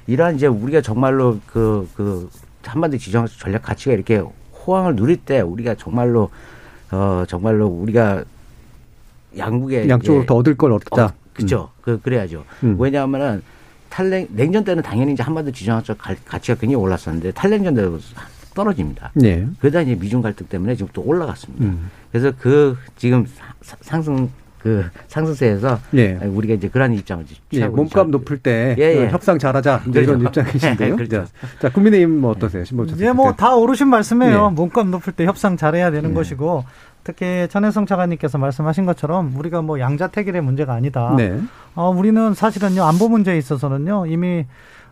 이러한 0.06 0.36
이제 0.36 0.46
우리가 0.46 0.80
정말로 0.80 1.40
그, 1.46 1.88
그 1.96 2.30
한반도 2.64 2.96
지정 2.96 3.26
전략 3.26 3.62
가치가 3.62 3.92
이렇게 3.94 4.22
호황을 4.66 4.94
누릴 4.96 5.16
때 5.16 5.40
우리가 5.40 5.74
정말로 5.74 6.30
어 6.92 7.24
정말로 7.26 7.66
우리가 7.66 8.24
양국의 9.38 9.88
양쪽으로 9.88 10.22
예. 10.22 10.26
더 10.26 10.36
얻을 10.36 10.56
걸 10.56 10.72
얻자. 10.72 11.04
어, 11.04 11.12
그죠. 11.32 11.70
음. 11.76 11.82
그 11.82 12.00
그래야죠. 12.00 12.44
음. 12.62 12.76
왜냐하면은 12.78 13.42
탈냉 13.88 14.26
냉전 14.30 14.64
때는 14.64 14.82
당연히 14.82 15.12
이제 15.12 15.22
한반도 15.22 15.52
지정학적 15.52 15.98
가치가 15.98 16.58
굉장히 16.58 16.74
올랐었는데 16.82 17.32
탈냉전 17.32 17.74
때도 17.74 17.98
떨어집니다. 18.54 19.12
네. 19.14 19.46
그러다 19.60 19.82
이제 19.82 19.94
미중 19.94 20.22
갈등 20.22 20.46
때문에 20.46 20.74
지금 20.74 20.88
또 20.92 21.02
올라갔습니다. 21.02 21.64
음. 21.64 21.90
그래서 22.10 22.32
그 22.38 22.76
지금 22.96 23.26
상승 23.60 24.30
그 24.64 24.82
상승세에서 25.08 25.78
예. 25.94 26.14
우리가 26.14 26.54
이제 26.54 26.68
그런 26.68 26.94
입장을 26.94 27.26
예, 27.52 27.68
몸값 27.68 28.08
높을 28.08 28.38
때 28.38 28.74
예, 28.78 29.02
예. 29.02 29.08
협상 29.10 29.38
잘하자 29.38 29.82
이제 29.88 30.00
이런 30.00 30.20
그렇죠. 30.20 30.40
입장이신데요. 30.40 30.96
그렇죠. 30.96 31.26
자, 31.60 31.70
국민의힘 31.70 32.22
뭐 32.22 32.30
어떠세요? 32.30 32.62
이제 32.62 33.12
뭐다 33.12 33.56
오르신 33.56 33.88
말씀이에요. 33.88 34.48
예. 34.50 34.54
몸값 34.54 34.88
높을 34.88 35.12
때 35.12 35.26
협상 35.26 35.58
잘해야 35.58 35.90
되는 35.90 36.10
예. 36.10 36.14
것이고 36.14 36.64
특히 37.04 37.46
천혜성 37.48 37.86
차관님께서 37.86 38.38
말씀하신 38.38 38.86
것처럼 38.86 39.34
우리가 39.36 39.62
뭐 39.62 39.78
양자택일의 39.78 40.42
문제가 40.42 40.72
아니다. 40.72 41.14
네. 41.16 41.38
어, 41.74 41.90
우리는 41.90 42.34
사실은요 42.34 42.82
안보 42.82 43.08
문제에 43.08 43.36
있어서는요 43.36 44.06
이미 44.06 44.46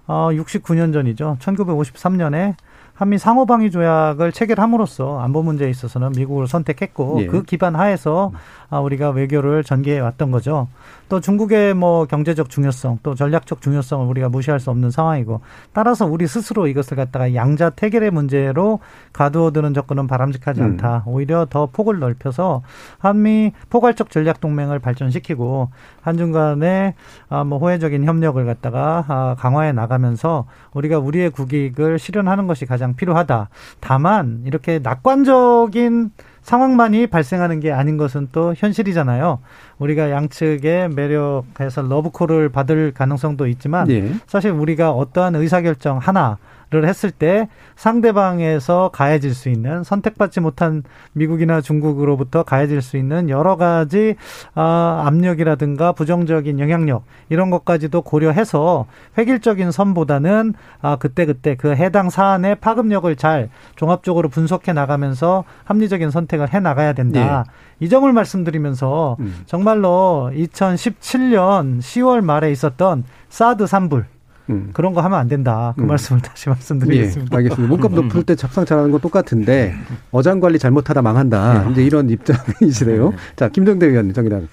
어, 0.06 0.28
69년 0.30 0.92
전이죠. 0.92 1.38
1953년에 1.40 2.54
한미 2.94 3.18
상호방위 3.18 3.70
조약을 3.70 4.32
체결함으로써 4.32 5.18
안보 5.20 5.42
문제에 5.42 5.70
있어서는 5.70 6.12
미국을 6.12 6.46
선택했고 6.46 7.22
예. 7.22 7.26
그 7.26 7.42
기반 7.42 7.74
하에서 7.74 8.30
아, 8.34 8.38
우리가 8.80 9.10
외교를 9.10 9.64
전개해 9.64 9.98
왔던 10.00 10.30
거죠. 10.30 10.68
또 11.08 11.20
중국의 11.20 11.74
뭐 11.74 12.06
경제적 12.06 12.48
중요성 12.48 13.00
또 13.02 13.14
전략적 13.14 13.60
중요성을 13.60 14.06
우리가 14.06 14.30
무시할 14.30 14.60
수 14.60 14.70
없는 14.70 14.90
상황이고 14.90 15.42
따라서 15.74 16.06
우리 16.06 16.26
스스로 16.26 16.66
이것을 16.66 16.96
갖다가 16.96 17.34
양자 17.34 17.70
태결의 17.70 18.10
문제로 18.10 18.80
가두어두는 19.12 19.74
접근은 19.74 20.06
바람직하지 20.06 20.60
음. 20.60 20.64
않다. 20.64 21.02
오히려 21.06 21.46
더 21.50 21.66
폭을 21.66 21.98
넓혀서 21.98 22.62
한미 22.98 23.52
포괄적 23.68 24.10
전략 24.10 24.40
동맹을 24.40 24.78
발전시키고 24.78 25.70
한중 26.00 26.32
간의 26.32 26.94
아, 27.28 27.44
뭐 27.44 27.58
호혜적인 27.58 28.04
협력을 28.04 28.42
갖다가 28.44 29.04
아, 29.08 29.36
강화해 29.38 29.72
나가면서 29.72 30.46
우리가 30.72 30.98
우리의 30.98 31.30
국익을 31.30 31.98
실현하는 31.98 32.46
것이 32.46 32.64
가장 32.64 32.94
필요하다. 32.94 33.50
다만 33.80 34.42
이렇게 34.46 34.78
낙관적인 34.78 36.10
상황만이 36.42 37.06
발생하는 37.06 37.60
게 37.60 37.72
아닌 37.72 37.96
것은 37.96 38.28
또 38.32 38.54
현실이잖아요. 38.56 39.38
우리가 39.78 40.10
양측의 40.10 40.90
매력에서 40.90 41.82
러브콜을 41.82 42.50
받을 42.50 42.92
가능성도 42.92 43.46
있지만 43.48 43.86
네. 43.86 44.12
사실 44.26 44.50
우리가 44.50 44.90
어떠한 44.90 45.36
의사결정 45.36 45.98
하나 45.98 46.38
를 46.72 46.88
했을 46.88 47.10
때 47.10 47.48
상대방에서 47.76 48.90
가해질 48.94 49.34
수 49.34 49.50
있는 49.50 49.84
선택받지 49.84 50.40
못한 50.40 50.82
미국이나 51.12 51.60
중국으로부터 51.60 52.44
가해질 52.44 52.80
수 52.80 52.96
있는 52.96 53.28
여러 53.28 53.56
가지 53.56 54.16
아, 54.54 55.02
압력이라든가 55.04 55.92
부정적인 55.92 56.58
영향력 56.60 57.04
이런 57.28 57.50
것까지도 57.50 58.00
고려해서 58.00 58.86
획일적인 59.18 59.70
선보다는 59.70 60.54
아, 60.80 60.96
그때 60.96 61.26
그때 61.26 61.56
그 61.56 61.74
해당 61.74 62.08
사안의 62.08 62.56
파급력을 62.56 63.14
잘 63.16 63.50
종합적으로 63.76 64.30
분석해 64.30 64.72
나가면서 64.72 65.44
합리적인 65.64 66.10
선택을 66.10 66.54
해 66.54 66.60
나가야 66.60 66.94
된다. 66.94 67.44
네. 67.46 67.84
이 67.84 67.88
점을 67.90 68.10
말씀드리면서 68.10 69.16
음. 69.20 69.42
정말로 69.44 70.30
2017년 70.34 71.80
10월 71.80 72.22
말에 72.22 72.50
있었던 72.50 73.04
사드 73.28 73.66
산불 73.66 74.06
음. 74.50 74.70
그런 74.72 74.92
거 74.92 75.00
하면 75.02 75.18
안 75.18 75.28
된다. 75.28 75.72
그 75.76 75.82
음. 75.82 75.88
말씀을 75.88 76.20
다시 76.20 76.48
말씀드리겠습니다. 76.48 77.34
예, 77.34 77.36
알겠습니다. 77.36 77.68
몸값 77.68 77.92
높을 77.92 78.20
음. 78.20 78.24
때 78.24 78.34
잡상 78.34 78.64
잘하는 78.64 78.90
건 78.90 79.00
똑같은데 79.00 79.74
어장 80.10 80.40
관리 80.40 80.58
잘못하다 80.58 81.02
망한다. 81.02 81.64
네. 81.64 81.72
이제 81.72 81.84
이런 81.84 82.10
입장이시래요. 82.10 83.10
네. 83.10 83.16
자, 83.36 83.48
김정대 83.48 83.86
의원님 83.86 84.12
정의당. 84.12 84.48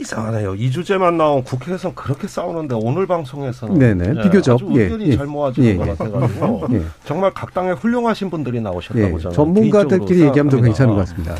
이상하네요. 0.00 0.54
이 0.54 0.70
주제만 0.70 1.16
나온 1.16 1.42
국회에서는 1.42 1.94
그렇게 1.94 2.28
싸우는데 2.28 2.76
오늘 2.80 3.06
방송에서는 3.06 3.78
네네 3.78 4.12
네, 4.14 4.22
비교적 4.22 4.60
의견이 4.62 5.08
예, 5.08 5.16
잘 5.16 5.26
모아지는 5.26 5.68
예, 5.68 5.76
것 5.76 5.98
같아가지고 5.98 6.66
예. 6.72 6.82
정말 7.04 7.32
각 7.34 7.52
당의 7.52 7.74
훌륭하신 7.74 8.30
분들이 8.30 8.60
나오셨다고 8.60 9.16
예, 9.16 9.18
저는 9.18 9.32
전문가들끼리 9.32 10.20
얘기하면 10.22 10.50
더 10.50 10.60
괜찮은 10.60 10.94
것 10.94 11.00
같습니다. 11.00 11.34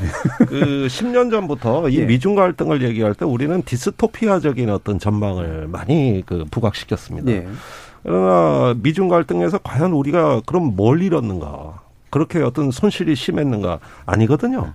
그 0.46 0.86
10년 0.90 1.30
전부터 1.30 1.88
이 1.88 2.00
예. 2.00 2.04
미중 2.04 2.34
갈등을 2.34 2.82
얘기할 2.82 3.14
때 3.14 3.24
우리는 3.24 3.62
디스토피아적인 3.62 4.70
어떤 4.70 4.98
전망을 4.98 5.68
많이 5.68 6.22
그 6.26 6.44
부각시켰습니다. 6.50 7.30
예. 7.30 7.46
그러나 8.02 8.74
미중 8.80 9.08
갈등에서 9.08 9.58
과연 9.58 9.92
우리가 9.92 10.42
그럼 10.46 10.76
뭘 10.76 11.02
잃었는가? 11.02 11.80
그렇게 12.10 12.40
어떤 12.40 12.70
손실이 12.70 13.14
심했는가? 13.14 13.80
아니거든요. 14.06 14.72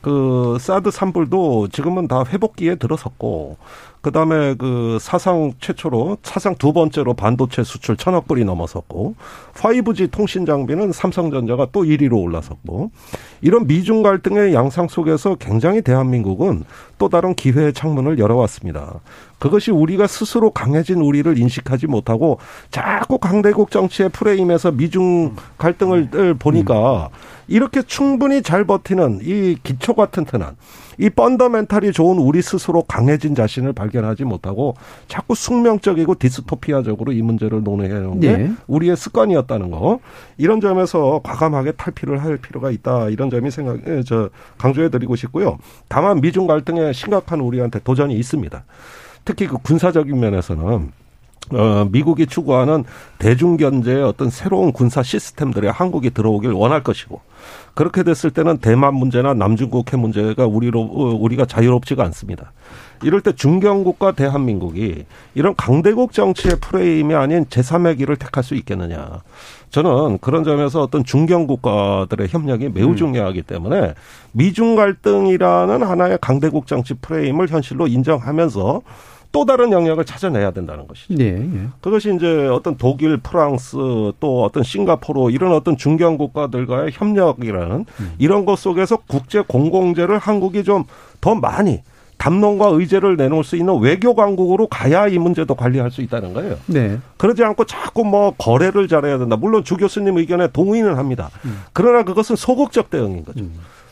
그 0.00 0.56
사드 0.60 0.90
산불도 0.90 1.68
지금은 1.68 2.08
다 2.08 2.24
회복기에 2.26 2.76
들어섰고 2.76 3.56
그다음에 4.00 4.54
그 4.54 4.98
사상 5.00 5.52
최초로 5.60 6.18
사상 6.22 6.54
두 6.54 6.72
번째로 6.72 7.14
반도체 7.14 7.64
수출 7.64 7.96
천억 7.96 8.28
불이 8.28 8.44
넘어섰고 8.44 9.16
5G 9.54 10.12
통신 10.12 10.46
장비는 10.46 10.92
삼성전자가 10.92 11.66
또 11.72 11.82
1위로 11.82 12.22
올라섰고 12.22 12.92
이런 13.40 13.66
미중 13.66 14.02
갈등의 14.02 14.54
양상 14.54 14.86
속에서 14.86 15.34
굉장히 15.34 15.82
대한민국은 15.82 16.64
또 16.98 17.08
다른 17.08 17.34
기회의 17.34 17.72
창문을 17.72 18.20
열어왔습니다. 18.20 19.00
그것이 19.38 19.72
우리가 19.72 20.06
스스로 20.06 20.50
강해진 20.50 21.00
우리를 21.00 21.36
인식하지 21.36 21.88
못하고 21.88 22.38
자꾸 22.70 23.18
강대국 23.18 23.70
정치의 23.70 24.10
프레임에서 24.10 24.72
미중 24.72 25.34
갈등을 25.58 26.34
보니까 26.38 27.10
이렇게 27.48 27.82
충분히 27.82 28.42
잘 28.42 28.64
버티는 28.64 29.20
이 29.22 29.56
기초가 29.62 30.06
튼튼한 30.06 30.56
이 30.98 31.10
펀더멘탈이 31.10 31.92
좋은 31.92 32.18
우리 32.18 32.42
스스로 32.42 32.82
강해진 32.82 33.34
자신을 33.34 33.72
발견하지 33.72 34.24
못하고 34.24 34.74
자꾸 35.06 35.34
숙명적이고 35.34 36.16
디스토피아적으로 36.16 37.12
이 37.12 37.22
문제를 37.22 37.62
게 38.20 38.36
네. 38.36 38.52
우리의 38.66 38.96
습관이었다는 38.96 39.70
거 39.70 40.00
이런 40.36 40.60
점에서 40.60 41.20
과감하게 41.22 41.72
탈피를 41.72 42.22
할 42.22 42.36
필요가 42.36 42.70
있다 42.70 43.08
이런 43.08 43.30
점이 43.30 43.50
생각 43.50 43.86
예, 43.88 44.02
저 44.02 44.28
강조해드리고 44.58 45.16
싶고요. 45.16 45.58
다만 45.88 46.20
미중 46.20 46.46
갈등에 46.46 46.92
심각한 46.92 47.40
우리한테 47.40 47.80
도전이 47.80 48.14
있습니다. 48.14 48.64
특히 49.24 49.46
그 49.46 49.56
군사적인 49.58 50.18
면에서는 50.18 50.90
어, 51.52 51.88
미국이 51.90 52.26
추구하는 52.26 52.84
대중견제의 53.18 54.02
어떤 54.02 54.30
새로운 54.30 54.72
군사 54.72 55.02
시스템들에 55.02 55.68
한국이 55.68 56.10
들어오길 56.10 56.52
원할 56.52 56.82
것이고 56.82 57.20
그렇게 57.74 58.02
됐을 58.02 58.30
때는 58.30 58.58
대만 58.58 58.94
문제나 58.94 59.34
남중국 59.34 59.92
해 59.92 59.96
문제가 59.96 60.46
우리로 60.46 60.80
어, 60.80 61.14
우리가 61.14 61.46
자유롭지가 61.46 62.04
않습니다. 62.04 62.52
이럴 63.02 63.20
때 63.20 63.32
중견국과 63.32 64.12
대한민국이 64.12 65.04
이런 65.34 65.54
강대국 65.56 66.12
정치의 66.12 66.56
프레임이 66.60 67.14
아닌 67.14 67.44
제3의 67.46 67.96
길을 67.98 68.16
택할 68.16 68.42
수 68.42 68.54
있겠느냐. 68.56 69.22
저는 69.70 70.18
그런 70.18 70.44
점에서 70.44 70.82
어떤 70.82 71.04
중견국가들의 71.04 72.28
협력이 72.28 72.70
매우 72.70 72.96
중요하기 72.96 73.42
때문에 73.42 73.94
미중 74.32 74.74
갈등이라는 74.74 75.82
하나의 75.82 76.18
강대국 76.20 76.66
정치 76.66 76.94
프레임을 76.94 77.48
현실로 77.48 77.86
인정하면서 77.86 78.82
또 79.30 79.44
다른 79.44 79.72
영역을 79.72 80.04
찾아내야 80.04 80.52
된다는 80.52 80.86
것이죠. 80.86 81.14
네, 81.14 81.24
예. 81.26 81.68
그것이 81.80 82.14
이제 82.14 82.46
어떤 82.46 82.76
독일, 82.76 83.18
프랑스 83.18 83.76
또 84.20 84.44
어떤 84.44 84.62
싱가포르 84.62 85.30
이런 85.30 85.52
어떤 85.52 85.76
중견 85.76 86.16
국가들과의 86.18 86.90
협력이라는 86.92 87.84
이런 88.18 88.44
것 88.44 88.58
속에서 88.58 88.96
국제 89.06 89.40
공공재를 89.40 90.18
한국이 90.18 90.64
좀 90.64 90.84
더 91.20 91.34
많이 91.34 91.82
담론과 92.16 92.68
의제를 92.72 93.16
내놓을 93.16 93.44
수 93.44 93.56
있는 93.56 93.78
외교 93.78 94.14
강국으로 94.14 94.66
가야 94.66 95.06
이 95.06 95.18
문제도 95.18 95.54
관리할 95.54 95.92
수 95.92 96.02
있다는 96.02 96.32
거예요. 96.32 96.56
네. 96.66 96.98
그러지 97.16 97.44
않고 97.44 97.64
자꾸 97.64 98.04
뭐 98.04 98.34
거래를 98.36 98.88
잘해야 98.88 99.18
된다. 99.18 99.36
물론 99.36 99.62
주 99.62 99.76
교수님 99.76 100.18
의견에 100.18 100.48
동의는 100.48 100.96
합니다. 100.96 101.30
그러나 101.72 102.02
그것은 102.02 102.34
소극적 102.34 102.90
대응인 102.90 103.24
거죠. 103.24 103.44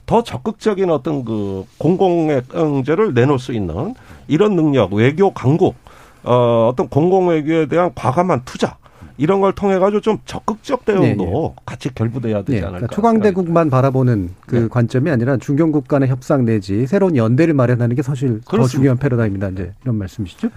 더 0.07 0.23
적극적인 0.23 0.89
어떤 0.91 1.25
그 1.25 1.65
공공의제를 1.79 3.13
내놓을 3.13 3.39
수 3.39 3.53
있는 3.53 3.95
이런 4.29 4.55
능력, 4.55 4.93
외교 4.93 5.33
강국, 5.33 5.75
어, 6.23 6.71
어떤 6.73 6.89
공공외교에 6.89 7.67
대한 7.67 7.91
과감한 7.95 8.43
투자 8.45 8.77
이런 9.19 9.41
걸 9.41 9.53
통해 9.53 9.79
가지고 9.79 10.01
좀 10.01 10.19
적극적 10.25 10.85
대응도 10.85 11.55
네, 11.57 11.63
같이 11.65 11.93
결부돼야 11.95 12.43
되지 12.43 12.61
네, 12.61 12.67
않을까. 12.67 12.87
그러니까 12.87 12.95
초강대국만 12.95 13.71
바라보는 13.71 14.31
그 14.47 14.57
네. 14.57 14.69
관점이 14.69 15.11
아니라 15.11 15.39
중견국 15.39 15.89
간의 15.89 16.09
협상 16.09 16.45
내지 16.45 16.87
새로운 16.87 17.17
연대를 17.17 17.55
마련하는 17.55 17.97
게 17.97 18.03
사실 18.03 18.41
더 18.45 18.51
그렇습니다. 18.51 18.69
중요한 18.69 18.99
패러다임이다 18.99 19.49
이제 19.51 19.73
이런 19.83 19.97
말씀이시죠? 19.97 20.49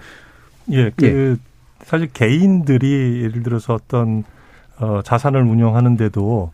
예, 0.72 0.90
그 0.94 1.38
사실 1.84 2.08
개인들이 2.12 3.22
예를 3.22 3.42
들어서 3.42 3.74
어떤 3.74 4.24
어, 4.78 5.00
자산을 5.02 5.42
운영하는데도 5.42 6.50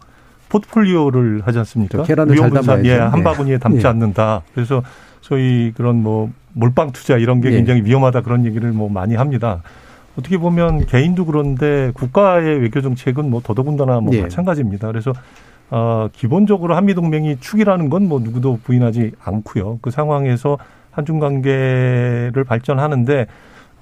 포트폴리오를 0.49 1.43
하지 1.45 1.59
않습니까? 1.59 2.03
계란을 2.05 2.37
잘 2.37 2.51
담아야죠. 2.51 2.89
예, 2.89 2.95
한 2.99 3.19
예. 3.21 3.23
바구니에 3.23 3.59
담지 3.59 3.85
예. 3.85 3.89
않는다. 3.89 4.43
그래서 4.55 4.83
소위 5.21 5.73
그런 5.77 6.03
뭐 6.03 6.31
몰빵 6.53 6.93
투자 6.93 7.17
이런 7.19 7.41
게 7.41 7.49
예. 7.49 7.57
굉장히 7.57 7.83
위험하다 7.85 8.23
그런 8.23 8.45
얘기를 8.45 8.71
뭐 8.73 8.89
많이 8.89 9.15
합니다. 9.15 9.63
어떻게 10.19 10.39
보면 10.39 10.87
개인도 10.87 11.27
그런데 11.27 11.91
국가의 11.95 12.61
외교 12.61 12.81
정책은 12.81 13.29
뭐 13.29 13.41
더더군다나 13.45 14.01
뭐 14.01 14.15
예. 14.15 14.23
마찬가지입니다. 14.23 14.87
그래서 14.89 15.13
어, 15.69 16.09
기본적으로 16.13 16.77
한미 16.77 16.95
동맹이 16.95 17.39
축이라는 17.41 17.91
건 17.91 18.05
뭐 18.05 18.21
누구도 18.21 18.61
부인하지 18.63 19.13
않고요. 19.23 19.81
그 19.83 19.91
상황에서 19.91 20.59
한중 20.93 21.19
관계를 21.19 22.45
발전하는데 22.47 23.27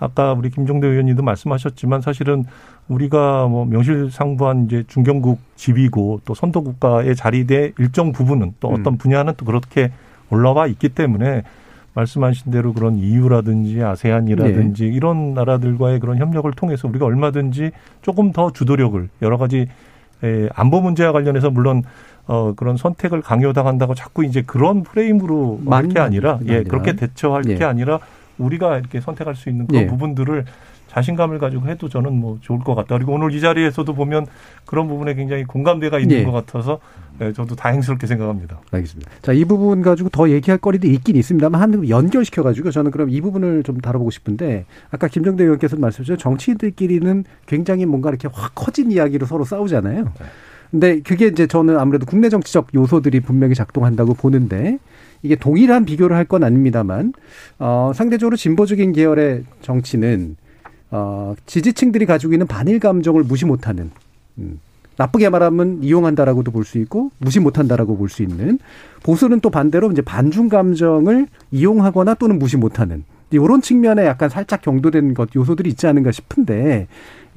아까 0.05 0.33
우리 0.33 0.51
김종대 0.51 0.87
의원님도 0.87 1.23
말씀하셨지만 1.23 2.01
사실은 2.03 2.45
우리가 2.89 3.47
뭐 3.49 3.65
명실상부한 3.65 4.67
이제 4.67 4.85
중견국 4.87 5.39
지위고 5.57 6.21
또 6.25 6.35
선도 6.35 6.63
국가에 6.63 7.15
자리돼 7.15 7.73
일정 7.79 8.13
부분은 8.13 8.55
또 8.61 8.69
어떤 8.69 8.99
분야는 8.99 9.35
또 9.37 9.45
그렇게 9.47 9.91
올라와 10.31 10.67
있기 10.67 10.91
때문에 10.91 11.43
말씀하신 11.95 12.51
대로 12.53 12.73
그런 12.73 12.99
EU라든지 12.99 13.83
아세안이라든지 13.83 14.85
이런 14.85 15.33
나라들과의 15.35 16.01
그런 16.01 16.19
협력을 16.19 16.51
통해서 16.53 16.89
우리가 16.89 17.07
얼마든지 17.07 17.71
조금 18.03 18.33
더 18.33 18.51
주도력을 18.53 19.09
여러 19.23 19.39
가지 19.39 19.69
에, 20.23 20.49
안보 20.55 20.81
문제와 20.81 21.13
관련해서 21.13 21.51
물론 21.51 21.83
어 22.27 22.53
그런 22.57 22.77
선택을 22.77 23.21
강요당한다고 23.21 23.95
자꾸 23.95 24.25
이제 24.25 24.43
그런 24.43 24.83
프레임으로 24.83 25.61
할 25.67 25.89
게 25.89 26.01
아니라 26.01 26.39
예 26.47 26.57
아니라. 26.57 26.71
그렇게 26.71 26.97
대처할 26.97 27.45
예. 27.49 27.55
게 27.57 27.65
아니라 27.65 27.99
우리가 28.39 28.78
이렇게 28.78 29.01
선택할 29.01 29.35
수 29.35 29.49
있는 29.49 29.66
그런 29.66 29.82
예. 29.82 29.87
부분들을 29.87 30.45
자신감을 30.89 31.41
가지고 31.41 31.68
해도 31.68 31.89
저는 31.89 32.12
뭐 32.12 32.39
좋을 32.41 32.61
것 32.61 32.76
같다. 32.76 32.97
그리고 32.97 33.14
오늘 33.14 33.32
이 33.32 33.41
자리에서도 33.41 33.93
보면 33.95 34.26
그런 34.64 34.87
부분에 34.87 35.14
굉장히 35.14 35.43
공감대가 35.43 35.99
있는 35.99 36.18
예. 36.18 36.24
것 36.24 36.30
같아서 36.30 36.78
예, 37.20 37.32
저도 37.32 37.57
다행스럽게 37.57 38.07
생각합니다. 38.07 38.61
알겠습니다. 38.70 39.11
자, 39.22 39.32
이 39.32 39.45
부분 39.45 39.82
가지고 39.82 40.09
더 40.11 40.30
얘기할 40.30 40.59
거리도 40.59 40.87
있긴 40.87 41.16
있습니다만 41.16 41.61
한 41.61 41.89
연결시켜 41.89 42.43
가지고 42.43 42.70
저는 42.70 42.91
그럼 42.93 43.11
이 43.11 43.20
부분을 43.20 43.64
좀 43.64 43.80
다뤄보고 43.80 44.11
싶은데 44.11 44.66
아까 44.91 45.09
김정대 45.09 45.43
의원께서 45.43 45.76
말씀하셨죠. 45.76 46.16
정치인들끼리는 46.16 47.24
굉장히 47.47 47.87
뭔가 47.87 48.11
이렇게 48.11 48.28
확 48.32 48.55
커진 48.55 48.93
이야기로 48.93 49.26
서로 49.26 49.45
싸우잖아요. 49.45 50.12
근데 50.70 51.01
그게 51.01 51.26
이제 51.28 51.47
저는 51.47 51.78
아무래도 51.78 52.05
국내 52.05 52.28
정치적 52.28 52.68
요소들이 52.74 53.20
분명히 53.20 53.55
작동한다고 53.55 54.14
보는데 54.14 54.78
이게 55.25 55.35
동일한 55.37 55.85
비교를 55.85 56.14
할 56.16 56.25
건 56.27 56.45
아닙니다만 56.45 57.12
어, 57.59 57.93
상대적으로 57.95 58.37
진보적인 58.37 58.93
계열의 58.93 59.45
정치는 59.62 60.37
어, 60.91 61.35
지지층들이 61.47 62.07
가지고 62.07 62.33
있는 62.35 62.47
반일 62.47 62.79
감정을 62.79 63.25
무시 63.25 63.45
못하는 63.45 63.91
음, 64.39 64.61
나쁘게 64.97 65.29
말하면 65.31 65.81
이용한다라고도 65.83 66.53
볼 66.53 66.64
수 66.64 66.79
있고 66.79 67.11
무시 67.18 67.41
못한다라고 67.41 67.97
볼 67.97 68.09
수 68.09 68.22
있는 68.22 68.59
보수는 69.03 69.41
또 69.41 69.51
반대로 69.51 69.91
이제 69.91 70.03
반중 70.03 70.49
감정을 70.49 71.27
이용하거나 71.51 72.14
또는 72.14 72.39
무시 72.39 72.57
못하는 72.57 73.05
이런 73.31 73.61
측면에 73.61 74.07
약간 74.07 74.29
살짝 74.29 74.62
경도된 74.62 75.14
것 75.14 75.35
요소들이 75.35 75.68
있지 75.70 75.87
않은가 75.87 76.12
싶은데 76.12 76.87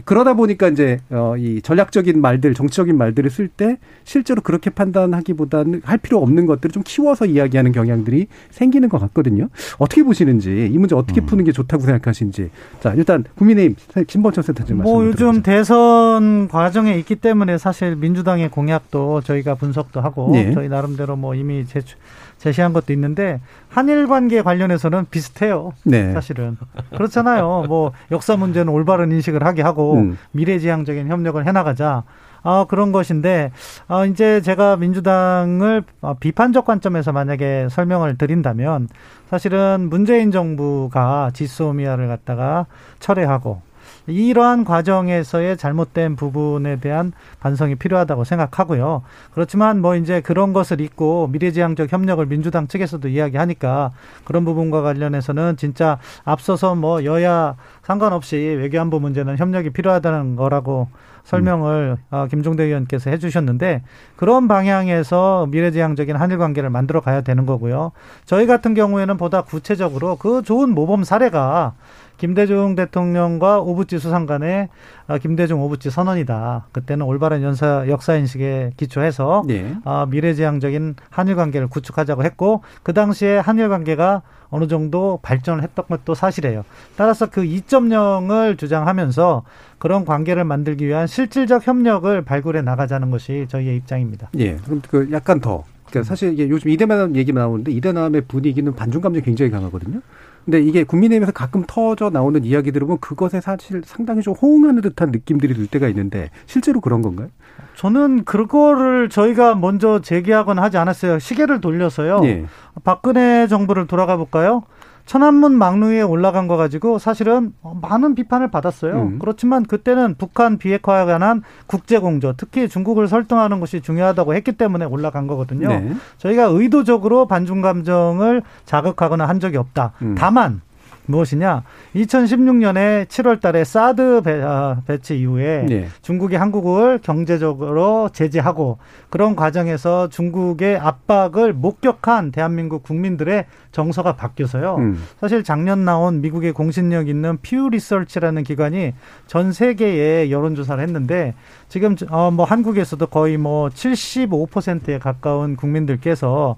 그러다 0.06 0.34
보니까 0.34 0.68
이제 0.68 1.00
어이 1.12 1.62
전략적인 1.62 2.22
말들 2.22 2.54
정치적인 2.54 2.98
말들을 2.98 3.30
쓸 3.30 3.48
때 3.48 3.78
실제로 4.04 4.42
그렇게 4.42 4.70
판단하기보다는 4.70 5.82
할 5.84 5.98
필요 5.98 6.22
없는 6.22 6.46
것들을 6.46 6.72
좀 6.72 6.84
키워서 6.86 7.26
이야기하는 7.26 7.72
경향들이 7.72 8.28
생기는 8.52 8.90
것 8.90 9.00
같거든요. 9.00 9.50
어떻게 9.78 10.04
보시는지 10.04 10.70
이 10.72 10.78
문제 10.78 10.96
어떻게 10.96 11.22
푸는 11.22 11.44
게 11.44 11.52
좋다고 11.52 11.84
생각하시는지 11.84 12.50
자 12.80 12.94
일단 12.94 13.24
국민의힘 13.36 13.76
김범천 14.06 14.44
센터님 14.44 14.78
말씀 14.78 14.94
뭐 14.94 15.06
요즘 15.06 15.42
대선 15.42 16.48
과정에 16.48 16.98
있기 17.00 17.16
때문에 17.16 17.58
사실 17.58 17.96
민주당의 17.96 18.50
공약도 18.50 19.22
저희가 19.22 19.56
분석도 19.56 20.02
하고 20.02 20.32
네. 20.32 20.52
저희 20.54 20.70
나름대로 20.70 21.16
뭐 21.16 21.36
이미 21.36 21.66
제출, 21.66 21.98
제시한 22.38 22.74
것도 22.74 22.94
있는데 22.94 23.40
한일 23.70 24.08
관계 24.08 24.42
관련해서는 24.42 25.08
비슷해요. 25.10 25.74
네. 25.84 26.14
사실은 26.14 26.58
그렇잖아요. 26.96 27.66
뭐 27.68 27.92
역사 28.12 28.36
문제는 28.36 28.72
올바른 28.72 29.12
인식을 29.12 29.44
하게 29.44 29.62
하고 29.62 29.96
음. 29.96 30.18
미래지향적인 30.32 31.08
협력을 31.08 31.46
해나가자. 31.46 32.04
어, 32.44 32.66
그런 32.66 32.92
것인데 32.94 33.52
어, 33.90 34.06
이제 34.06 34.40
제가 34.42 34.78
민주당을 34.78 35.84
어, 36.02 36.14
비판적 36.14 36.66
관점에서 36.66 37.12
만약에 37.12 37.68
설명을 37.70 38.18
드린다면 38.18 38.88
사실은 39.30 39.88
문재인 39.90 40.32
정부가 40.32 41.32
지소미아를 41.34 42.08
갖다가 42.08 42.66
철회하고 43.00 43.62
이러한 44.08 44.64
과정에서의 44.64 45.58
잘못된 45.58 46.16
부분에 46.16 46.80
대한 46.80 47.12
반성이 47.40 47.76
필요하다고 47.76 48.24
생각하고요. 48.24 49.04
그렇지만 49.34 49.82
뭐 49.82 49.96
이제 49.96 50.22
그런 50.22 50.54
것을 50.54 50.82
잊고 50.82 51.28
미래지향적 51.28 51.92
협력을 51.92 52.26
민주당 52.26 52.68
측에서도 52.68 53.08
이야기하니까 53.08 53.92
그런 54.24 54.46
부분과 54.46 54.82
관련해서는 54.82 55.58
진짜 55.58 56.00
앞서서 56.24 56.76
뭐 56.76 57.04
여야 57.04 57.56
상관없이 57.84 58.38
외교안보 58.38 59.00
문제는 59.00 59.38
협력이 59.38 59.72
필요하다는 59.72 60.36
거라고 60.38 60.88
설명을 61.28 61.98
음. 62.14 62.28
김종대 62.30 62.64
의원께서 62.64 63.10
해주셨는데 63.10 63.84
그런 64.16 64.48
방향에서 64.48 65.48
미래지향적인 65.50 66.16
한일 66.16 66.38
관계를 66.38 66.70
만들어 66.70 67.02
가야 67.02 67.22
되는 67.22 67.46
거고요. 67.46 67.92
저희 68.26 68.48
같은 68.48 68.74
경우에는 68.74 69.18
보다 69.18 69.42
구체적으로 69.42 70.16
그 70.16 70.42
좋은 70.42 70.74
모범 70.74 71.04
사례가 71.04 71.74
김대중 72.18 72.76
대통령과 72.76 73.60
오부지 73.62 74.00
수상 74.00 74.26
간의 74.26 74.70
아, 75.08 75.18
김대중 75.18 75.62
오부지 75.62 75.90
선언이다. 75.90 76.68
그때는 76.72 77.06
올바른 77.06 77.44
연사 77.44 77.86
역사 77.88 78.16
인식에 78.16 78.72
기초해서 78.78 79.44
네. 79.48 79.76
미래지향적인 80.10 80.96
한일 81.10 81.36
관계를 81.36 81.68
구축하자고 81.68 82.24
했고 82.24 82.62
그 82.84 82.94
당시에 82.94 83.38
한일 83.38 83.70
관계가 83.70 84.24
어느 84.50 84.68
정도 84.68 85.20
발전을 85.22 85.64
했던 85.64 85.86
것도 85.88 86.16
사실이에요. 86.16 86.64
따라서 86.96 87.30
그 87.30 87.44
2.0을 87.44 88.58
주장하면서 88.58 89.44
그런 89.78 90.06
관계를 90.06 90.44
만들기 90.44 90.88
위한 90.88 91.08
실질적 91.08 91.68
협력을 91.68 92.22
발굴해 92.24 92.62
나가자는 92.62 93.12
것이 93.12 93.46
저희의 93.50 93.78
입장입니다. 93.78 94.30
예. 94.38 94.56
그럼 94.58 94.82
그 94.90 95.10
약간 95.12 95.40
더 95.40 95.64
그러니까 95.90 96.08
사실 96.08 96.34
이게 96.34 96.50
요즘 96.50 96.70
이대남 96.70 97.16
얘기만 97.16 97.42
나오는데 97.42 97.72
이대남의 97.72 98.22
분위기는 98.28 98.74
반중 98.74 99.02
감정이 99.02 99.24
굉장히 99.24 99.52
강하거든요. 99.52 100.02
근데 100.48 100.62
이게 100.62 100.86
국민의힘에서 100.86 101.34
가끔 101.34 101.66
터져 101.68 102.10
나오는 102.10 102.46
이야기 102.46 102.72
들으면 102.72 103.00
그것에 103.00 103.42
사실 103.42 103.82
상당히 103.86 104.22
좀 104.22 104.34
호응하는 104.34 104.82
듯한 104.82 105.12
느낌들이 105.12 105.54
들 105.54 105.68
때가 105.68 105.90
있는데 105.90 106.30
실제로 106.46 106.80
그런 106.80 107.02
건가요? 107.02 107.28
저는 107.76 108.24
그거를 108.24 109.10
저희가 109.10 109.56
먼저 109.56 110.00
제기하거나 110.00 110.62
하지 110.62 110.78
않았어요. 110.78 111.20
시계를 111.20 111.60
돌려서요. 111.60 112.22
예. 112.24 112.46
박근혜 112.86 113.48
정부를 113.48 113.88
돌아가 113.88 114.16
볼까요? 114.16 114.64
천안문 115.08 115.54
막루위에 115.54 116.02
올라간 116.02 116.48
거 116.48 116.58
가지고 116.58 117.00
사실은 117.00 117.54
많은 117.82 118.14
비판을 118.14 118.52
받았어요. 118.52 119.02
음. 119.02 119.20
그렇지만 119.20 119.64
그때는 119.64 120.16
북한 120.18 120.58
비핵화에 120.58 121.06
관한 121.06 121.42
국제 121.66 121.98
공조, 121.98 122.34
특히 122.36 122.68
중국을 122.68 123.08
설득하는 123.08 123.62
것이 123.62 123.82
중요하다고 123.82 124.36
했기 124.36 124.52
때문에 124.52 124.86
올라간 124.86 125.26
거거든요. 125.28 125.70
네. 125.70 125.94
저희가 126.18 126.44
의도적으로 126.52 127.26
반중 127.26 127.62
감정을 127.62 128.44
자극하거나 128.66 129.28
한 129.28 129.40
적이 129.40 129.58
없다. 129.58 129.94
음. 130.02 130.16
다만 130.18 130.62
무엇이냐? 131.08 131.64
2016년에 131.96 133.06
7월 133.08 133.42
달에 133.42 133.64
사드 133.64 134.22
배, 134.24 134.42
아, 134.42 134.82
배치 134.86 135.20
이후에 135.20 135.66
네. 135.68 135.88
중국이 136.02 136.36
한국을 136.36 137.00
경제적으로 137.00 138.10
제재하고 138.14 138.78
그런 139.10 139.36
과정에서 139.36 140.10
중국의 140.10 140.78
압박을 140.78 141.54
목격한 141.54 142.32
대한민국 142.32 142.84
국민들의 142.84 143.46
정서가 143.72 144.16
바뀌어서요. 144.16 144.76
음. 144.78 145.04
사실 145.20 145.44
작년 145.44 145.86
나온 145.86 146.22
미국의 146.22 146.52
공신력 146.54 147.10
있는 147.10 147.38
퓨 147.42 147.70
리서치라는 147.70 148.44
기관이 148.44 148.94
전 149.28 149.52
세계에 149.52 150.30
여론조사를 150.32 150.82
했는데 150.84 151.34
지금 151.68 151.96
어 152.10 152.32
뭐 152.38 152.46
한국에서도 152.46 153.08
거의 153.08 153.38
뭐 153.38 153.70
75%에 153.70 155.00
가까운 155.00 155.56
국민들께서 155.56 156.56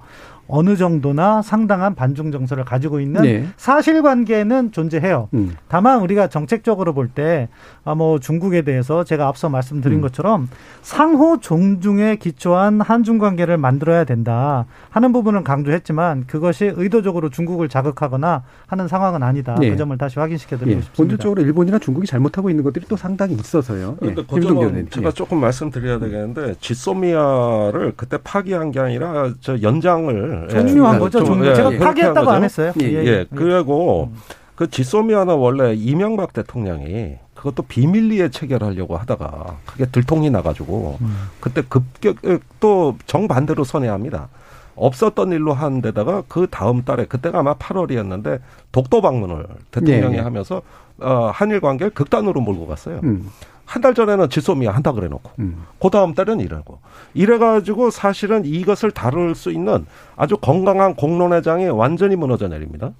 어느 0.49 0.75
정도나 0.75 1.41
상당한 1.43 1.93
반중 1.93 2.31
정서를 2.31 2.65
가지고 2.65 2.99
있는 2.99 3.21
네. 3.21 3.47
사실관계는 3.55 4.71
존재해요. 4.71 5.29
음. 5.35 5.55
다만 5.67 6.01
우리가 6.01 6.27
정책적으로 6.27 6.93
볼때아뭐 6.93 8.19
중국에 8.19 8.63
대해서 8.63 9.03
제가 9.03 9.27
앞서 9.27 9.47
말씀드린 9.47 9.99
음. 9.99 10.01
것처럼 10.01 10.49
상호 10.81 11.39
존중에 11.39 12.15
기초한 12.15 12.81
한중 12.81 13.19
관계를 13.19 13.57
만들어야 13.57 14.03
된다 14.05 14.65
하는 14.89 15.13
부분은 15.13 15.43
강조했지만 15.43 16.25
그것이 16.25 16.73
의도적으로 16.75 17.29
중국을 17.29 17.69
자극하거나 17.69 18.43
하는 18.65 18.87
상황은 18.87 19.21
아니다. 19.21 19.55
네. 19.59 19.69
그 19.69 19.77
점을 19.77 19.95
다시 19.97 20.19
확인시켜드리고 20.19 20.75
네. 20.77 20.81
싶습니다. 20.81 20.97
본질적으로 20.97 21.43
일본이나 21.43 21.77
중국이 21.77 22.07
잘못하고 22.07 22.49
있는 22.49 22.63
것들이 22.63 22.85
또 22.89 22.97
상당히 22.97 23.35
있어서요. 23.35 23.97
그런데 23.99 24.21
네. 24.23 24.27
그 24.27 24.41
점은 24.41 24.89
제가 24.89 25.11
조금 25.11 25.39
말씀드려야 25.39 25.99
되겠는데 25.99 26.55
지소미아를 26.59 27.93
그때 27.95 28.17
파기한 28.23 28.71
게 28.71 28.79
아니라 28.79 29.31
저 29.41 29.61
연장을 29.61 30.38
종료한 30.47 30.95
예. 30.95 30.99
거죠. 30.99 31.23
종료. 31.23 31.47
예, 31.47 31.55
제가 31.55 31.69
파기했다고 31.77 32.29
안 32.29 32.43
했어요. 32.43 32.71
예. 32.81 32.85
예. 32.85 33.05
예. 33.05 33.25
그리고 33.35 34.09
음. 34.13 34.19
그 34.55 34.69
지소미아는 34.69 35.35
원래 35.35 35.73
이명박 35.73 36.33
대통령이 36.33 37.15
그것도 37.33 37.63
비밀리에 37.63 38.29
체결하려고 38.29 38.97
하다가 38.97 39.57
그게 39.65 39.85
들통이 39.85 40.29
나가지고 40.29 40.97
음. 40.99 41.29
그때 41.39 41.61
급격 41.61 42.17
또 42.59 42.97
정반대로 43.05 43.63
선회합니다. 43.63 44.27
없었던 44.75 45.31
일로 45.31 45.53
한 45.53 45.81
데다가 45.81 46.23
그 46.27 46.47
다음 46.49 46.83
달에 46.83 47.05
그때가 47.05 47.39
아마 47.39 47.53
8월이었는데 47.55 48.39
독도 48.71 49.01
방문을 49.01 49.45
대통령이 49.71 50.17
네. 50.17 50.21
하면서 50.21 50.61
어, 51.01 51.31
한일 51.33 51.59
관계를 51.61 51.91
극단으로 51.91 52.41
몰고 52.41 52.67
갔어요. 52.67 52.99
음. 53.03 53.29
한 53.69 53.83
달 53.83 53.93
전에는 53.93 54.29
지소미아 54.29 54.71
한다 54.71 54.91
그래 54.93 55.07
놓고 55.07 55.29
음. 55.37 55.63
그 55.79 55.91
다음 55.91 56.15
달은 56.15 56.39
이러고 56.39 56.79
이래가지고 57.13 57.91
사실은 57.91 58.43
이것을 58.43 58.89
다룰 58.89 59.35
수 59.35 59.51
있는 59.51 59.85
아주 60.15 60.37
건강한 60.37 60.95
공론회장이 60.95 61.67
완전히 61.67 62.15
무너져 62.15 62.47
내립니다. 62.47 62.91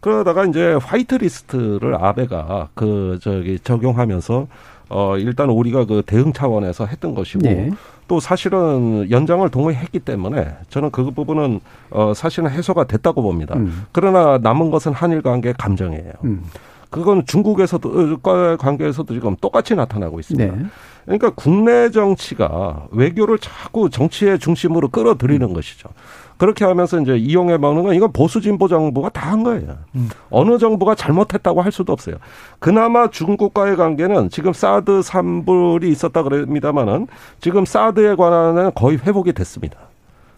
그러다가 0.00 0.44
이제 0.44 0.76
화이트 0.82 1.14
리스트를 1.14 1.94
아베가 1.94 2.70
그 2.74 3.20
저기 3.22 3.60
적용하면서 3.60 4.48
어 4.90 5.16
일단 5.18 5.48
우리가 5.50 5.84
그 5.86 6.02
대응 6.04 6.32
차원에서 6.32 6.86
했던 6.86 7.14
것이고 7.14 7.42
네. 7.44 7.70
또 8.08 8.18
사실은 8.18 9.08
연장을 9.08 9.48
동의했기 9.48 10.00
때문에 10.00 10.56
저는 10.68 10.90
그 10.90 11.12
부분은 11.12 11.60
어 11.90 12.12
사실은 12.12 12.50
해소가 12.50 12.84
됐다고 12.88 13.22
봅니다. 13.22 13.54
음. 13.54 13.86
그러나 13.92 14.38
남은 14.38 14.72
것은 14.72 14.92
한일 14.92 15.22
관계 15.22 15.52
감정이에요. 15.56 16.12
음. 16.24 16.42
그건 16.92 17.24
중국에서도 17.26 18.18
과 18.18 18.56
관계에서도 18.56 19.12
지금 19.12 19.34
똑같이 19.40 19.74
나타나고 19.74 20.20
있습니다. 20.20 20.54
네. 20.54 20.66
그러니까 21.04 21.30
국내 21.30 21.90
정치가 21.90 22.86
외교를 22.92 23.38
자꾸 23.38 23.90
정치의 23.90 24.38
중심으로 24.38 24.88
끌어들이는 24.90 25.48
음. 25.48 25.54
것이죠. 25.54 25.88
그렇게 26.36 26.64
하면서 26.64 27.00
이제 27.00 27.16
이용해 27.16 27.56
먹는 27.56 27.82
건 27.84 27.94
이건 27.94 28.12
보수 28.12 28.40
진보 28.40 28.68
정부가 28.68 29.08
다 29.08 29.32
한 29.32 29.42
거예요. 29.42 29.78
음. 29.94 30.10
어느 30.30 30.58
정부가 30.58 30.94
잘못했다고 30.94 31.62
할 31.62 31.72
수도 31.72 31.92
없어요. 31.92 32.16
그나마 32.58 33.08
중국과의 33.08 33.76
관계는 33.76 34.28
지금 34.28 34.52
사드 34.52 35.00
산불이 35.02 35.88
있었다 35.90 36.22
그럽니다만은 36.22 37.06
지금 37.40 37.64
사드에 37.64 38.14
관한은 38.14 38.72
거의 38.74 38.98
회복이 38.98 39.32
됐습니다. 39.32 39.78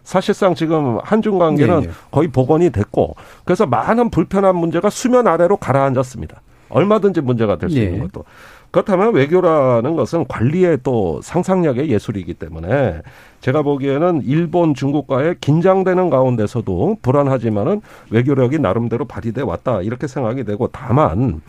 사실상 0.04 0.54
지금 0.54 0.98
한중 1.02 1.38
관계는 1.38 1.80
네, 1.80 1.86
네. 1.86 1.92
거의 2.10 2.28
복원이 2.28 2.70
됐고 2.70 3.16
그래서 3.44 3.66
많은 3.66 4.10
불편한 4.10 4.54
문제가 4.56 4.90
수면 4.90 5.26
아래로 5.26 5.56
가라앉았습니다. 5.56 6.40
얼마든지 6.68 7.20
문제가 7.22 7.56
될수 7.56 7.76
네. 7.76 7.84
있는 7.84 8.00
것도. 8.00 8.24
그렇다면 8.70 9.14
외교라는 9.14 9.94
것은 9.94 10.26
관리의 10.26 10.78
또 10.82 11.20
상상력의 11.22 11.88
예술이기 11.90 12.34
때문에 12.34 13.02
제가 13.40 13.62
보기에는 13.62 14.22
일본, 14.24 14.74
중국과의 14.74 15.36
긴장되는 15.40 16.10
가운데서도 16.10 16.96
불안하지만은 17.00 17.82
외교력이 18.10 18.58
나름대로 18.58 19.04
발휘돼 19.04 19.42
왔다 19.42 19.80
이렇게 19.80 20.08
생각이 20.08 20.42
되고 20.42 20.66
다만 20.72 21.40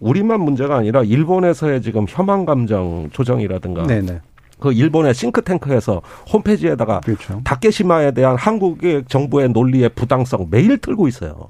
우리만 0.00 0.40
문제가 0.40 0.76
아니라 0.76 1.04
일본에서의 1.04 1.80
지금 1.80 2.06
혐한 2.08 2.44
감정 2.44 3.08
조정이라든가 3.12 3.86
네네. 3.86 4.20
그 4.64 4.72
일본의 4.72 5.12
싱크탱크에서 5.12 6.00
홈페이지에다가 6.32 7.00
그렇죠. 7.00 7.38
다케시마에 7.44 8.12
대한 8.12 8.34
한국의 8.36 9.04
정부의 9.08 9.50
논리의 9.50 9.90
부당성 9.90 10.46
매일 10.50 10.78
틀고 10.78 11.06
있어요. 11.06 11.48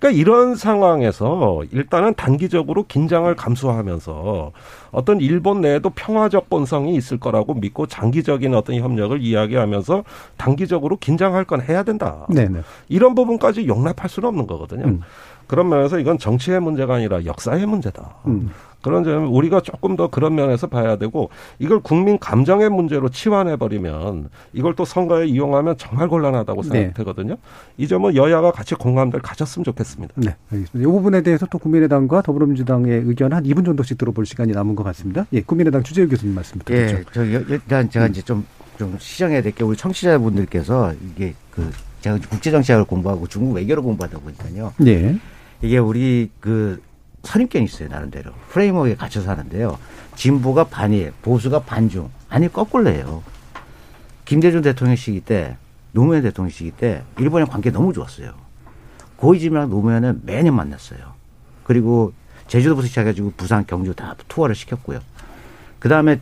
그러니까 0.00 0.18
이런 0.18 0.56
상황에서 0.56 1.62
일단은 1.70 2.14
단기적으로 2.14 2.86
긴장을 2.88 3.32
감수하면서 3.36 4.50
어떤 4.90 5.20
일본 5.20 5.60
내에도 5.60 5.90
평화적 5.90 6.50
본성이 6.50 6.96
있을 6.96 7.20
거라고 7.20 7.54
믿고 7.54 7.86
장기적인 7.86 8.52
어떤 8.54 8.76
협력을 8.76 9.22
이야기하면서 9.22 10.02
단기적으로 10.36 10.96
긴장할 10.96 11.44
건 11.44 11.60
해야 11.60 11.84
된다. 11.84 12.26
네네. 12.30 12.62
이런 12.88 13.14
부분까지 13.14 13.68
용납할 13.68 14.08
수는 14.08 14.30
없는 14.30 14.48
거거든요. 14.48 14.86
음. 14.86 15.02
그런 15.50 15.68
면에서 15.68 15.98
이건 15.98 16.16
정치의 16.16 16.60
문제가 16.60 16.94
아니라 16.94 17.24
역사의 17.24 17.66
문제다. 17.66 18.08
음. 18.28 18.50
그런 18.82 19.02
점 19.02 19.34
우리가 19.34 19.60
조금 19.62 19.96
더 19.96 20.06
그런 20.06 20.36
면에서 20.36 20.68
봐야 20.68 20.94
되고 20.94 21.28
이걸 21.58 21.80
국민 21.80 22.20
감정의 22.20 22.70
문제로 22.70 23.08
치환해 23.08 23.56
버리면 23.56 24.28
이걸 24.52 24.76
또 24.76 24.84
선거에 24.84 25.26
이용하면 25.26 25.76
정말 25.76 26.06
곤란하다고 26.06 26.62
생각되거든요. 26.62 27.34
네. 27.34 27.40
이 27.78 27.88
점은 27.88 28.14
여야가 28.14 28.52
같이 28.52 28.76
공감대를 28.76 29.22
가졌으면 29.22 29.64
좋겠습니다. 29.64 30.14
네, 30.18 30.36
알겠습니다. 30.52 30.88
이 30.88 30.92
부분에 30.92 31.20
대해서 31.22 31.46
또 31.50 31.58
국민의당과 31.58 32.22
더불어민주당의 32.22 33.02
의견 33.06 33.32
한 33.32 33.42
2분 33.42 33.64
정도씩 33.64 33.98
들어볼 33.98 34.26
시간이 34.26 34.52
남은 34.52 34.76
것것 34.76 34.86
같습니다. 34.94 35.26
예, 35.32 35.40
국민의당 35.40 35.82
주재우 35.82 36.08
교수님 36.08 36.32
말씀부터 36.36 36.72
듣죠. 36.72 36.96
예, 36.96 37.04
저 37.12 37.24
일단 37.24 37.90
제가 37.90 38.06
음. 38.06 38.10
이제 38.12 38.22
좀, 38.22 38.46
좀 38.78 38.96
시정해야 39.00 39.42
될 39.42 39.50
게 39.52 39.64
우리 39.64 39.76
청취자분들께서 39.76 40.94
이게 41.10 41.34
그 41.50 41.68
제가 42.02 42.18
국제정치학을 42.30 42.84
공부하고 42.86 43.26
중국 43.26 43.56
외교를 43.56 43.82
공부하다 43.82 44.20
보니까요. 44.20 44.72
예. 44.86 45.18
이게 45.62 45.78
우리 45.78 46.30
그 46.40 46.82
선입견이 47.22 47.66
있어요, 47.66 47.88
나름대로. 47.88 48.32
프레임워크에 48.48 48.94
갇혀서 48.94 49.30
하는데요. 49.30 49.78
진보가 50.16 50.64
반일, 50.64 51.12
보수가 51.22 51.60
반중. 51.60 52.10
아니, 52.28 52.50
거꾸로예요. 52.50 53.22
김대중 54.24 54.62
대통령 54.62 54.96
시기 54.96 55.20
때, 55.20 55.56
노무현 55.92 56.22
대통령 56.22 56.50
시기 56.50 56.70
때, 56.70 57.02
일본의 57.18 57.48
관계 57.48 57.70
너무 57.70 57.92
좋았어요. 57.92 58.32
고이즈미랑 59.16 59.68
노무현은 59.68 60.22
매년 60.24 60.54
만났어요. 60.54 60.98
그리고 61.64 62.12
제주도부터 62.46 62.88
시작해가지고 62.88 63.34
부산, 63.36 63.66
경주 63.66 63.94
다 63.94 64.14
투어를 64.28 64.54
시켰고요. 64.54 65.00
그 65.78 65.88
다음에 65.88 66.20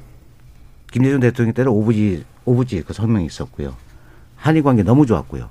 김대중 0.91 1.21
대통령 1.21 1.55
때는 1.55 1.71
오부지, 1.71 2.25
오부지 2.45 2.83
그 2.83 2.93
성명이 2.93 3.27
있었고요. 3.27 3.77
한일 4.37 4.63
관계 4.63 4.83
너무 4.83 5.07
좋았고요. 5.07 5.49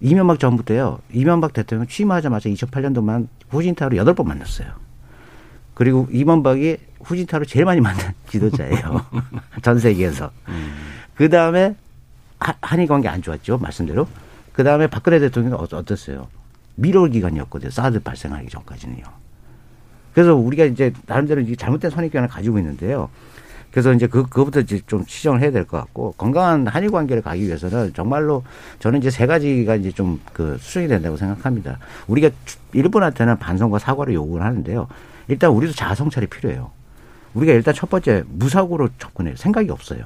이명박 0.00 0.38
정부 0.38 0.64
때요. 0.64 1.00
이명박 1.12 1.52
대통령 1.52 1.86
취임하자마자 1.86 2.48
2008년도만 2.50 3.28
후진타로 3.50 3.96
여덟 3.96 4.14
번 4.14 4.28
만났어요. 4.28 4.68
그리고 5.74 6.08
이명박이 6.10 6.76
후진타로 7.00 7.44
제일 7.44 7.64
많이 7.64 7.80
만난 7.80 8.14
지도자예요. 8.28 9.06
전 9.62 9.78
세계에서. 9.78 10.30
음. 10.48 10.74
그 11.14 11.28
다음에 11.28 11.74
한일 12.38 12.86
관계 12.86 13.08
안 13.08 13.22
좋았죠. 13.22 13.58
말씀대로. 13.58 14.06
그 14.52 14.64
다음에 14.64 14.86
박근혜 14.86 15.18
대통령은 15.18 15.58
어땠어요? 15.72 16.28
미롤 16.76 17.10
기간이었거든요. 17.10 17.70
사드 17.70 18.00
발생하기 18.00 18.48
전까지는요. 18.48 19.02
그래서 20.14 20.34
우리가 20.34 20.64
이제 20.64 20.92
나름대로 21.06 21.44
잘못된 21.56 21.90
선입견을 21.90 22.28
가지고 22.28 22.58
있는데요. 22.58 23.08
그래서 23.70 23.92
이제 23.92 24.06
그, 24.06 24.22
그것부터 24.22 24.60
이제 24.60 24.80
좀 24.86 25.04
시정을 25.06 25.40
해야 25.42 25.50
될 25.50 25.64
것 25.66 25.76
같고 25.78 26.12
건강한 26.16 26.66
한일 26.66 26.90
관계를 26.90 27.22
가기 27.22 27.42
위해서는 27.46 27.92
정말로 27.94 28.42
저는 28.78 28.98
이제 29.00 29.10
세 29.10 29.26
가지가 29.26 29.76
이제 29.76 29.90
좀 29.92 30.20
그 30.32 30.56
수정이 30.60 30.88
된다고 30.88 31.16
생각합니다. 31.16 31.78
우리가 32.06 32.30
일본한테는 32.72 33.38
반성과 33.38 33.78
사과를 33.78 34.14
요구를 34.14 34.44
하는데요. 34.44 34.88
일단 35.28 35.50
우리도 35.50 35.74
자성찰이 35.74 36.26
필요해요. 36.28 36.70
우리가 37.34 37.52
일단 37.52 37.74
첫 37.74 37.90
번째 37.90 38.24
무사고로 38.26 38.88
접근해요. 38.98 39.36
생각이 39.36 39.70
없어요. 39.70 40.00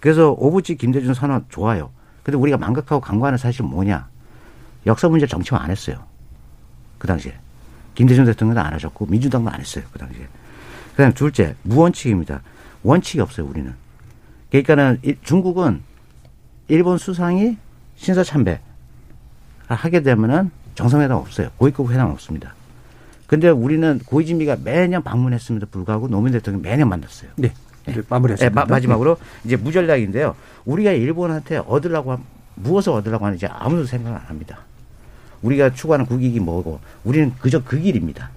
그래서 0.00 0.32
오부지 0.32 0.76
김대중 0.76 1.14
선언 1.14 1.44
좋아요. 1.48 1.90
근데 2.22 2.36
우리가 2.36 2.58
망각하고 2.58 3.00
강구하는 3.00 3.38
사실은 3.38 3.70
뭐냐? 3.70 4.06
역사 4.86 5.08
문제 5.08 5.26
정치화 5.26 5.60
안 5.62 5.70
했어요. 5.70 5.96
그 6.98 7.06
당시에. 7.06 7.34
김대중 7.94 8.24
대통령도 8.24 8.60
안 8.60 8.72
하셨고 8.74 9.06
민주당도 9.06 9.50
안 9.50 9.60
했어요. 9.60 9.84
그 9.92 9.98
당시에. 9.98 10.26
그다음 10.92 11.12
둘째 11.14 11.54
무원칙입니다. 11.62 12.42
원칙이 12.82 13.20
없어요, 13.20 13.46
우리는. 13.46 13.74
그러니까는 14.50 15.00
중국은 15.22 15.82
일본 16.68 16.98
수상이 16.98 17.56
신서 17.96 18.22
참배 18.24 18.60
하게 19.66 20.00
되면은 20.00 20.50
정상회담 20.74 21.16
없어요. 21.16 21.50
고위급 21.56 21.90
회담 21.90 22.10
없습니다. 22.10 22.54
근데 23.26 23.48
우리는 23.48 23.98
고이즈미가 24.04 24.58
매년 24.62 25.02
방문했음에도 25.02 25.66
불구하고 25.66 26.08
노무현 26.08 26.32
대통령 26.32 26.60
매년 26.62 26.88
만났어요. 26.88 27.30
네. 27.36 27.52
네. 27.86 27.94
마무리하겠습니다. 28.08 28.64
네, 28.64 28.70
마 28.70 28.80
지막으로 28.80 29.16
이제 29.44 29.56
무전략인데요. 29.56 30.36
우리가 30.64 30.92
일본한테 30.92 31.58
얻으려고 31.58 32.18
무엇을 32.54 32.92
얻으려고 32.92 33.24
하는지 33.24 33.46
아무도 33.46 33.86
생각 33.86 34.14
안 34.14 34.20
합니다. 34.20 34.60
우리가 35.40 35.72
추구하는 35.72 36.06
국익이 36.06 36.40
뭐고 36.40 36.80
우리는 37.04 37.32
그저 37.38 37.62
그 37.64 37.78
길입니다. 37.78 38.30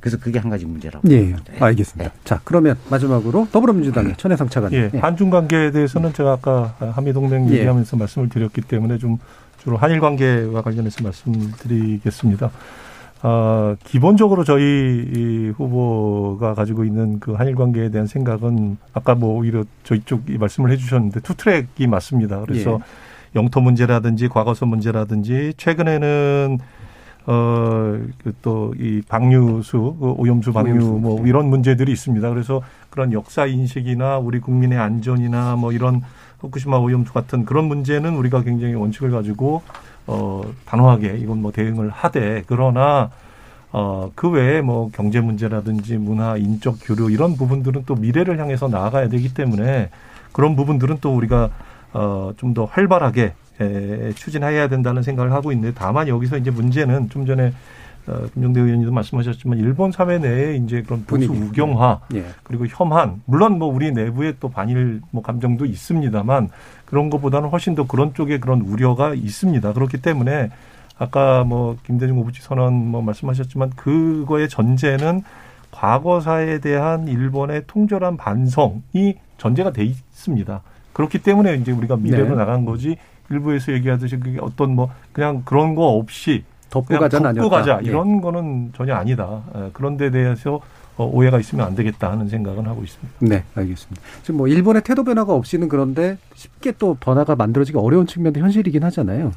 그래서 0.00 0.18
그게 0.18 0.38
한 0.38 0.50
가지 0.50 0.64
문제라고. 0.64 1.08
예, 1.10 1.20
네. 1.20 1.36
알겠습니다. 1.60 2.10
네. 2.10 2.20
자, 2.24 2.40
그러면 2.44 2.76
마지막으로 2.90 3.48
더불어민주당의 3.52 4.16
천혜상 4.16 4.48
차관. 4.48 4.72
예, 4.72 4.90
예. 4.92 4.98
한중 4.98 5.30
관계에 5.30 5.70
대해서는 5.70 6.12
제가 6.12 6.32
아까 6.32 6.74
한미 6.78 7.12
동맹 7.12 7.48
예. 7.50 7.58
얘기하면서 7.58 7.96
말씀을 7.96 8.28
드렸기 8.28 8.62
때문에 8.62 8.98
좀 8.98 9.18
주로 9.62 9.76
한일 9.76 10.00
관계와 10.00 10.62
관련해서 10.62 11.04
말씀드리겠습니다. 11.04 12.50
아, 13.22 13.76
기본적으로 13.84 14.44
저희 14.44 14.62
이 14.64 15.52
후보가 15.54 16.54
가지고 16.54 16.84
있는 16.84 17.20
그 17.20 17.32
한일 17.32 17.54
관계에 17.54 17.90
대한 17.90 18.06
생각은 18.06 18.78
아까 18.94 19.14
뭐 19.14 19.38
오히려 19.38 19.64
저희 19.84 20.00
쪽이 20.02 20.38
말씀을 20.38 20.70
해주셨는데 20.70 21.20
two 21.20 21.34
track이 21.34 21.86
맞습니다. 21.86 22.40
그래서 22.40 22.80
예. 22.80 23.38
영토 23.38 23.60
문제라든지 23.60 24.28
과거사 24.28 24.64
문제라든지 24.66 25.52
최근에는 25.58 26.58
어또이 27.30 29.02
방류수 29.08 29.96
그 30.00 30.14
오염수 30.18 30.52
방류 30.52 30.70
오염수, 30.72 30.90
뭐 31.00 31.22
네. 31.22 31.28
이런 31.28 31.48
문제들이 31.48 31.92
있습니다. 31.92 32.28
그래서 32.28 32.62
그런 32.90 33.12
역사 33.12 33.46
인식이나 33.46 34.18
우리 34.18 34.40
국민의 34.40 34.78
안전이나 34.78 35.56
뭐 35.56 35.72
이런 35.72 36.02
후쿠시마 36.40 36.78
오염수 36.78 37.12
같은 37.12 37.44
그런 37.44 37.66
문제는 37.66 38.14
우리가 38.16 38.42
굉장히 38.42 38.74
원칙을 38.74 39.10
가지고 39.10 39.62
어 40.06 40.42
단호하게 40.64 41.18
이건 41.18 41.42
뭐 41.42 41.52
대응을 41.52 41.90
하되 41.90 42.42
그러나 42.46 43.10
어, 43.72 44.10
그 44.16 44.28
외에 44.28 44.60
뭐 44.62 44.90
경제 44.92 45.20
문제라든지 45.20 45.96
문화, 45.96 46.36
인적 46.36 46.78
교류 46.82 47.10
이런 47.10 47.36
부분들은 47.36 47.84
또 47.86 47.94
미래를 47.94 48.38
향해서 48.40 48.66
나아가야 48.66 49.08
되기 49.08 49.32
때문에 49.32 49.90
그런 50.32 50.56
부분들은 50.56 50.98
또 51.00 51.14
우리가 51.14 51.50
어, 51.92 52.32
좀 52.36 52.54
더 52.54 52.64
활발하게 52.64 53.22
에, 53.22 53.32
추진해야 54.14 54.68
된다는 54.68 55.02
생각을 55.02 55.32
하고 55.32 55.52
있는데 55.52 55.74
다만 55.76 56.08
여기서 56.08 56.38
이제 56.38 56.50
문제는 56.50 57.10
좀 57.10 57.26
전에 57.26 57.52
어, 58.06 58.26
김정대 58.32 58.60
의원님도 58.60 58.92
말씀하셨지만 58.92 59.58
일본 59.58 59.92
사회 59.92 60.18
내에 60.18 60.56
이제 60.56 60.82
그런 60.82 61.04
보수 61.04 61.30
우경화 61.30 62.00
예. 62.14 62.24
그리고 62.42 62.66
혐한 62.66 63.22
물론 63.26 63.58
뭐 63.58 63.68
우리 63.68 63.92
내부에 63.92 64.34
또 64.40 64.48
반일 64.48 65.00
뭐 65.10 65.22
감정도 65.22 65.66
있습니다만 65.66 66.48
그런 66.86 67.10
것보다는 67.10 67.50
훨씬 67.50 67.74
더 67.74 67.86
그런 67.86 68.14
쪽에 68.14 68.40
그런 68.40 68.62
우려가 68.62 69.14
있습니다. 69.14 69.72
그렇기 69.72 70.00
때문에 70.00 70.50
아까 70.98 71.44
뭐 71.44 71.76
김대중 71.86 72.16
후보지 72.18 72.42
선언 72.42 72.74
뭐 72.74 73.02
말씀하셨지만 73.02 73.70
그거의 73.76 74.48
전제는 74.48 75.22
과거사에 75.70 76.58
대한 76.58 77.06
일본의 77.06 77.64
통절한 77.66 78.16
반성이 78.16 79.18
전제가 79.38 79.72
돼 79.72 79.84
있습니다. 79.84 80.62
그렇기 80.92 81.18
때문에 81.18 81.54
이제 81.54 81.70
우리가 81.70 81.96
미래로 81.96 82.30
네. 82.30 82.34
나간 82.34 82.64
거지 82.64 82.96
일부에서 83.30 83.72
얘기하듯이 83.72 84.18
그게 84.18 84.38
어떤 84.40 84.74
뭐 84.74 84.90
그냥 85.12 85.42
그런 85.44 85.74
거 85.74 85.88
없이 85.88 86.44
덮고 86.68 86.98
가자는 86.98 87.34
덮고 87.34 87.50
가자 87.50 87.80
예. 87.82 87.88
이런 87.88 88.18
예. 88.18 88.20
거는 88.20 88.72
전혀 88.76 88.94
아니다. 88.94 89.42
예, 89.56 89.70
그런 89.72 89.96
데 89.96 90.10
대해서 90.10 90.60
어, 90.96 91.04
오해가 91.04 91.38
있으면 91.40 91.66
안 91.66 91.74
되겠다 91.74 92.10
하는 92.10 92.28
생각은 92.28 92.66
하고 92.66 92.82
있습니다. 92.82 93.14
네, 93.20 93.44
알겠습니다. 93.54 94.02
지금 94.22 94.38
뭐 94.38 94.48
일본의 94.48 94.82
태도 94.82 95.02
변화가 95.02 95.32
없이는 95.32 95.68
그런데 95.68 96.18
쉽게 96.34 96.72
또 96.78 96.94
변화가 96.94 97.36
만들어지기 97.36 97.78
어려운 97.78 98.06
측면도 98.06 98.40
현실이긴 98.40 98.84
하잖아요. 98.84 99.32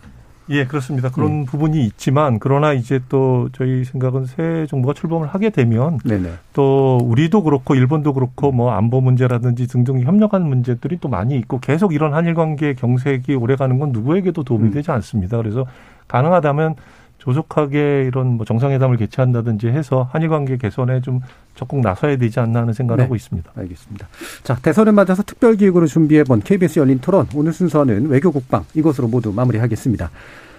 예, 0.50 0.66
그렇습니다. 0.66 1.10
그런 1.10 1.41
네. 1.41 1.46
부분이 1.46 1.86
있지만 1.86 2.39
그러나 2.39 2.74
이제 2.74 3.00
또 3.08 3.50
저희 3.54 3.84
생각은 3.86 4.26
새 4.26 4.66
정부가 4.68 4.94
출범을 4.94 5.28
하게 5.28 5.50
되면 5.50 6.00
네네. 6.04 6.32
또 6.54 6.98
우리도 7.02 7.44
그렇고 7.44 7.76
일본도 7.76 8.14
그렇고 8.14 8.52
뭐 8.52 8.72
안보 8.72 9.00
문제라든지 9.00 9.68
등등 9.68 10.02
협력하는 10.02 10.48
문제들이 10.48 10.98
또 11.00 11.08
많이 11.08 11.38
있고 11.38 11.60
계속 11.60 11.94
이런 11.94 12.14
한일 12.14 12.34
관계 12.34 12.74
경색이 12.74 13.36
오래 13.36 13.56
가는 13.56 13.80
건 13.80 13.91
누구에게도 13.91 14.44
도움이 14.44 14.70
음. 14.70 14.72
되지 14.72 14.91
않습니다. 14.91 15.38
그래서 15.38 15.66
가능하다면 16.08 16.76
조속하게 17.24 18.03
이런 18.07 18.36
뭐 18.36 18.45
정상회담을 18.45 18.97
개최한다든지 18.97 19.67
해서 19.67 20.09
한일 20.11 20.28
관계 20.28 20.57
개선에 20.57 20.99
좀 20.99 21.21
적극 21.55 21.80
나서야 21.80 22.17
되지 22.17 22.41
않나 22.41 22.61
하는 22.61 22.74
생각을 22.74 22.97
네. 22.97 23.03
하고 23.03 23.15
있습니다. 23.15 23.49
알겠습니다. 23.55 24.07
자, 24.43 24.57
대선을 24.61 24.91
맞아서 24.91 25.24
특별 25.24 25.55
기획으로 25.55 25.88
준비해 25.88 26.26
본 26.26 26.41
KBS 26.41 26.80
열린 26.80 26.99
토론 26.99 27.28
오늘 27.34 27.53
순서는 27.53 28.07
외교 28.07 28.30
국방 28.32 28.65
이것으로 28.74 29.07
모두 29.07 29.32
마무리하겠습니다. 29.32 30.11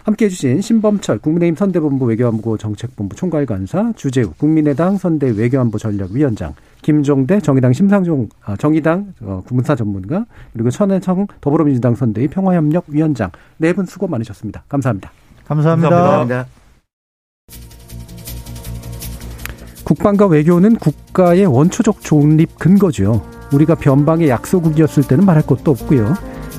함께 0.04 0.24
해 0.24 0.28
주신 0.30 0.60
신범철 0.62 1.18
국민의힘 1.18 1.56
선대본부 1.56 2.06
외교안보 2.06 2.56
정책본부 2.56 3.14
총괄간사 3.16 3.92
주재우 3.96 4.32
국민의당 4.38 4.96
선대 4.96 5.30
외교안보 5.30 5.78
전략위원장 5.78 6.54
김종대 6.80 7.40
정의당 7.40 7.72
심상종 7.74 8.28
아, 8.44 8.56
정의당 8.56 9.12
어, 9.20 9.42
군사 9.46 9.74
전문가 9.74 10.24
그리고 10.52 10.70
천혜청 10.70 11.26
더불어민주당 11.40 11.94
선대위 11.94 12.28
평화협력위원장 12.28 13.30
네 13.58 13.72
분 13.72 13.84
수고 13.86 14.06
많으셨습니다. 14.08 14.64
감사합니다. 14.68 15.10
감사합니다. 15.46 15.90
감사합니다. 15.90 16.46
국방과 19.84 20.26
외교는 20.26 20.76
국가의 20.76 21.44
원초적 21.46 22.00
존립 22.00 22.58
근거죠. 22.58 23.22
우리가 23.52 23.74
변방의 23.74 24.28
약소국이었을 24.30 25.04
때는 25.04 25.26
말할 25.26 25.46
것도 25.46 25.70
없고요. 25.70 26.14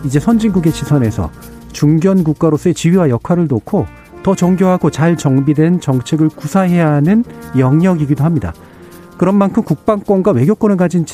이제 0.05 0.19
선진국의 0.19 0.71
시선에서 0.71 1.31
중견 1.73 2.23
국가로서의 2.23 2.75
지위와 2.75 3.09
역할을 3.09 3.47
놓고 3.47 3.87
더 4.23 4.35
정교하고 4.35 4.91
잘 4.91 5.17
정비된 5.17 5.81
정책을 5.81 6.29
구사해야 6.29 6.91
하는 6.93 7.23
영역이기도 7.57 8.23
합니다. 8.23 8.53
그런 9.17 9.35
만큼 9.35 9.63
국방권과 9.63 10.31
외교권을 10.31 10.77
가진 10.77 11.05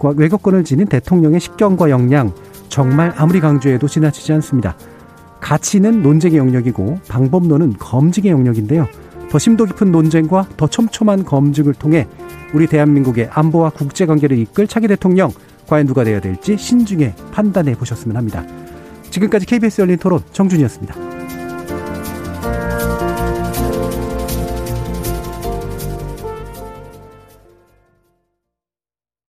외교권을 0.00 0.64
지닌 0.64 0.86
대통령의 0.86 1.40
식견과 1.40 1.90
역량 1.90 2.32
정말 2.68 3.12
아무리 3.16 3.40
강조해도 3.40 3.86
지나치지 3.86 4.32
않습니다. 4.34 4.76
가치는 5.42 6.02
논쟁의 6.02 6.38
영역이고 6.38 7.00
방법론은 7.08 7.74
검증의 7.78 8.30
영역인데요. 8.30 8.88
더 9.28 9.38
심도 9.38 9.64
깊은 9.64 9.90
논쟁과 9.90 10.48
더 10.56 10.66
촘촘한 10.66 11.24
검증을 11.24 11.74
통해 11.74 12.06
우리 12.54 12.66
대한민국의 12.66 13.28
안보와 13.30 13.70
국제 13.70 14.06
관계를 14.06 14.38
이끌 14.38 14.66
차기 14.66 14.88
대통령 14.88 15.30
과연 15.66 15.86
누가 15.86 16.04
되어야 16.04 16.20
될지 16.20 16.56
신중에 16.56 17.14
판단해 17.32 17.74
보셨으면 17.74 18.16
합니다. 18.16 18.44
지금까지 19.10 19.46
KBS 19.46 19.82
열린 19.82 19.98
토론 19.98 20.20
정준이었습니다. 20.32 21.11